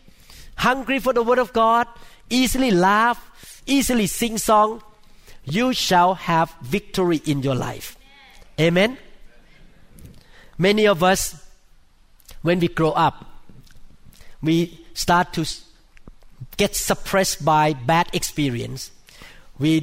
hungry 0.55 0.99
for 0.99 1.13
the 1.13 1.23
Word 1.23 1.39
of 1.39 1.53
God, 1.53 1.87
easily 2.29 2.71
laugh, 2.71 3.61
easily 3.65 4.07
sing 4.07 4.37
song, 4.37 4.81
you 5.43 5.73
shall 5.73 6.13
have 6.15 6.53
victory 6.61 7.21
in 7.25 7.41
your 7.41 7.55
life. 7.55 7.97
Amen. 8.59 8.97
Many 10.57 10.85
of 10.87 11.01
us, 11.01 11.40
when 12.41 12.59
we 12.59 12.67
grow 12.67 12.91
up, 12.91 13.25
we 14.41 14.79
start 14.93 15.33
to 15.33 15.45
get 16.57 16.75
suppressed 16.75 17.45
by 17.45 17.73
bad 17.73 18.09
experience. 18.13 18.91
We 19.59 19.79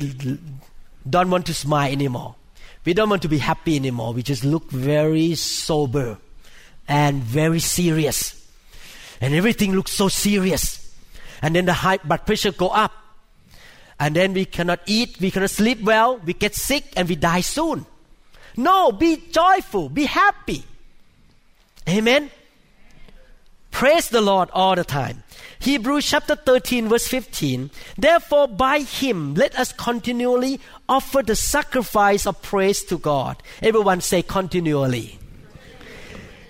don't 1.08 1.30
want 1.30 1.46
to 1.46 1.54
smile 1.54 1.90
anymore. 1.90 2.34
We 2.84 2.94
don't 2.94 3.10
want 3.10 3.22
to 3.22 3.28
be 3.28 3.38
happy 3.38 3.76
anymore. 3.76 4.12
We 4.12 4.22
just 4.22 4.44
look 4.44 4.70
very 4.70 5.34
sober 5.34 6.18
and 6.88 7.22
very 7.22 7.60
serious. 7.60 8.34
And 9.20 9.34
everything 9.34 9.74
looks 9.74 9.92
so 9.92 10.08
serious. 10.08 10.84
And 11.42 11.54
then 11.54 11.66
the 11.66 11.72
high 11.72 11.98
blood 11.98 12.26
pressure 12.26 12.52
go 12.52 12.68
up. 12.68 12.92
And 14.00 14.14
then 14.14 14.32
we 14.32 14.44
cannot 14.44 14.80
eat, 14.86 15.20
we 15.20 15.30
cannot 15.30 15.50
sleep 15.50 15.82
well, 15.82 16.18
we 16.18 16.32
get 16.32 16.54
sick 16.54 16.84
and 16.96 17.08
we 17.08 17.16
die 17.16 17.40
soon. 17.40 17.84
No, 18.56 18.92
be 18.92 19.16
joyful, 19.30 19.88
be 19.88 20.04
happy. 20.04 20.64
Amen. 21.88 22.30
Praise 23.70 24.08
the 24.08 24.20
Lord 24.20 24.50
all 24.52 24.74
the 24.74 24.84
time. 24.84 25.22
Hebrews 25.60 26.06
chapter 26.06 26.36
13 26.36 26.88
verse 26.88 27.06
15. 27.08 27.70
Therefore 27.96 28.48
by 28.48 28.80
him 28.80 29.34
let 29.34 29.58
us 29.58 29.72
continually 29.72 30.60
offer 30.88 31.22
the 31.22 31.36
sacrifice 31.36 32.26
of 32.26 32.40
praise 32.42 32.82
to 32.84 32.98
God. 32.98 33.42
Everyone 33.62 34.00
say 34.00 34.22
continually. 34.22 35.18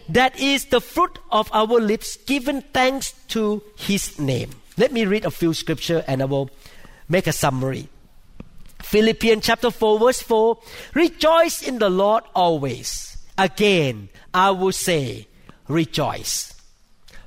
That 0.08 0.38
is 0.40 0.66
the 0.66 0.80
fruit 0.80 1.18
of 1.30 1.50
our 1.52 1.80
lips 1.80 2.16
giving 2.16 2.62
thanks 2.62 3.12
to 3.28 3.62
his 3.76 4.18
name. 4.18 4.50
Let 4.76 4.92
me 4.92 5.04
read 5.04 5.24
a 5.24 5.30
few 5.30 5.52
scripture 5.52 6.04
and 6.06 6.22
I 6.22 6.24
will 6.24 6.50
make 7.08 7.26
a 7.26 7.32
summary. 7.32 7.88
Philippians 8.82 9.44
chapter 9.44 9.70
4 9.70 9.98
verse 9.98 10.22
4. 10.22 10.58
Rejoice 10.94 11.62
in 11.62 11.78
the 11.78 11.90
Lord 11.90 12.24
always. 12.34 13.16
Again, 13.36 14.08
I 14.32 14.50
will 14.50 14.72
say, 14.72 15.28
rejoice. 15.68 16.57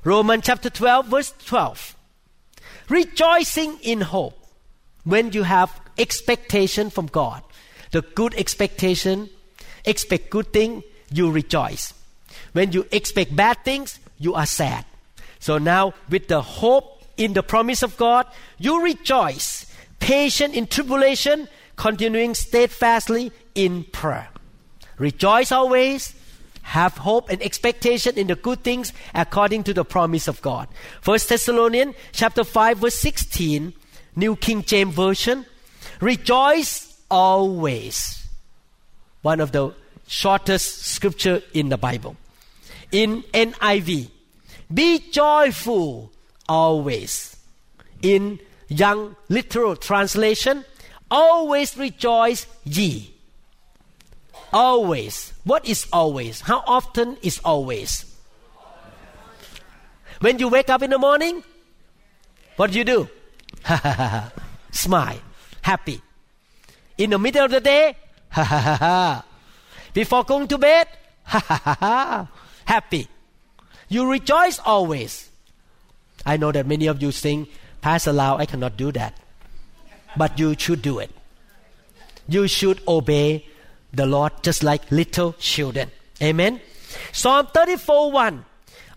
Romans 0.04 0.42
chapter 0.44 0.68
12 0.68 1.06
verse 1.06 1.32
12. 1.46 1.96
Rejoicing 2.88 3.78
in 3.82 4.00
hope. 4.00 4.38
When 5.04 5.32
you 5.32 5.42
have 5.42 5.80
expectation 5.98 6.90
from 6.90 7.06
God, 7.06 7.42
the 7.90 8.02
good 8.02 8.34
expectation, 8.34 9.28
expect 9.84 10.30
good 10.30 10.52
thing, 10.52 10.82
you 11.10 11.30
rejoice. 11.30 11.94
When 12.52 12.72
you 12.72 12.86
expect 12.90 13.34
bad 13.34 13.64
things, 13.64 13.98
you 14.18 14.34
are 14.34 14.46
sad. 14.46 14.84
So 15.38 15.58
now 15.58 15.94
with 16.08 16.28
the 16.28 16.40
hope 16.40 17.04
in 17.16 17.32
the 17.32 17.42
promise 17.42 17.82
of 17.82 17.96
God, 17.96 18.26
you 18.58 18.82
rejoice. 18.82 19.66
Patient 19.98 20.54
in 20.54 20.66
tribulation, 20.66 21.48
continuing 21.76 22.34
steadfastly 22.34 23.32
in 23.54 23.84
prayer. 23.84 24.28
Rejoice 24.98 25.52
always, 25.52 26.14
have 26.62 26.96
hope 26.98 27.28
and 27.28 27.42
expectation 27.42 28.16
in 28.16 28.28
the 28.28 28.34
good 28.34 28.62
things 28.62 28.92
according 29.14 29.64
to 29.64 29.74
the 29.74 29.84
promise 29.84 30.28
of 30.28 30.40
God. 30.42 30.68
First 31.00 31.28
Thessalonians 31.28 31.94
chapter 32.12 32.44
5 32.44 32.78
verse 32.78 32.94
16 32.94 33.74
New 34.14 34.36
King 34.36 34.62
James 34.62 34.94
Version, 34.94 35.46
rejoice 36.00 37.00
always. 37.10 38.26
One 39.22 39.40
of 39.40 39.52
the 39.52 39.74
shortest 40.06 40.82
scripture 40.82 41.42
in 41.54 41.68
the 41.68 41.78
Bible. 41.78 42.16
In 42.90 43.22
NIV, 43.32 44.10
be 44.72 44.98
joyful 45.10 46.12
always. 46.48 47.36
In 48.02 48.38
Young 48.68 49.16
Literal 49.28 49.76
Translation, 49.76 50.64
always 51.10 51.76
rejoice 51.78 52.46
ye. 52.64 53.11
Always. 54.52 55.32
What 55.44 55.66
is 55.66 55.86
always? 55.92 56.40
How 56.42 56.62
often 56.66 57.16
is 57.22 57.40
always? 57.44 58.04
When 60.20 60.38
you 60.38 60.48
wake 60.48 60.70
up 60.70 60.82
in 60.82 60.90
the 60.90 60.98
morning, 60.98 61.42
what 62.56 62.70
do 62.70 62.78
you 62.78 62.84
do? 62.84 63.08
Smile, 64.70 65.18
happy. 65.62 66.00
In 66.98 67.10
the 67.10 67.18
middle 67.18 67.44
of 67.44 67.50
the 67.50 67.60
day, 67.60 67.96
before 69.94 70.24
going 70.24 70.46
to 70.48 70.58
bed, 70.58 70.86
happy. 72.64 73.08
You 73.88 74.08
rejoice 74.08 74.60
always. 74.64 75.28
I 76.24 76.36
know 76.36 76.52
that 76.52 76.66
many 76.66 76.86
of 76.86 77.02
you 77.02 77.10
think, 77.10 77.48
Pastor 77.80 78.12
Lau, 78.12 78.36
I 78.36 78.46
cannot 78.46 78.76
do 78.76 78.92
that. 78.92 79.16
But 80.16 80.38
you 80.38 80.54
should 80.56 80.82
do 80.82 80.98
it. 80.98 81.10
You 82.28 82.46
should 82.46 82.80
obey 82.86 83.46
the 83.92 84.06
Lord 84.06 84.32
just 84.42 84.62
like 84.62 84.90
little 84.90 85.34
children. 85.34 85.90
Amen. 86.22 86.60
Psalm 87.12 87.46
34 87.52 88.10
1. 88.12 88.44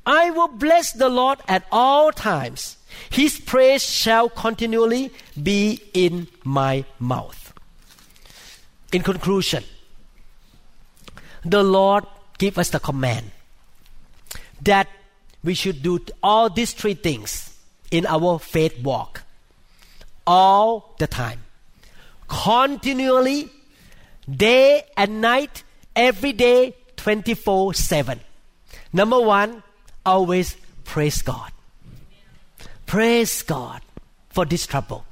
I 0.06 0.30
will 0.32 0.48
bless 0.48 0.94
the 0.94 1.10
Lord 1.10 1.40
at 1.48 1.66
all 1.72 2.12
times. 2.12 2.78
His 3.10 3.40
praise 3.40 3.84
shall 3.84 4.30
continually 4.30 5.12
be 5.42 5.82
in 5.94 6.28
my 6.44 6.86
mouth. 7.00 7.54
In 8.94 9.02
conclusion, 9.02 9.64
the 11.44 11.64
Lord 11.64 12.06
give 12.38 12.58
us 12.58 12.70
the 12.70 12.80
command 12.80 13.32
that 14.62 14.88
we 15.44 15.54
should 15.54 15.82
do 15.84 16.00
all 16.24 16.50
these 16.50 16.74
three 16.74 16.94
things 16.94 17.58
in 17.92 18.06
our 18.06 18.40
faith 18.40 18.82
walk 18.82 19.24
all 20.26 20.96
the 20.98 21.08
time 21.08 21.40
continually 22.28 23.50
day 24.30 24.84
and 24.98 25.22
night 25.22 25.64
every 25.96 26.34
day 26.34 26.76
24 26.98 27.74
7 27.74 28.20
number 28.94 29.20
one 29.20 29.62
always 30.06 30.56
praise 30.84 31.22
god. 31.22 31.52
Praise 32.86 33.42
god 33.42 33.82
for 34.30 34.46
this 34.46 34.66
trouble. 34.66 35.06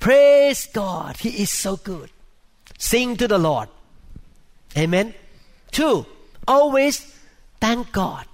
Praise 0.00 0.66
god 0.72 1.16
he 1.18 1.42
is 1.42 1.50
so 1.50 1.76
good. 1.76 2.10
Sing 2.78 3.16
to 3.16 3.28
the 3.28 3.38
lord. 3.38 3.68
Amen. 4.76 5.14
Two 5.70 6.06
always 6.46 7.00
thank 7.60 7.92
god. 7.92 8.26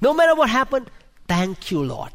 No 0.00 0.14
matter 0.14 0.34
what 0.34 0.50
happened 0.50 0.90
thank 1.28 1.70
you 1.70 1.82
lord. 1.82 2.12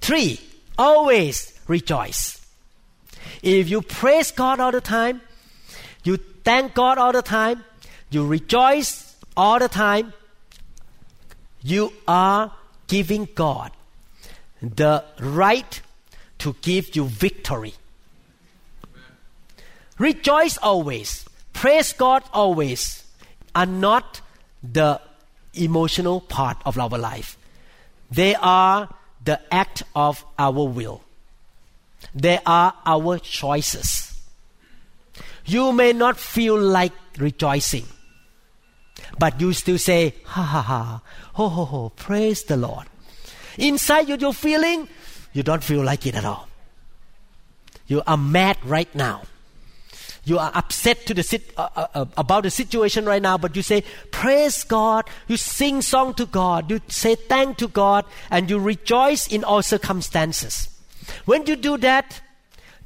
Three 0.00 0.40
always 0.78 1.58
rejoice 1.66 2.45
if 3.42 3.68
you 3.68 3.82
praise 3.82 4.30
God 4.30 4.60
all 4.60 4.72
the 4.72 4.80
time, 4.80 5.20
you 6.04 6.16
thank 6.44 6.74
God 6.74 6.98
all 6.98 7.12
the 7.12 7.22
time, 7.22 7.64
you 8.10 8.26
rejoice 8.26 9.16
all 9.36 9.58
the 9.58 9.68
time, 9.68 10.12
you 11.62 11.92
are 12.06 12.52
giving 12.86 13.28
God 13.34 13.72
the 14.62 15.04
right 15.20 15.80
to 16.38 16.54
give 16.62 16.94
you 16.94 17.04
victory. 17.04 17.74
Rejoice 19.98 20.58
always, 20.58 21.24
praise 21.52 21.92
God 21.92 22.22
always 22.32 23.04
are 23.54 23.66
not 23.66 24.20
the 24.62 25.00
emotional 25.54 26.20
part 26.20 26.58
of 26.64 26.78
our 26.78 26.98
life. 26.98 27.38
They 28.10 28.34
are 28.34 28.88
the 29.24 29.40
act 29.52 29.82
of 29.94 30.24
our 30.38 30.68
will. 30.68 31.02
They 32.16 32.40
are 32.46 32.72
our 32.86 33.18
choices. 33.18 34.18
You 35.44 35.70
may 35.72 35.92
not 35.92 36.18
feel 36.18 36.58
like 36.58 36.92
rejoicing, 37.18 37.84
but 39.18 39.38
you 39.38 39.52
still 39.52 39.76
say, 39.76 40.14
ha 40.24 40.42
ha 40.42 40.62
ha, 40.62 41.02
ho 41.34 41.48
ho 41.50 41.64
ho, 41.66 41.92
praise 41.94 42.42
the 42.44 42.56
Lord. 42.56 42.86
Inside 43.58 44.08
you, 44.08 44.16
you're 44.18 44.32
feeling, 44.32 44.88
you 45.34 45.42
don't 45.42 45.62
feel 45.62 45.84
like 45.84 46.06
it 46.06 46.14
at 46.14 46.24
all. 46.24 46.48
You 47.86 48.02
are 48.06 48.16
mad 48.16 48.56
right 48.64 48.92
now. 48.94 49.22
You 50.24 50.38
are 50.38 50.50
upset 50.54 51.06
to 51.06 51.14
the 51.14 51.22
sit, 51.22 51.52
uh, 51.56 51.68
uh, 51.76 51.86
uh 51.94 52.04
about 52.16 52.44
the 52.44 52.50
situation 52.50 53.04
right 53.04 53.22
now, 53.22 53.38
but 53.38 53.54
you 53.54 53.62
say, 53.62 53.84
Praise 54.10 54.64
God. 54.64 55.08
You 55.28 55.36
sing 55.36 55.82
song 55.82 56.14
to 56.14 56.26
God. 56.26 56.68
You 56.68 56.80
say 56.88 57.14
thank 57.14 57.58
to 57.58 57.68
God, 57.68 58.06
and 58.30 58.50
you 58.50 58.58
rejoice 58.58 59.28
in 59.28 59.44
all 59.44 59.62
circumstances. 59.62 60.75
When 61.24 61.46
you 61.46 61.56
do 61.56 61.76
that, 61.78 62.20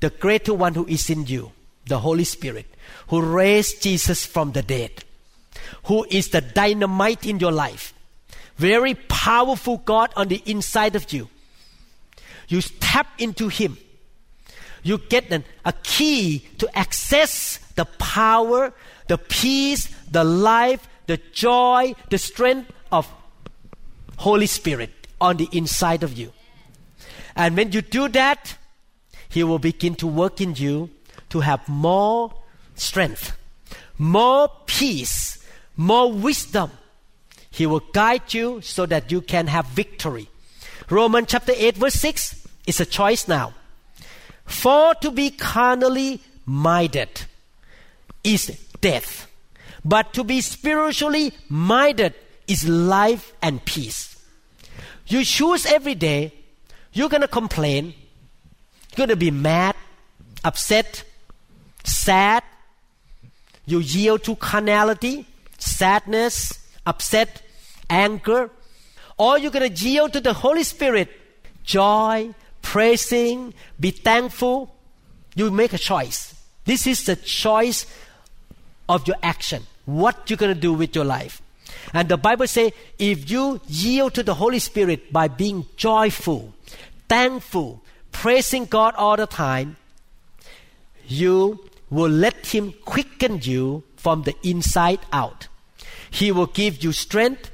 the 0.00 0.10
greater 0.10 0.54
one 0.54 0.74
who 0.74 0.86
is 0.86 1.10
in 1.10 1.26
you, 1.26 1.52
the 1.86 1.98
Holy 1.98 2.24
Spirit, 2.24 2.66
who 3.08 3.20
raised 3.20 3.82
Jesus 3.82 4.24
from 4.24 4.52
the 4.52 4.62
dead, 4.62 5.04
who 5.84 6.06
is 6.10 6.28
the 6.28 6.40
dynamite 6.40 7.26
in 7.26 7.38
your 7.38 7.52
life, 7.52 7.94
very 8.56 8.94
powerful 8.94 9.78
God 9.78 10.12
on 10.16 10.28
the 10.28 10.42
inside 10.46 10.96
of 10.96 11.12
you. 11.12 11.28
You 12.48 12.60
tap 12.60 13.06
into 13.18 13.48
Him. 13.48 13.78
You 14.82 14.98
get 14.98 15.30
an, 15.30 15.44
a 15.64 15.72
key 15.72 16.46
to 16.58 16.68
access 16.76 17.58
the 17.74 17.84
power, 17.84 18.72
the 19.08 19.18
peace, 19.18 19.86
the 20.10 20.24
life, 20.24 20.88
the 21.06 21.18
joy, 21.32 21.94
the 22.08 22.18
strength 22.18 22.70
of 22.90 23.08
Holy 24.16 24.46
Spirit 24.46 24.90
on 25.20 25.36
the 25.36 25.48
inside 25.52 26.02
of 26.02 26.16
you. 26.16 26.32
And 27.36 27.56
when 27.56 27.72
you 27.72 27.82
do 27.82 28.08
that, 28.08 28.56
He 29.28 29.44
will 29.44 29.58
begin 29.58 29.94
to 29.96 30.06
work 30.06 30.40
in 30.40 30.54
you 30.54 30.90
to 31.30 31.40
have 31.40 31.68
more 31.68 32.32
strength, 32.74 33.36
more 33.98 34.50
peace, 34.66 35.44
more 35.76 36.12
wisdom. 36.12 36.70
He 37.50 37.66
will 37.66 37.82
guide 37.92 38.32
you 38.34 38.60
so 38.60 38.86
that 38.86 39.10
you 39.10 39.20
can 39.20 39.46
have 39.46 39.66
victory. 39.66 40.28
Romans 40.88 41.28
chapter 41.28 41.52
8, 41.56 41.76
verse 41.76 41.94
6 41.94 42.48
is 42.66 42.80
a 42.80 42.86
choice 42.86 43.28
now. 43.28 43.54
For 44.44 44.94
to 44.96 45.10
be 45.10 45.30
carnally 45.30 46.20
minded 46.44 47.08
is 48.24 48.46
death, 48.80 49.30
but 49.84 50.12
to 50.14 50.24
be 50.24 50.40
spiritually 50.40 51.32
minded 51.48 52.14
is 52.48 52.68
life 52.68 53.32
and 53.40 53.64
peace. 53.64 54.16
You 55.06 55.24
choose 55.24 55.66
every 55.66 55.94
day 55.94 56.32
you're 56.92 57.08
going 57.08 57.22
to 57.22 57.28
complain. 57.28 57.94
You're 58.90 59.06
going 59.06 59.08
to 59.10 59.16
be 59.16 59.30
mad, 59.30 59.76
upset, 60.44 61.04
sad. 61.84 62.42
You 63.66 63.78
yield 63.78 64.24
to 64.24 64.36
carnality, 64.36 65.26
sadness, 65.58 66.58
upset, 66.86 67.42
anger. 67.88 68.50
Or 69.16 69.38
you're 69.38 69.50
going 69.50 69.72
to 69.72 69.84
yield 69.84 70.12
to 70.14 70.20
the 70.20 70.32
Holy 70.32 70.64
Spirit, 70.64 71.08
joy, 71.62 72.34
praising, 72.62 73.54
be 73.78 73.90
thankful. 73.90 74.74
You 75.34 75.50
make 75.50 75.72
a 75.72 75.78
choice. 75.78 76.34
This 76.64 76.86
is 76.86 77.04
the 77.04 77.16
choice 77.16 77.86
of 78.88 79.06
your 79.06 79.16
action. 79.22 79.62
What 79.84 80.28
you're 80.28 80.36
going 80.36 80.54
to 80.54 80.60
do 80.60 80.72
with 80.72 80.94
your 80.94 81.04
life. 81.04 81.42
And 81.92 82.08
the 82.08 82.16
Bible 82.16 82.46
says 82.46 82.72
if 82.98 83.30
you 83.30 83.60
yield 83.66 84.14
to 84.14 84.22
the 84.22 84.34
Holy 84.34 84.58
Spirit 84.58 85.12
by 85.12 85.28
being 85.28 85.66
joyful, 85.76 86.52
thankful, 87.10 87.82
praising 88.12 88.64
God 88.66 88.94
all 88.94 89.16
the 89.16 89.26
time, 89.26 89.76
you 91.06 91.58
will 91.90 92.08
let 92.08 92.46
Him 92.54 92.72
quicken 92.84 93.40
you 93.42 93.82
from 93.96 94.22
the 94.22 94.34
inside 94.44 95.00
out. 95.12 95.48
He 96.08 96.30
will 96.30 96.46
give 96.46 96.84
you 96.84 96.92
strength. 96.92 97.50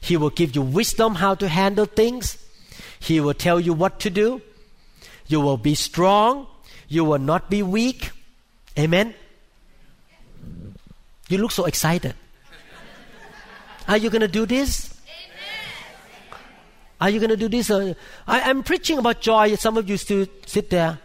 He 0.00 0.16
will 0.16 0.30
give 0.30 0.54
you 0.54 0.60
wisdom 0.60 1.16
how 1.16 1.34
to 1.36 1.48
handle 1.48 1.86
things. 1.86 2.36
He 3.00 3.18
will 3.18 3.34
tell 3.34 3.58
you 3.58 3.72
what 3.72 3.98
to 4.00 4.10
do. 4.10 4.42
You 5.26 5.40
will 5.40 5.56
be 5.56 5.74
strong. 5.74 6.46
You 6.88 7.04
will 7.04 7.18
not 7.18 7.48
be 7.48 7.62
weak. 7.62 8.10
Amen. 8.78 9.14
You 11.28 11.38
look 11.38 11.50
so 11.50 11.64
excited. 11.64 12.14
Are 13.88 13.96
you 13.96 14.10
going 14.10 14.20
to 14.20 14.28
do 14.28 14.44
this? 14.44 14.97
Are 17.00 17.10
you 17.10 17.20
going 17.20 17.30
to 17.30 17.36
do 17.36 17.48
this? 17.48 17.70
Or, 17.70 17.94
I, 18.26 18.50
am 18.50 18.62
preaching 18.62 18.98
about 18.98 19.20
joy. 19.20 19.54
Some 19.54 19.76
of 19.76 19.88
you 19.88 19.96
still 19.96 20.26
sit 20.46 20.70
there. 20.70 20.98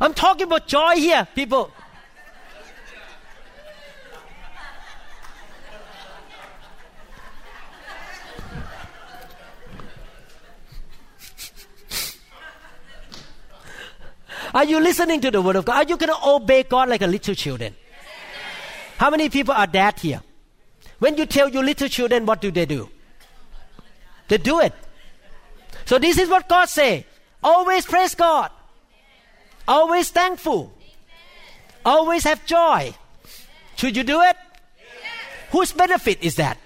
I'm 0.00 0.12
talking 0.12 0.46
about 0.46 0.66
joy 0.66 0.96
here, 0.96 1.26
people. 1.34 1.70
Are 14.52 14.64
you 14.64 14.78
listening 14.78 15.20
to 15.22 15.30
the 15.30 15.42
word 15.42 15.56
of 15.56 15.64
God? 15.64 15.84
Are 15.84 15.88
you 15.88 15.96
going 15.96 16.12
to 16.12 16.28
obey 16.28 16.62
God 16.62 16.88
like 16.88 17.02
a 17.02 17.06
little 17.06 17.34
children? 17.34 17.74
How 18.98 19.10
many 19.10 19.28
people 19.28 19.54
are 19.54 19.66
dead 19.66 19.98
here? 19.98 20.20
When 20.98 21.16
you 21.16 21.26
tell 21.26 21.48
your 21.48 21.64
little 21.64 21.88
children 21.88 22.26
what 22.26 22.40
do 22.40 22.50
they 22.50 22.66
do? 22.66 22.88
They 24.28 24.38
do 24.38 24.60
it. 24.60 24.72
So 25.84 25.98
this 25.98 26.18
is 26.18 26.28
what 26.28 26.48
God 26.48 26.68
say. 26.68 27.06
Always 27.42 27.84
praise 27.84 28.14
God. 28.14 28.50
Always 29.68 30.10
thankful. 30.10 30.72
Always 31.84 32.24
have 32.24 32.44
joy. 32.46 32.94
Should 33.76 33.96
you 33.96 34.04
do 34.04 34.22
it? 34.22 34.36
Whose 35.50 35.72
benefit 35.72 36.22
is 36.22 36.36
that? 36.36 36.58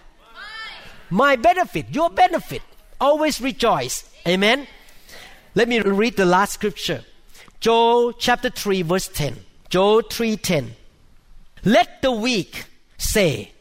My 1.10 1.36
benefit, 1.36 1.86
your 1.90 2.10
benefit. 2.10 2.62
Always 3.00 3.40
rejoice. 3.40 4.08
Amen. 4.26 4.66
Let 5.54 5.68
me 5.68 5.80
read 5.80 6.16
the 6.16 6.24
last 6.24 6.52
scripture. 6.52 7.04
Joel 7.60 8.12
chapter 8.12 8.50
3 8.50 8.82
verse 8.82 9.08
10. 9.08 9.36
Joel 9.70 10.02
3:10. 10.02 10.70
Let 11.64 12.02
the 12.02 12.12
weak 12.12 12.64
say, 12.96 13.52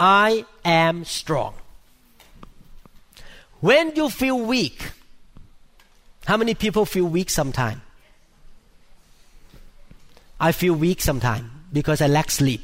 I 0.00 0.44
am 0.64 1.04
strong. 1.04 1.54
When 3.60 3.94
you 3.96 4.08
feel 4.08 4.38
weak, 4.38 4.92
how 6.26 6.36
many 6.36 6.54
people 6.54 6.84
feel 6.84 7.06
weak 7.06 7.30
sometimes? 7.30 7.80
I 10.40 10.52
feel 10.52 10.74
weak 10.74 11.00
sometimes 11.00 11.50
because 11.72 12.00
I 12.00 12.06
lack 12.06 12.30
sleep. 12.30 12.62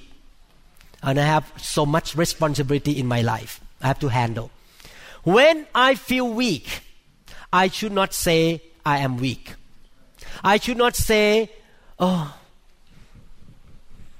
And 1.03 1.19
I 1.19 1.25
have 1.25 1.53
so 1.57 1.85
much 1.85 2.15
responsibility 2.15 2.99
in 2.99 3.07
my 3.07 3.21
life 3.21 3.61
I 3.83 3.89
have 3.89 3.99
to 4.01 4.09
handle. 4.09 4.51
When 5.25 5.67
I 5.75 5.97
feel 5.97 6.29
weak, 6.29 6.81
I 7.53 7.69
should 7.69 7.93
not 7.93 8.15
say 8.15 8.63
I 8.87 8.99
am 8.99 9.19
weak. 9.19 9.55
I 10.43 10.59
should 10.59 10.77
not 10.77 10.97
say, 10.97 11.51
oh, 11.99 12.35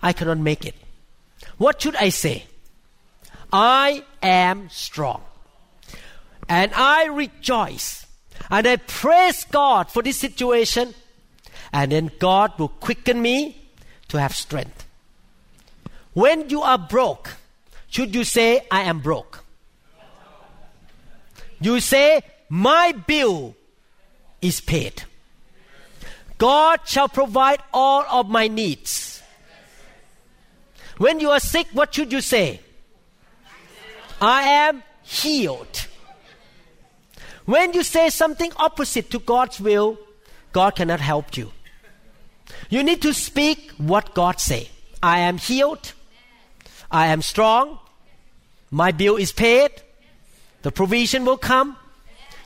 I 0.03 0.13
cannot 0.13 0.39
make 0.39 0.67
it. 0.67 0.75
What 1.57 1.81
should 1.81 1.97
I 1.97 2.11
say? 2.11 2.45
I 3.55 4.03
am 4.21 4.69
strong. 4.69 5.23
And 6.49 6.75
I 6.75 7.07
rejoice. 7.07 8.05
And 8.51 8.67
I 8.67 8.77
praise 8.77 9.45
God 9.45 9.93
for 9.93 10.03
this 10.03 10.19
situation. 10.19 10.93
And 11.73 11.93
then 11.93 12.11
God 12.19 12.59
will 12.59 12.69
quicken 12.69 13.23
me 13.23 13.57
to 14.09 14.19
have 14.19 14.35
strength. 14.35 14.85
When 16.15 16.51
you 16.51 16.63
are 16.63 16.79
broke, 16.79 17.31
should 17.89 18.13
you 18.13 18.25
say, 18.25 18.67
I 18.73 18.83
am 18.83 18.99
broke? 18.99 19.45
You 21.61 21.79
say, 21.79 22.23
My 22.49 22.91
bill 23.07 23.55
is 24.43 24.61
paid. 24.61 25.05
God 26.39 26.81
shall 26.87 27.09
provide 27.09 27.63
all 27.73 28.05
of 28.11 28.29
my 28.29 28.49
needs. 28.49 29.23
When 30.99 31.21
you 31.21 31.31
are 31.31 31.41
sick, 31.41 31.69
what 31.73 31.95
should 31.95 32.11
you 32.11 32.21
say? 32.21 32.61
I 34.25 34.43
am 34.43 34.83
healed. 35.03 35.87
When 37.45 37.75
you 37.75 37.83
say 37.83 38.09
something 38.09 38.53
opposite 38.57 39.11
to 39.11 39.19
God's 39.19 39.61
will, 39.61 39.99
God 40.53 40.77
cannot 40.77 41.01
help 41.01 41.37
you. 41.37 41.53
You 42.71 42.83
need 42.83 43.03
to 43.03 43.13
speak 43.13 43.73
what 43.73 44.15
God 44.15 44.41
say. 44.41 44.71
I 45.03 45.19
am 45.19 45.37
healed. 45.37 45.93
I 46.91 47.09
am 47.09 47.21
strong. 47.21 47.79
My 48.71 48.93
bill 48.93 49.17
is 49.17 49.31
paid. 49.31 49.71
The 50.63 50.73
provision 50.73 51.27
will 51.27 51.37
come. 51.37 51.77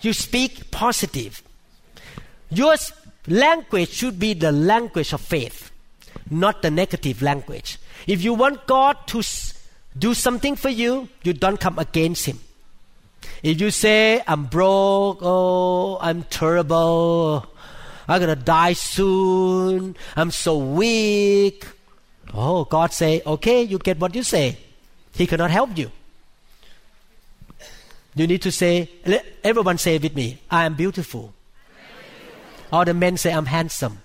You 0.02 0.12
speak 0.12 0.72
positive. 0.72 1.42
Your 2.50 2.74
language 3.28 3.90
should 3.90 4.18
be 4.18 4.34
the 4.34 4.50
language 4.50 5.12
of 5.12 5.20
faith, 5.20 5.70
not 6.28 6.62
the 6.62 6.72
negative 6.72 7.22
language. 7.22 7.78
If 8.08 8.24
you 8.24 8.34
want 8.34 8.66
God 8.66 8.96
to 9.08 9.22
do 9.96 10.14
something 10.14 10.56
for 10.56 10.68
you, 10.68 11.08
you 11.22 11.32
don't 11.32 11.58
come 11.60 11.78
against 11.78 12.26
Him. 12.26 12.38
If 13.42 13.60
you 13.60 13.70
say, 13.70 14.22
I'm 14.26 14.46
broke, 14.46 15.18
oh, 15.22 15.98
I'm 16.00 16.24
terrible, 16.24 17.46
I'm 18.06 18.20
gonna 18.20 18.36
die 18.36 18.72
soon, 18.72 19.96
I'm 20.16 20.30
so 20.30 20.58
weak. 20.58 21.66
Oh, 22.34 22.64
God 22.64 22.92
say, 22.92 23.22
okay, 23.24 23.62
you 23.62 23.78
get 23.78 23.98
what 23.98 24.14
you 24.14 24.22
say. 24.22 24.58
He 25.14 25.26
cannot 25.26 25.50
help 25.50 25.76
you. 25.78 25.90
You 28.14 28.26
need 28.26 28.42
to 28.42 28.52
say, 28.52 28.90
everyone 29.44 29.78
say 29.78 29.98
with 29.98 30.14
me, 30.14 30.40
I 30.50 30.64
am 30.64 30.74
beautiful. 30.74 31.32
All 32.72 32.84
the 32.84 32.94
men 32.94 33.16
say, 33.16 33.32
I'm 33.32 33.46
handsome. 33.46 34.02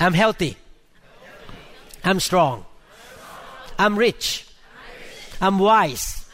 I'm 0.00 0.14
healthy. 0.14 0.56
I'm 2.04 2.20
strong. 2.20 2.64
I'm 3.78 3.98
rich. 3.98 4.46
I'm 5.40 5.58
wise. 5.58 6.26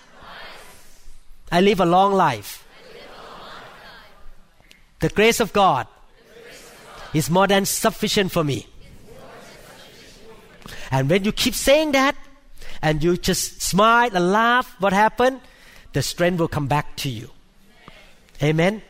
I 1.53 1.61
live 1.61 1.81
a 1.81 1.87
long 1.87 2.15
life. 2.15 2.67
The 5.01 5.09
grace 5.11 5.41
of 5.41 5.53
God 5.53 5.87
is 7.13 7.29
more 7.29 7.47
than 7.47 7.67
sufficient 7.67 8.33
for 8.33 8.43
me. 8.43 8.67
And 10.91 11.11
when 11.11 11.25
you 11.25 11.33
keep 11.33 11.55
saying 11.55 11.93
that, 11.93 12.17
and 12.85 13.03
you 13.03 13.17
just 13.17 13.63
smile 13.63 14.11
and 14.15 14.31
laugh, 14.31 14.77
what 14.79 14.93
happened? 14.93 15.41
The 15.95 16.03
strength 16.03 16.39
will 16.39 16.49
come 16.49 16.67
back 16.67 16.97
to 16.97 17.09
you. 17.09 17.31
Amen. 18.43 18.83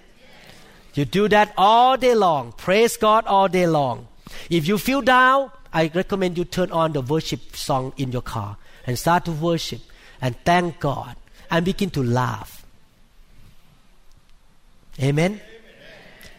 You 0.94 1.04
do 1.04 1.28
that 1.28 1.54
all 1.56 1.96
day 1.96 2.14
long. 2.14 2.52
Praise 2.52 2.96
God 2.96 3.24
all 3.26 3.46
day 3.46 3.68
long. 3.68 4.08
If 4.50 4.66
you 4.66 4.78
feel 4.78 5.00
down, 5.00 5.52
I 5.74 5.90
recommend 5.92 6.38
you 6.38 6.44
turn 6.44 6.70
on 6.70 6.92
the 6.92 7.00
worship 7.02 7.56
song 7.56 7.92
in 7.96 8.12
your 8.12 8.22
car 8.22 8.56
and 8.86 8.96
start 8.96 9.24
to 9.24 9.32
worship 9.32 9.80
and 10.20 10.36
thank 10.44 10.78
God 10.78 11.16
and 11.50 11.64
begin 11.64 11.90
to 11.90 12.02
laugh. 12.02 12.64
Amen. 15.02 15.40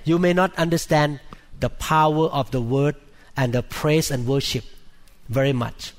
You 0.05 0.17
may 0.19 0.31
not 0.31 0.55
understand 0.55 1.19
the 1.59 1.69
power 1.69 2.27
of 2.27 2.51
the 2.51 2.61
word 2.61 2.95
and 3.36 3.51
the 3.51 3.61
praise 3.61 4.09
and 4.09 4.25
worship 4.25 4.63
very 5.27 5.51
much. 5.51 5.93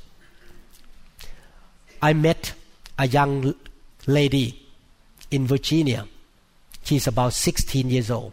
I 2.01 2.15
met 2.15 2.55
a 2.99 3.07
young 3.07 3.55
lady 4.07 4.67
in 5.31 5.47
Virginia. 5.47 6.09
She's 6.85 7.07
about 7.07 7.35
16 7.35 7.91
years 7.91 8.11
old. 8.11 8.33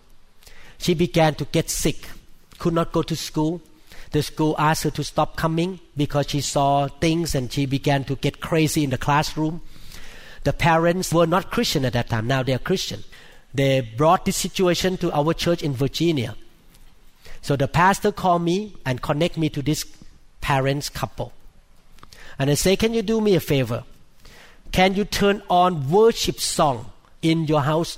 She 0.78 0.93
began 0.93 1.36
to 1.36 1.45
get 1.45 1.70
sick, 1.70 2.08
could 2.60 2.74
not 2.74 2.91
go 2.91 3.01
to 3.04 3.16
school. 3.16 3.62
The 4.14 4.22
school 4.22 4.55
asked 4.59 4.84
her 4.84 4.91
to 4.91 5.03
stop 5.03 5.36
coming 5.36 5.80
because 5.97 6.30
she 6.30 6.39
saw 6.39 6.88
things 6.88 7.34
and 7.34 7.51
she 7.51 7.66
began 7.66 8.03
to 8.05 8.16
get 8.16 8.39
crazy 8.39 8.84
in 8.84 8.91
the 8.91 8.97
classroom. 8.97 9.61
The 10.43 10.53
parents 10.53 11.11
were 11.11 11.26
not 11.26 11.49
Christian 11.49 11.84
at 11.84 11.93
that 11.93 12.09
time, 12.09 12.28
now 12.28 12.43
they 12.43 12.53
are 12.53 12.59
Christian. 12.59 13.03
They 13.55 13.82
brought 13.82 14.26
this 14.26 14.38
situation 14.38 14.97
to 14.97 15.11
our 15.11 15.34
church 15.34 15.64
in 15.64 15.74
Virginia. 15.74 16.36
So 17.41 17.55
the 17.55 17.68
pastor 17.68 18.11
called 18.11 18.43
me 18.43 18.76
and 18.86 19.01
connect 19.01 19.36
me 19.36 19.49
to 19.49 19.64
this 19.64 19.84
parents 20.41 20.89
couple. 20.89 21.34
And 22.38 22.51
I 22.51 22.53
say, 22.53 22.76
Can 22.76 22.93
you 22.93 23.01
do 23.01 23.20
me 23.20 23.36
a 23.36 23.39
favor? 23.39 23.84
Can 24.72 24.93
you 24.93 25.05
turn 25.05 25.41
on 25.49 25.89
worship 25.89 26.39
song 26.39 26.91
in 27.22 27.45
your 27.45 27.61
house 27.61 27.97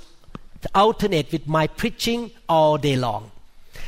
to 0.62 0.70
alternate 0.74 1.30
with 1.30 1.46
my 1.46 1.66
preaching 1.66 2.30
all 2.48 2.78
day 2.78 2.96
long? 2.96 3.32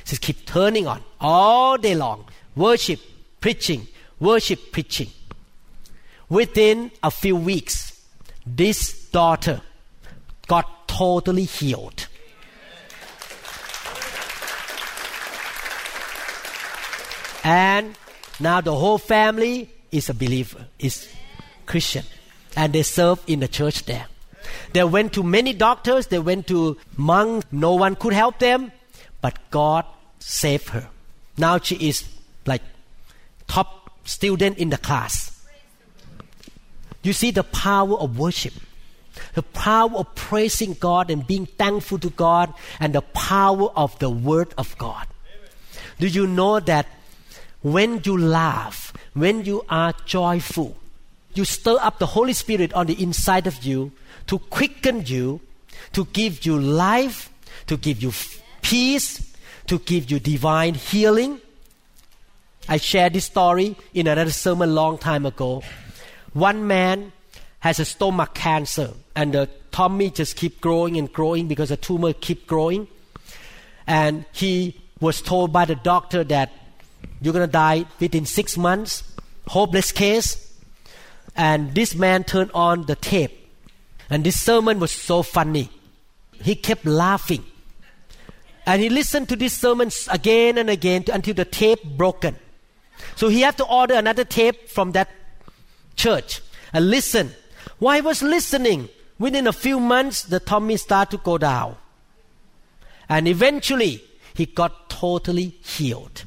Just 0.09 0.22
keep 0.22 0.46
turning 0.46 0.86
on 0.86 1.04
all 1.20 1.76
day 1.76 1.94
long. 1.94 2.24
Worship, 2.56 2.98
preaching, 3.40 3.86
worship, 4.18 4.72
preaching. 4.72 5.11
Within 6.30 6.90
a 7.02 7.11
few 7.11 7.36
weeks, 7.36 7.92
this 8.46 9.11
daughter 9.11 9.61
got 10.46 10.88
totally 10.88 11.44
healed. 11.44 12.06
And 17.44 17.94
now 18.40 18.62
the 18.62 18.74
whole 18.74 18.96
family 18.96 19.70
is 19.92 20.09
a 20.09 20.14
believer, 20.14 20.68
is 20.78 21.06
Christian, 21.66 22.04
and 22.56 22.72
they 22.72 22.82
serve 22.82 23.22
in 23.26 23.40
the 23.40 23.48
church 23.48 23.84
there. 23.84 24.06
They 24.72 24.84
went 24.84 25.12
to 25.14 25.22
many 25.22 25.52
doctors, 25.52 26.06
they 26.06 26.18
went 26.18 26.46
to 26.46 26.78
monks, 26.96 27.46
no 27.52 27.74
one 27.74 27.94
could 27.94 28.14
help 28.14 28.38
them, 28.38 28.72
but 29.20 29.38
God 29.50 29.84
saved 30.18 30.70
her. 30.70 30.88
Now 31.36 31.58
she 31.58 31.76
is 31.76 32.04
like 32.46 32.62
top 33.46 33.90
student 34.04 34.58
in 34.58 34.70
the 34.70 34.78
class. 34.78 35.34
You 37.02 37.12
see 37.12 37.30
the 37.30 37.44
power 37.44 37.94
of 37.94 38.18
worship, 38.18 38.54
the 39.34 39.42
power 39.42 39.90
of 39.94 40.14
praising 40.14 40.74
God 40.74 41.10
and 41.10 41.26
being 41.26 41.46
thankful 41.46 41.98
to 42.00 42.10
God, 42.10 42.52
and 42.80 42.94
the 42.94 43.02
power 43.02 43.70
of 43.76 43.98
the 43.98 44.10
Word 44.10 44.52
of 44.58 44.76
God. 44.78 45.06
Do 45.98 46.06
you 46.06 46.26
know 46.26 46.60
that 46.60 46.86
when 47.62 48.00
you 48.04 48.16
laugh, 48.18 48.92
when 49.14 49.44
you 49.44 49.64
are 49.68 49.94
joyful, 50.06 50.76
you 51.34 51.44
stir 51.44 51.78
up 51.80 51.98
the 51.98 52.06
Holy 52.06 52.32
Spirit 52.32 52.72
on 52.74 52.86
the 52.86 53.00
inside 53.00 53.46
of 53.46 53.62
you 53.64 53.92
to 54.26 54.38
quicken 54.38 55.04
you, 55.06 55.40
to 55.92 56.04
give 56.06 56.44
you 56.44 56.58
life, 56.58 57.30
to 57.66 57.76
give 57.76 58.02
you 58.02 58.12
peace, 58.62 59.27
to 59.68 59.78
give 59.78 60.10
you 60.10 60.18
divine 60.18 60.74
healing. 60.74 61.40
I 62.68 62.76
shared 62.76 63.14
this 63.14 63.24
story 63.24 63.76
in 63.94 64.06
another 64.06 64.30
sermon 64.30 64.74
long 64.74 64.98
time 64.98 65.24
ago. 65.24 65.62
One 66.32 66.66
man 66.66 67.12
has 67.60 67.78
a 67.78 67.84
stomach 67.84 68.34
cancer 68.34 68.92
and 69.16 69.32
the 69.32 69.48
tummy 69.70 70.10
just 70.10 70.36
keep 70.36 70.60
growing 70.60 70.96
and 70.96 71.12
growing 71.12 71.48
because 71.48 71.70
the 71.70 71.76
tumor 71.76 72.12
keep 72.12 72.46
growing. 72.46 72.88
And 73.86 74.24
he 74.32 74.78
was 75.00 75.22
told 75.22 75.52
by 75.52 75.64
the 75.64 75.76
doctor 75.76 76.24
that 76.24 76.52
you're 77.20 77.32
to 77.32 77.46
die 77.46 77.86
within 78.00 78.26
six 78.26 78.56
months. 78.56 79.02
Hopeless 79.46 79.92
case. 79.92 80.44
And 81.34 81.74
this 81.74 81.94
man 81.94 82.24
turned 82.24 82.50
on 82.52 82.82
the 82.86 82.96
tape. 82.96 83.34
And 84.10 84.24
this 84.24 84.40
sermon 84.40 84.78
was 84.78 84.90
so 84.90 85.22
funny. 85.22 85.70
He 86.42 86.54
kept 86.54 86.84
laughing. 86.84 87.44
And 88.68 88.82
he 88.82 88.90
listened 88.90 89.30
to 89.30 89.36
this 89.36 89.54
sermons 89.54 90.06
again 90.10 90.58
and 90.58 90.68
again 90.68 91.04
until 91.10 91.32
the 91.32 91.46
tape 91.46 91.82
broken. 91.96 92.36
So 93.16 93.28
he 93.28 93.40
had 93.40 93.56
to 93.56 93.64
order 93.64 93.94
another 93.94 94.24
tape 94.24 94.68
from 94.68 94.92
that 94.92 95.08
church 95.96 96.42
and 96.74 96.90
listen. 96.90 97.30
While 97.78 97.94
he 97.94 98.02
was 98.02 98.22
listening, 98.22 98.90
within 99.18 99.46
a 99.46 99.54
few 99.54 99.80
months, 99.80 100.24
the 100.24 100.38
tummy 100.38 100.76
started 100.76 101.16
to 101.16 101.24
go 101.24 101.38
down. 101.38 101.76
And 103.08 103.26
eventually, 103.26 104.04
he 104.34 104.44
got 104.44 104.90
totally 104.90 105.56
healed. 105.64 106.24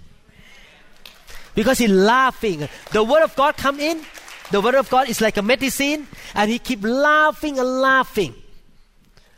Because 1.54 1.78
he 1.78 1.88
laughing. 1.88 2.68
The 2.92 3.04
word 3.04 3.22
of 3.22 3.36
God 3.36 3.56
come 3.56 3.80
in. 3.80 4.02
The 4.50 4.62
word 4.62 4.74
of 4.74 4.90
God 4.90 5.10
is 5.10 5.22
like 5.22 5.38
a 5.38 5.44
medicine. 5.44 6.08
And 6.34 6.50
he 6.50 6.58
keep 6.58 6.82
laughing 6.82 7.60
and 7.60 7.82
laughing. 7.82 8.34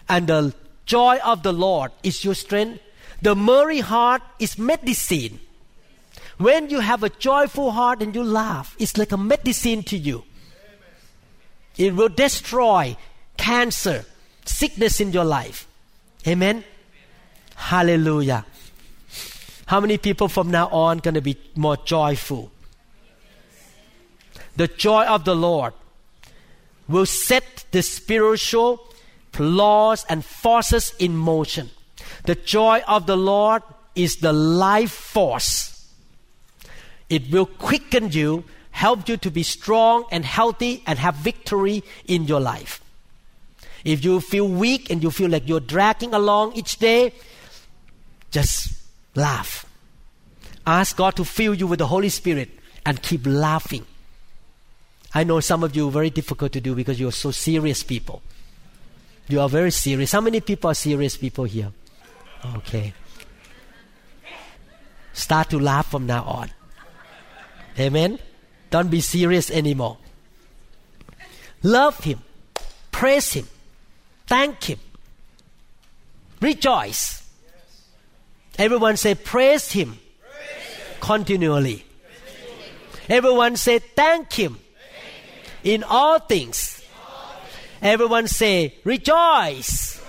And 0.07 0.27
the 0.27 0.55
joy 0.85 1.17
of 1.17 1.43
the 1.43 1.51
Lord 1.51 1.91
is 2.01 2.23
your 2.23 2.35
strength. 2.35 2.79
The 3.23 3.37
merry 3.37 3.79
heart 3.79 4.21
is 4.37 4.57
medicine. 4.57 5.39
When 6.37 6.69
you 6.69 6.81
have 6.81 7.03
a 7.03 7.09
joyful 7.09 7.71
heart 7.71 8.01
and 8.01 8.13
you 8.13 8.21
laugh, 8.21 8.75
it's 8.79 8.97
like 8.97 9.13
a 9.13 9.17
medicine 9.17 9.81
to 9.83 9.97
you. 9.97 10.25
It 11.77 11.95
will 11.95 12.09
destroy 12.09 12.97
cancer, 13.37 14.03
sickness 14.43 14.99
in 14.99 15.13
your 15.13 15.23
life. 15.23 15.65
Amen. 16.27 16.65
Hallelujah. 17.55 18.45
How 19.67 19.79
many 19.79 19.97
people 19.97 20.27
from 20.27 20.51
now 20.51 20.67
on 20.67 20.97
going 20.97 21.13
to 21.13 21.21
be 21.21 21.37
more 21.55 21.77
joyful? 21.77 22.51
The 24.57 24.67
joy 24.67 25.05
of 25.05 25.23
the 25.23 25.35
Lord 25.35 25.73
will 26.89 27.05
set 27.05 27.63
the 27.71 27.83
spiritual 27.83 28.85
laws 29.39 30.05
and 30.09 30.25
forces 30.25 30.93
in 30.99 31.15
motion. 31.15 31.69
The 32.25 32.35
joy 32.35 32.81
of 32.87 33.05
the 33.05 33.17
Lord 33.17 33.63
is 33.95 34.17
the 34.17 34.33
life 34.33 34.91
force. 34.91 35.87
It 37.09 37.31
will 37.31 37.45
quicken 37.45 38.11
you, 38.11 38.45
help 38.71 39.07
you 39.07 39.17
to 39.17 39.29
be 39.29 39.43
strong 39.43 40.05
and 40.11 40.25
healthy 40.25 40.83
and 40.87 40.97
have 40.99 41.15
victory 41.15 41.83
in 42.07 42.25
your 42.25 42.39
life. 42.39 42.81
If 43.83 44.03
you 44.05 44.21
feel 44.21 44.47
weak 44.47 44.89
and 44.89 45.03
you 45.03 45.11
feel 45.11 45.29
like 45.29 45.47
you're 45.47 45.59
dragging 45.59 46.13
along 46.13 46.53
each 46.53 46.77
day, 46.77 47.13
just 48.31 48.73
laugh. 49.15 49.65
Ask 50.65 50.95
God 50.95 51.17
to 51.17 51.25
fill 51.25 51.53
you 51.53 51.67
with 51.67 51.79
the 51.79 51.87
Holy 51.87 52.09
Spirit 52.09 52.49
and 52.85 53.01
keep 53.01 53.25
laughing. 53.25 53.85
I 55.13 55.23
know 55.23 55.41
some 55.41 55.63
of 55.63 55.75
you 55.75 55.91
very 55.91 56.09
difficult 56.09 56.53
to 56.53 56.61
do 56.61 56.73
because 56.73 56.99
you're 56.99 57.11
so 57.11 57.31
serious 57.31 57.83
people. 57.83 58.21
You 59.27 59.41
are 59.41 59.49
very 59.49 59.71
serious. 59.71 60.13
How 60.13 60.21
many 60.21 60.41
people 60.41 60.71
are 60.71 60.73
serious 60.73 61.17
people 61.17 61.43
here? 61.43 61.71
Okay. 62.57 62.93
Start 65.13 65.49
to 65.51 65.59
laugh 65.59 65.89
from 65.89 66.05
now 66.05 66.23
on. 66.23 66.49
Amen. 67.79 68.19
Don't 68.69 68.89
be 68.89 69.01
serious 69.01 69.51
anymore. 69.51 69.97
Love 71.61 72.03
Him. 72.03 72.19
Praise 72.91 73.33
Him. 73.33 73.47
Thank 74.27 74.63
Him. 74.63 74.79
Rejoice. 76.41 77.23
Everyone 78.57 78.97
say, 78.97 79.15
Praise 79.15 79.71
Him 79.71 79.97
continually. 80.99 81.85
Everyone 83.07 83.55
say, 83.55 83.79
Thank 83.79 84.33
Him 84.33 84.59
in 85.63 85.83
all 85.83 86.19
things. 86.19 86.83
Everyone 87.81 88.27
say, 88.27 88.75
Rejoice. 88.83 90.01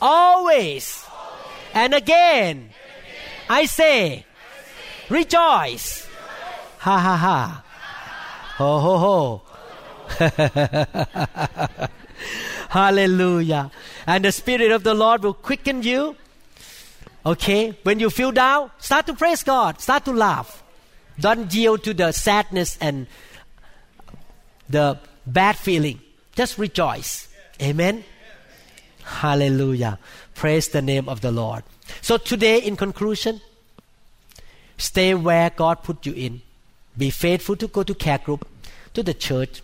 Always. 0.00 1.05
And 1.76 1.92
again, 1.92 2.70
I 3.50 3.66
say, 3.66 4.24
Rejoice. 5.10 6.08
Ha 6.78 6.98
ha 6.98 7.16
ha. 7.16 7.64
Ho 8.56 8.80
ho 8.80 8.98
ho. 8.98 9.42
Hallelujah. 12.70 13.70
And 14.06 14.24
the 14.24 14.32
Spirit 14.32 14.72
of 14.72 14.84
the 14.84 14.94
Lord 14.94 15.22
will 15.22 15.34
quicken 15.34 15.82
you. 15.82 16.16
Okay? 17.26 17.76
When 17.82 18.00
you 18.00 18.08
feel 18.08 18.32
down, 18.32 18.70
start 18.78 19.06
to 19.06 19.14
praise 19.14 19.42
God. 19.42 19.80
Start 19.80 20.06
to 20.06 20.12
laugh. 20.12 20.62
Don't 21.20 21.52
yield 21.52 21.84
to 21.84 21.92
the 21.92 22.12
sadness 22.12 22.78
and 22.80 23.06
the 24.68 24.98
bad 25.26 25.56
feeling. 25.56 26.00
Just 26.34 26.56
rejoice. 26.56 27.28
Amen. 27.60 28.02
Hallelujah. 29.04 29.98
Praise 30.36 30.68
the 30.68 30.82
name 30.82 31.08
of 31.08 31.22
the 31.22 31.32
Lord. 31.32 31.64
So 32.02 32.18
today, 32.18 32.58
in 32.58 32.76
conclusion, 32.76 33.40
stay 34.76 35.14
where 35.14 35.48
God 35.48 35.82
put 35.82 36.04
you 36.04 36.12
in. 36.12 36.42
Be 36.96 37.08
faithful 37.08 37.56
to 37.56 37.66
go 37.66 37.82
to 37.82 37.94
care 37.94 38.18
group, 38.18 38.46
to 38.92 39.02
the 39.02 39.14
church. 39.14 39.62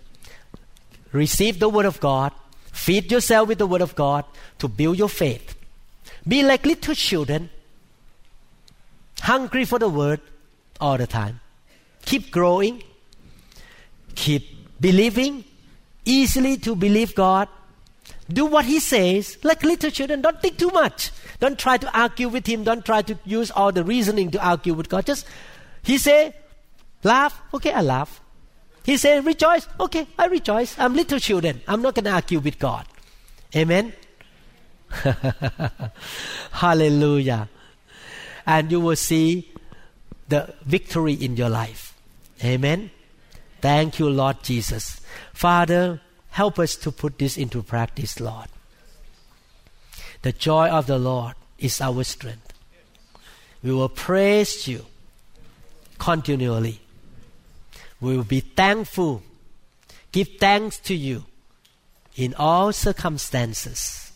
Receive 1.13 1.59
the 1.59 1.69
word 1.69 1.85
of 1.85 2.01
God. 2.01 2.33
Feed 2.73 3.13
yourself 3.13 3.49
with 3.49 3.59
the 3.59 3.67
word 3.67 3.83
of 3.83 3.95
God 3.95 4.25
to 4.61 4.67
build 4.67 4.97
your 4.97 5.11
faith. 5.11 5.55
Be 6.27 6.43
like 6.43 6.65
little 6.65 6.95
children, 6.95 7.51
hungry 9.21 9.67
for 9.67 9.79
the 9.79 9.91
word 9.91 10.21
all 10.81 10.97
the 10.97 11.07
time. 11.07 11.41
Keep 12.07 12.31
growing. 12.31 12.83
Keep 14.15 14.81
believing. 14.81 15.45
Easily 16.07 16.57
to 16.57 16.75
believe 16.75 17.15
God. 17.15 17.49
Do 18.29 18.47
what 18.47 18.65
He 18.65 18.79
says, 18.81 19.39
like 19.43 19.63
little 19.63 19.91
children. 19.91 20.23
Don't 20.23 20.41
think 20.41 20.59
too 20.59 20.71
much. 20.71 21.11
Don't 21.41 21.59
try 21.59 21.77
to 21.77 21.99
argue 21.99 22.29
with 22.29 22.47
Him. 22.47 22.65
Don't 22.65 22.85
try 22.85 23.03
to 23.03 23.19
use 23.25 23.51
all 23.51 23.73
the 23.73 23.85
reasoning 23.85 24.31
to 24.31 24.47
argue 24.47 24.75
with 24.75 24.89
God. 24.89 25.07
Just 25.07 25.27
He 25.83 25.99
say, 25.99 26.35
laugh. 27.03 27.41
Okay, 27.53 27.73
I 27.73 27.83
laugh. 27.83 28.21
He 28.85 28.97
say, 28.97 29.21
rejoice. 29.21 29.67
Okay, 29.79 30.07
I 30.19 30.27
rejoice. 30.27 30.79
I'm 30.79 30.95
little 30.95 31.19
children. 31.19 31.61
I'm 31.69 31.83
not 31.83 31.95
going 31.95 32.05
to 32.05 32.13
argue 32.13 32.41
with 32.41 32.59
God. 32.59 32.87
Amen. 33.55 33.93
Hallelujah. 36.53 37.49
And 38.47 38.71
you 38.71 38.81
will 38.81 38.97
see 38.97 39.53
the 40.29 40.55
victory 40.65 41.15
in 41.15 41.37
your 41.37 41.49
life. 41.49 41.95
Amen. 42.43 42.91
Thank 43.61 43.99
you, 44.01 44.11
Lord 44.11 44.43
Jesus. 44.43 45.01
Father, 45.33 46.01
help 46.33 46.59
us 46.59 46.77
to 46.77 46.91
put 46.91 47.19
this 47.19 47.37
into 47.37 47.63
practice, 47.63 48.19
Lord. 48.19 48.49
The 50.23 50.33
joy 50.33 50.69
of 50.69 50.87
the 50.87 50.99
Lord 50.99 51.35
is 51.59 51.81
our 51.81 52.05
strength. 52.05 52.53
We 53.63 53.73
will 53.73 53.89
praise 53.89 54.67
you 54.67 54.87
continually. 55.99 56.81
We 58.01 58.17
will 58.17 58.25
be 58.25 58.41
thankful, 58.41 59.23
give 60.11 60.29
thanks 60.41 60.79
to 60.81 60.95
you 60.95 61.25
in 62.17 62.35
all 62.35 62.73
circumstances. 62.73 64.13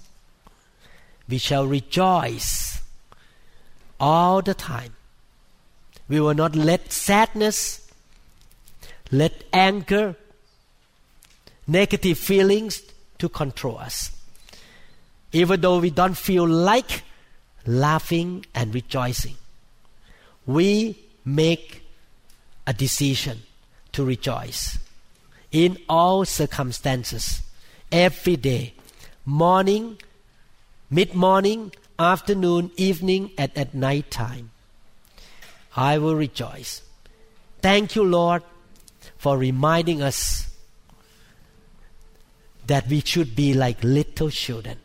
We 1.29 1.39
shall 1.39 1.67
rejoice 1.67 2.83
all 4.01 4.43
the 4.43 4.55
time. 4.55 4.95
We 6.09 6.21
will 6.21 6.35
not 6.35 6.57
let 6.57 6.93
sadness, 6.93 7.91
let 9.11 9.45
anger, 9.53 10.17
negative 11.67 12.19
feelings 12.19 12.83
to 13.19 13.29
control 13.29 13.79
us. 13.79 14.13
Even 15.33 15.61
though 15.61 15.79
we 15.79 15.91
don't 15.91 16.17
feel 16.17 16.47
like 16.47 17.03
laughing 17.67 18.47
and 18.55 18.75
rejoicing, 18.75 19.37
we 20.47 20.99
make 21.25 21.83
a 22.67 22.73
decision 22.73 23.43
to 23.93 24.05
rejoice 24.05 24.79
in 25.51 25.79
all 25.89 26.25
circumstances, 26.25 27.43
every 27.91 28.37
day, 28.37 28.75
morning, 29.25 29.99
mid 30.91 31.15
morning, 31.15 31.73
afternoon, 31.99 32.71
evening, 32.77 33.31
and 33.39 33.51
at 33.57 33.75
night 33.75 34.11
time. 34.11 34.51
I 35.77 35.99
will 35.99 36.15
rejoice. 36.15 36.83
Thank 37.61 37.97
you, 37.97 38.05
Lord, 38.05 38.43
for 39.19 39.39
reminding 39.39 40.03
us 40.03 40.46
that 42.67 42.89
we 42.89 43.01
should 43.01 43.37
be 43.37 43.55
like 43.55 43.83
little 43.83 44.31
children. 44.31 44.79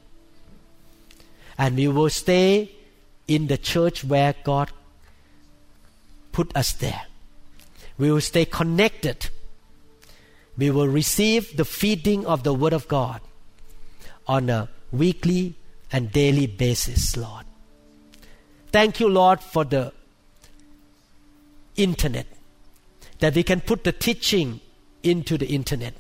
And 1.58 1.76
we 1.76 1.88
will 1.88 2.10
stay 2.10 2.72
in 3.28 3.48
the 3.48 3.58
church 3.58 4.04
where 4.04 4.36
God 4.44 4.72
put 6.32 6.56
us 6.56 6.74
there. 6.74 7.04
We 7.98 8.12
will 8.12 8.22
stay 8.22 8.46
connected. 8.46 9.30
We 10.58 10.72
will 10.72 10.88
receive 10.88 11.56
the 11.58 11.66
feeding 11.66 12.26
of 12.26 12.44
the 12.44 12.54
Word 12.54 12.74
of 12.74 12.88
God 12.88 13.22
on 14.28 14.50
a 14.50 14.70
weekly 14.92 15.56
and 15.92 16.12
daily 16.12 16.48
basis, 16.48 17.18
Lord. 17.18 17.46
Thank 18.72 19.00
you, 19.00 19.10
Lord, 19.10 19.42
for 19.42 19.66
the 19.66 19.92
internet, 21.76 22.28
that 23.20 23.36
we 23.36 23.44
can 23.44 23.62
put 23.62 23.84
the 23.84 23.92
teaching 23.92 24.62
into 25.04 25.38
the 25.38 25.48
internet 25.48 25.94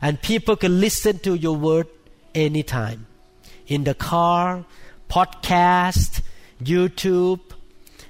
and 0.00 0.20
people 0.20 0.56
can 0.56 0.80
listen 0.80 1.18
to 1.20 1.34
your 1.34 1.56
word 1.56 1.88
anytime 2.34 3.06
in 3.66 3.84
the 3.84 3.94
car, 3.94 4.64
podcast, 5.08 6.22
YouTube, 6.62 7.40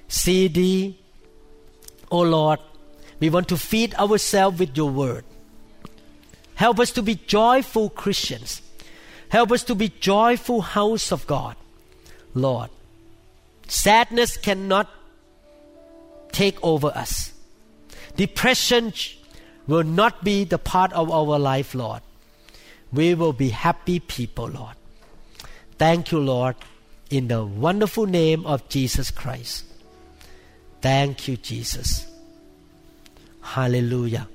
CD. 0.07 0.97
Oh 2.11 2.21
Lord, 2.21 2.59
we 3.19 3.29
want 3.29 3.47
to 3.49 3.57
feed 3.57 3.95
ourselves 3.95 4.59
with 4.59 4.75
your 4.77 4.89
word. 4.89 5.23
Help 6.55 6.79
us 6.79 6.91
to 6.91 7.01
be 7.01 7.15
joyful 7.15 7.89
Christians. 7.89 8.61
Help 9.29 9.51
us 9.51 9.63
to 9.63 9.75
be 9.75 9.89
joyful 9.89 10.61
house 10.61 11.11
of 11.11 11.27
God. 11.27 11.55
Lord, 12.33 12.69
sadness 13.67 14.37
cannot 14.37 14.89
take 16.31 16.57
over 16.63 16.87
us. 16.87 17.33
Depression 18.15 18.93
will 19.67 19.83
not 19.83 20.23
be 20.23 20.43
the 20.43 20.57
part 20.57 20.93
of 20.93 21.11
our 21.11 21.37
life, 21.37 21.75
Lord. 21.75 22.01
We 22.91 23.13
will 23.13 23.33
be 23.33 23.49
happy 23.49 23.99
people, 23.99 24.47
Lord. 24.47 24.75
Thank 25.77 26.11
you, 26.11 26.19
Lord, 26.19 26.55
in 27.09 27.27
the 27.27 27.45
wonderful 27.45 28.05
name 28.05 28.45
of 28.45 28.67
Jesus 28.69 29.11
Christ. 29.11 29.65
Thank 30.81 31.27
you, 31.27 31.37
Jesus. 31.37 32.05
Hallelujah. 33.41 34.27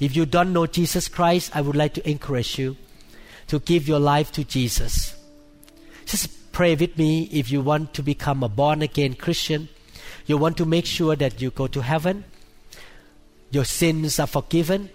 If 0.00 0.14
you 0.14 0.26
don't 0.26 0.52
know 0.52 0.66
Jesus 0.66 1.08
Christ, 1.08 1.54
I 1.54 1.60
would 1.60 1.76
like 1.76 1.94
to 1.94 2.08
encourage 2.08 2.58
you 2.58 2.76
to 3.48 3.58
give 3.58 3.88
your 3.88 3.98
life 3.98 4.30
to 4.32 4.44
Jesus. 4.44 5.16
Just 6.04 6.52
pray 6.52 6.74
with 6.74 6.96
me 6.96 7.24
if 7.32 7.50
you 7.50 7.60
want 7.60 7.94
to 7.94 8.02
become 8.02 8.42
a 8.42 8.48
born 8.48 8.82
again 8.82 9.14
Christian. 9.14 9.68
You 10.26 10.36
want 10.36 10.56
to 10.58 10.64
make 10.64 10.86
sure 10.86 11.16
that 11.16 11.40
you 11.40 11.50
go 11.50 11.66
to 11.66 11.82
heaven, 11.82 12.24
your 13.50 13.64
sins 13.64 14.18
are 14.18 14.26
forgiven, 14.26 14.90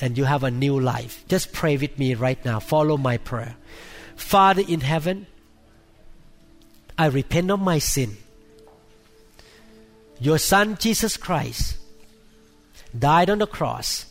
and 0.00 0.16
you 0.16 0.24
have 0.24 0.44
a 0.44 0.50
new 0.50 0.78
life. 0.78 1.24
Just 1.28 1.52
pray 1.52 1.76
with 1.76 1.98
me 1.98 2.14
right 2.14 2.42
now. 2.44 2.60
Follow 2.60 2.96
my 2.96 3.16
prayer. 3.16 3.56
Father 4.14 4.62
in 4.66 4.80
heaven, 4.80 5.26
I 6.98 7.06
repent 7.06 7.50
of 7.50 7.60
my 7.60 7.78
sin. 7.78 8.16
Your 10.20 10.38
Son, 10.38 10.76
Jesus 10.78 11.16
Christ, 11.16 11.76
died 12.98 13.28
on 13.28 13.38
the 13.38 13.46
cross 13.46 14.06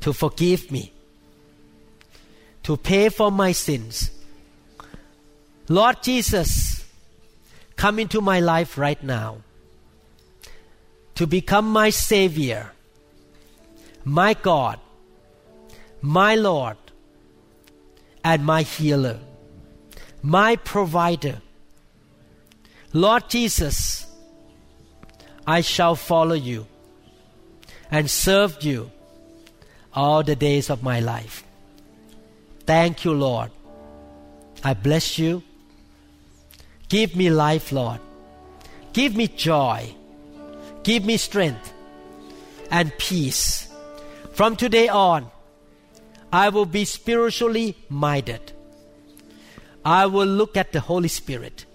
to 0.00 0.12
forgive 0.12 0.70
me, 0.70 0.92
to 2.62 2.76
pay 2.76 3.08
for 3.08 3.30
my 3.30 3.52
sins. 3.52 4.10
Lord 5.68 6.02
Jesus, 6.02 6.84
come 7.76 7.98
into 7.98 8.20
my 8.20 8.40
life 8.40 8.78
right 8.78 9.02
now 9.02 9.38
to 11.14 11.26
become 11.26 11.68
my 11.68 11.90
Savior, 11.90 12.72
my 14.04 14.34
God, 14.34 14.78
my 16.00 16.34
Lord, 16.34 16.76
and 18.24 18.44
my 18.44 18.62
healer, 18.62 19.18
my 20.22 20.56
provider. 20.56 21.40
Lord 22.92 23.28
Jesus, 23.28 24.06
I 25.46 25.60
shall 25.60 25.94
follow 25.94 26.34
you 26.34 26.66
and 27.90 28.10
serve 28.10 28.62
you 28.62 28.90
all 29.92 30.22
the 30.22 30.36
days 30.36 30.70
of 30.70 30.82
my 30.82 31.00
life. 31.00 31.44
Thank 32.66 33.04
you, 33.04 33.12
Lord. 33.12 33.50
I 34.64 34.74
bless 34.74 35.18
you. 35.18 35.42
Give 36.88 37.16
me 37.16 37.30
life, 37.30 37.72
Lord. 37.72 38.00
Give 38.92 39.16
me 39.16 39.26
joy. 39.28 39.94
Give 40.82 41.04
me 41.04 41.16
strength 41.16 41.72
and 42.70 42.96
peace. 42.98 43.68
From 44.32 44.56
today 44.56 44.88
on, 44.88 45.30
I 46.32 46.48
will 46.48 46.66
be 46.66 46.84
spiritually 46.84 47.76
minded. 47.88 48.52
I 49.84 50.06
will 50.06 50.26
look 50.26 50.56
at 50.56 50.72
the 50.72 50.80
Holy 50.80 51.08
Spirit, 51.08 51.66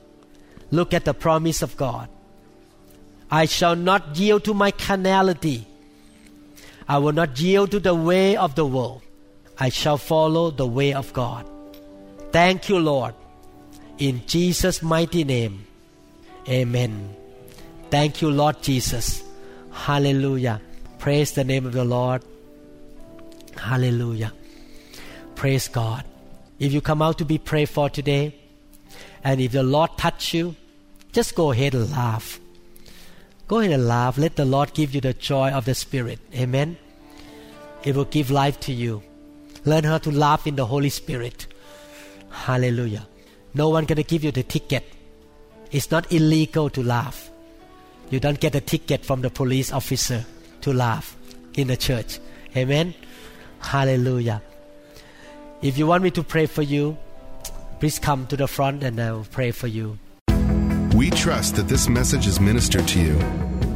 look 0.72 0.94
at 0.94 1.06
the 1.06 1.14
promise 1.14 1.62
of 1.62 1.78
God. 1.78 2.10
I 3.30 3.46
shall 3.46 3.76
not 3.76 4.18
yield 4.18 4.46
to 4.46 4.54
my 4.54 4.72
carnality. 4.72 5.68
I 6.88 6.98
will 7.00 7.12
not 7.12 7.40
yield 7.40 7.72
to 7.72 7.80
the 7.80 7.94
way 7.94 8.38
of 8.38 8.56
the 8.56 8.66
world. 8.66 9.02
I 9.60 9.70
shall 9.70 9.98
follow 9.98 10.52
the 10.52 10.66
way 10.66 10.94
of 10.94 11.12
God. 11.14 11.50
Thank 12.32 12.70
you, 12.70 12.80
Lord. 12.80 13.14
In 13.98 14.26
Jesus' 14.26 14.82
mighty 14.82 15.24
name. 15.24 15.66
Amen. 16.48 17.16
Thank 17.90 18.22
you, 18.22 18.30
Lord 18.30 18.62
Jesus. 18.62 19.24
Hallelujah. 19.72 20.62
Praise 21.00 21.32
the 21.32 21.44
name 21.44 21.66
of 21.66 21.74
the 21.74 21.86
Lord. 21.86 22.24
Hallelujah. 23.56 24.34
Praise 25.36 25.68
God. 25.68 26.04
If 26.60 26.74
you 26.74 26.82
come 26.82 27.02
out 27.02 27.18
to 27.20 27.26
be 27.26 27.38
prayed 27.38 27.70
for 27.70 27.90
today, 27.90 28.36
and 29.24 29.40
if 29.40 29.52
the 29.52 29.64
Lord 29.64 29.92
touch 29.98 30.34
you, 30.34 30.56
just 31.14 31.36
go 31.36 31.52
ahead 31.52 31.76
and 31.76 31.90
laugh. 31.92 32.40
Go 33.48 33.60
ahead 33.60 33.72
and 33.72 33.88
laugh. 33.88 34.18
Let 34.18 34.36
the 34.36 34.46
Lord 34.46 34.74
give 34.74 34.94
you 34.94 35.02
the 35.02 35.14
joy 35.14 35.52
of 35.52 35.66
the 35.66 35.74
Spirit. 35.74 36.20
Amen. 36.36 36.78
It 37.84 37.96
will 37.96 38.06
give 38.06 38.30
life 38.32 38.60
to 38.62 38.74
you. 38.74 39.02
Learn 39.64 39.86
how 39.86 39.98
to 40.00 40.12
laugh 40.12 40.46
in 40.46 40.56
the 40.56 40.66
Holy 40.66 40.90
Spirit. 40.90 41.48
Hallelujah. 42.30 43.08
No 43.54 43.70
one 43.70 43.86
gonna 43.86 44.04
give 44.04 44.24
you 44.24 44.32
the 44.32 44.44
ticket. 44.44 44.84
It's 45.72 45.92
not 45.92 46.12
illegal 46.12 46.70
to 46.72 46.84
laugh. 46.84 47.30
You 48.10 48.20
don't 48.20 48.40
get 48.40 48.56
a 48.56 48.62
ticket 48.62 49.06
from 49.06 49.22
the 49.22 49.30
police 49.30 49.72
officer 49.72 50.26
to 50.62 50.74
laugh 50.74 51.16
in 51.56 51.68
the 51.68 51.78
church. 51.78 52.20
Amen. 52.56 52.94
Hallelujah. 53.60 54.42
If 55.62 55.78
you 55.78 55.88
want 55.88 56.04
me 56.04 56.12
to 56.12 56.24
pray 56.24 56.46
for 56.46 56.62
you, 56.62 56.98
please 57.80 58.00
come 58.00 58.28
to 58.28 58.38
the 58.38 58.48
front 58.48 58.84
and 58.84 59.00
I 59.00 59.12
will 59.12 59.28
pray 59.30 59.52
for 59.52 59.68
you. 59.68 59.98
We 60.96 61.10
trust 61.10 61.56
that 61.56 61.68
this 61.68 61.90
message 61.90 62.28
is 62.28 62.40
ministered 62.40 62.88
to 62.90 63.00
you. 63.00 63.47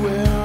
Would 0.00 0.39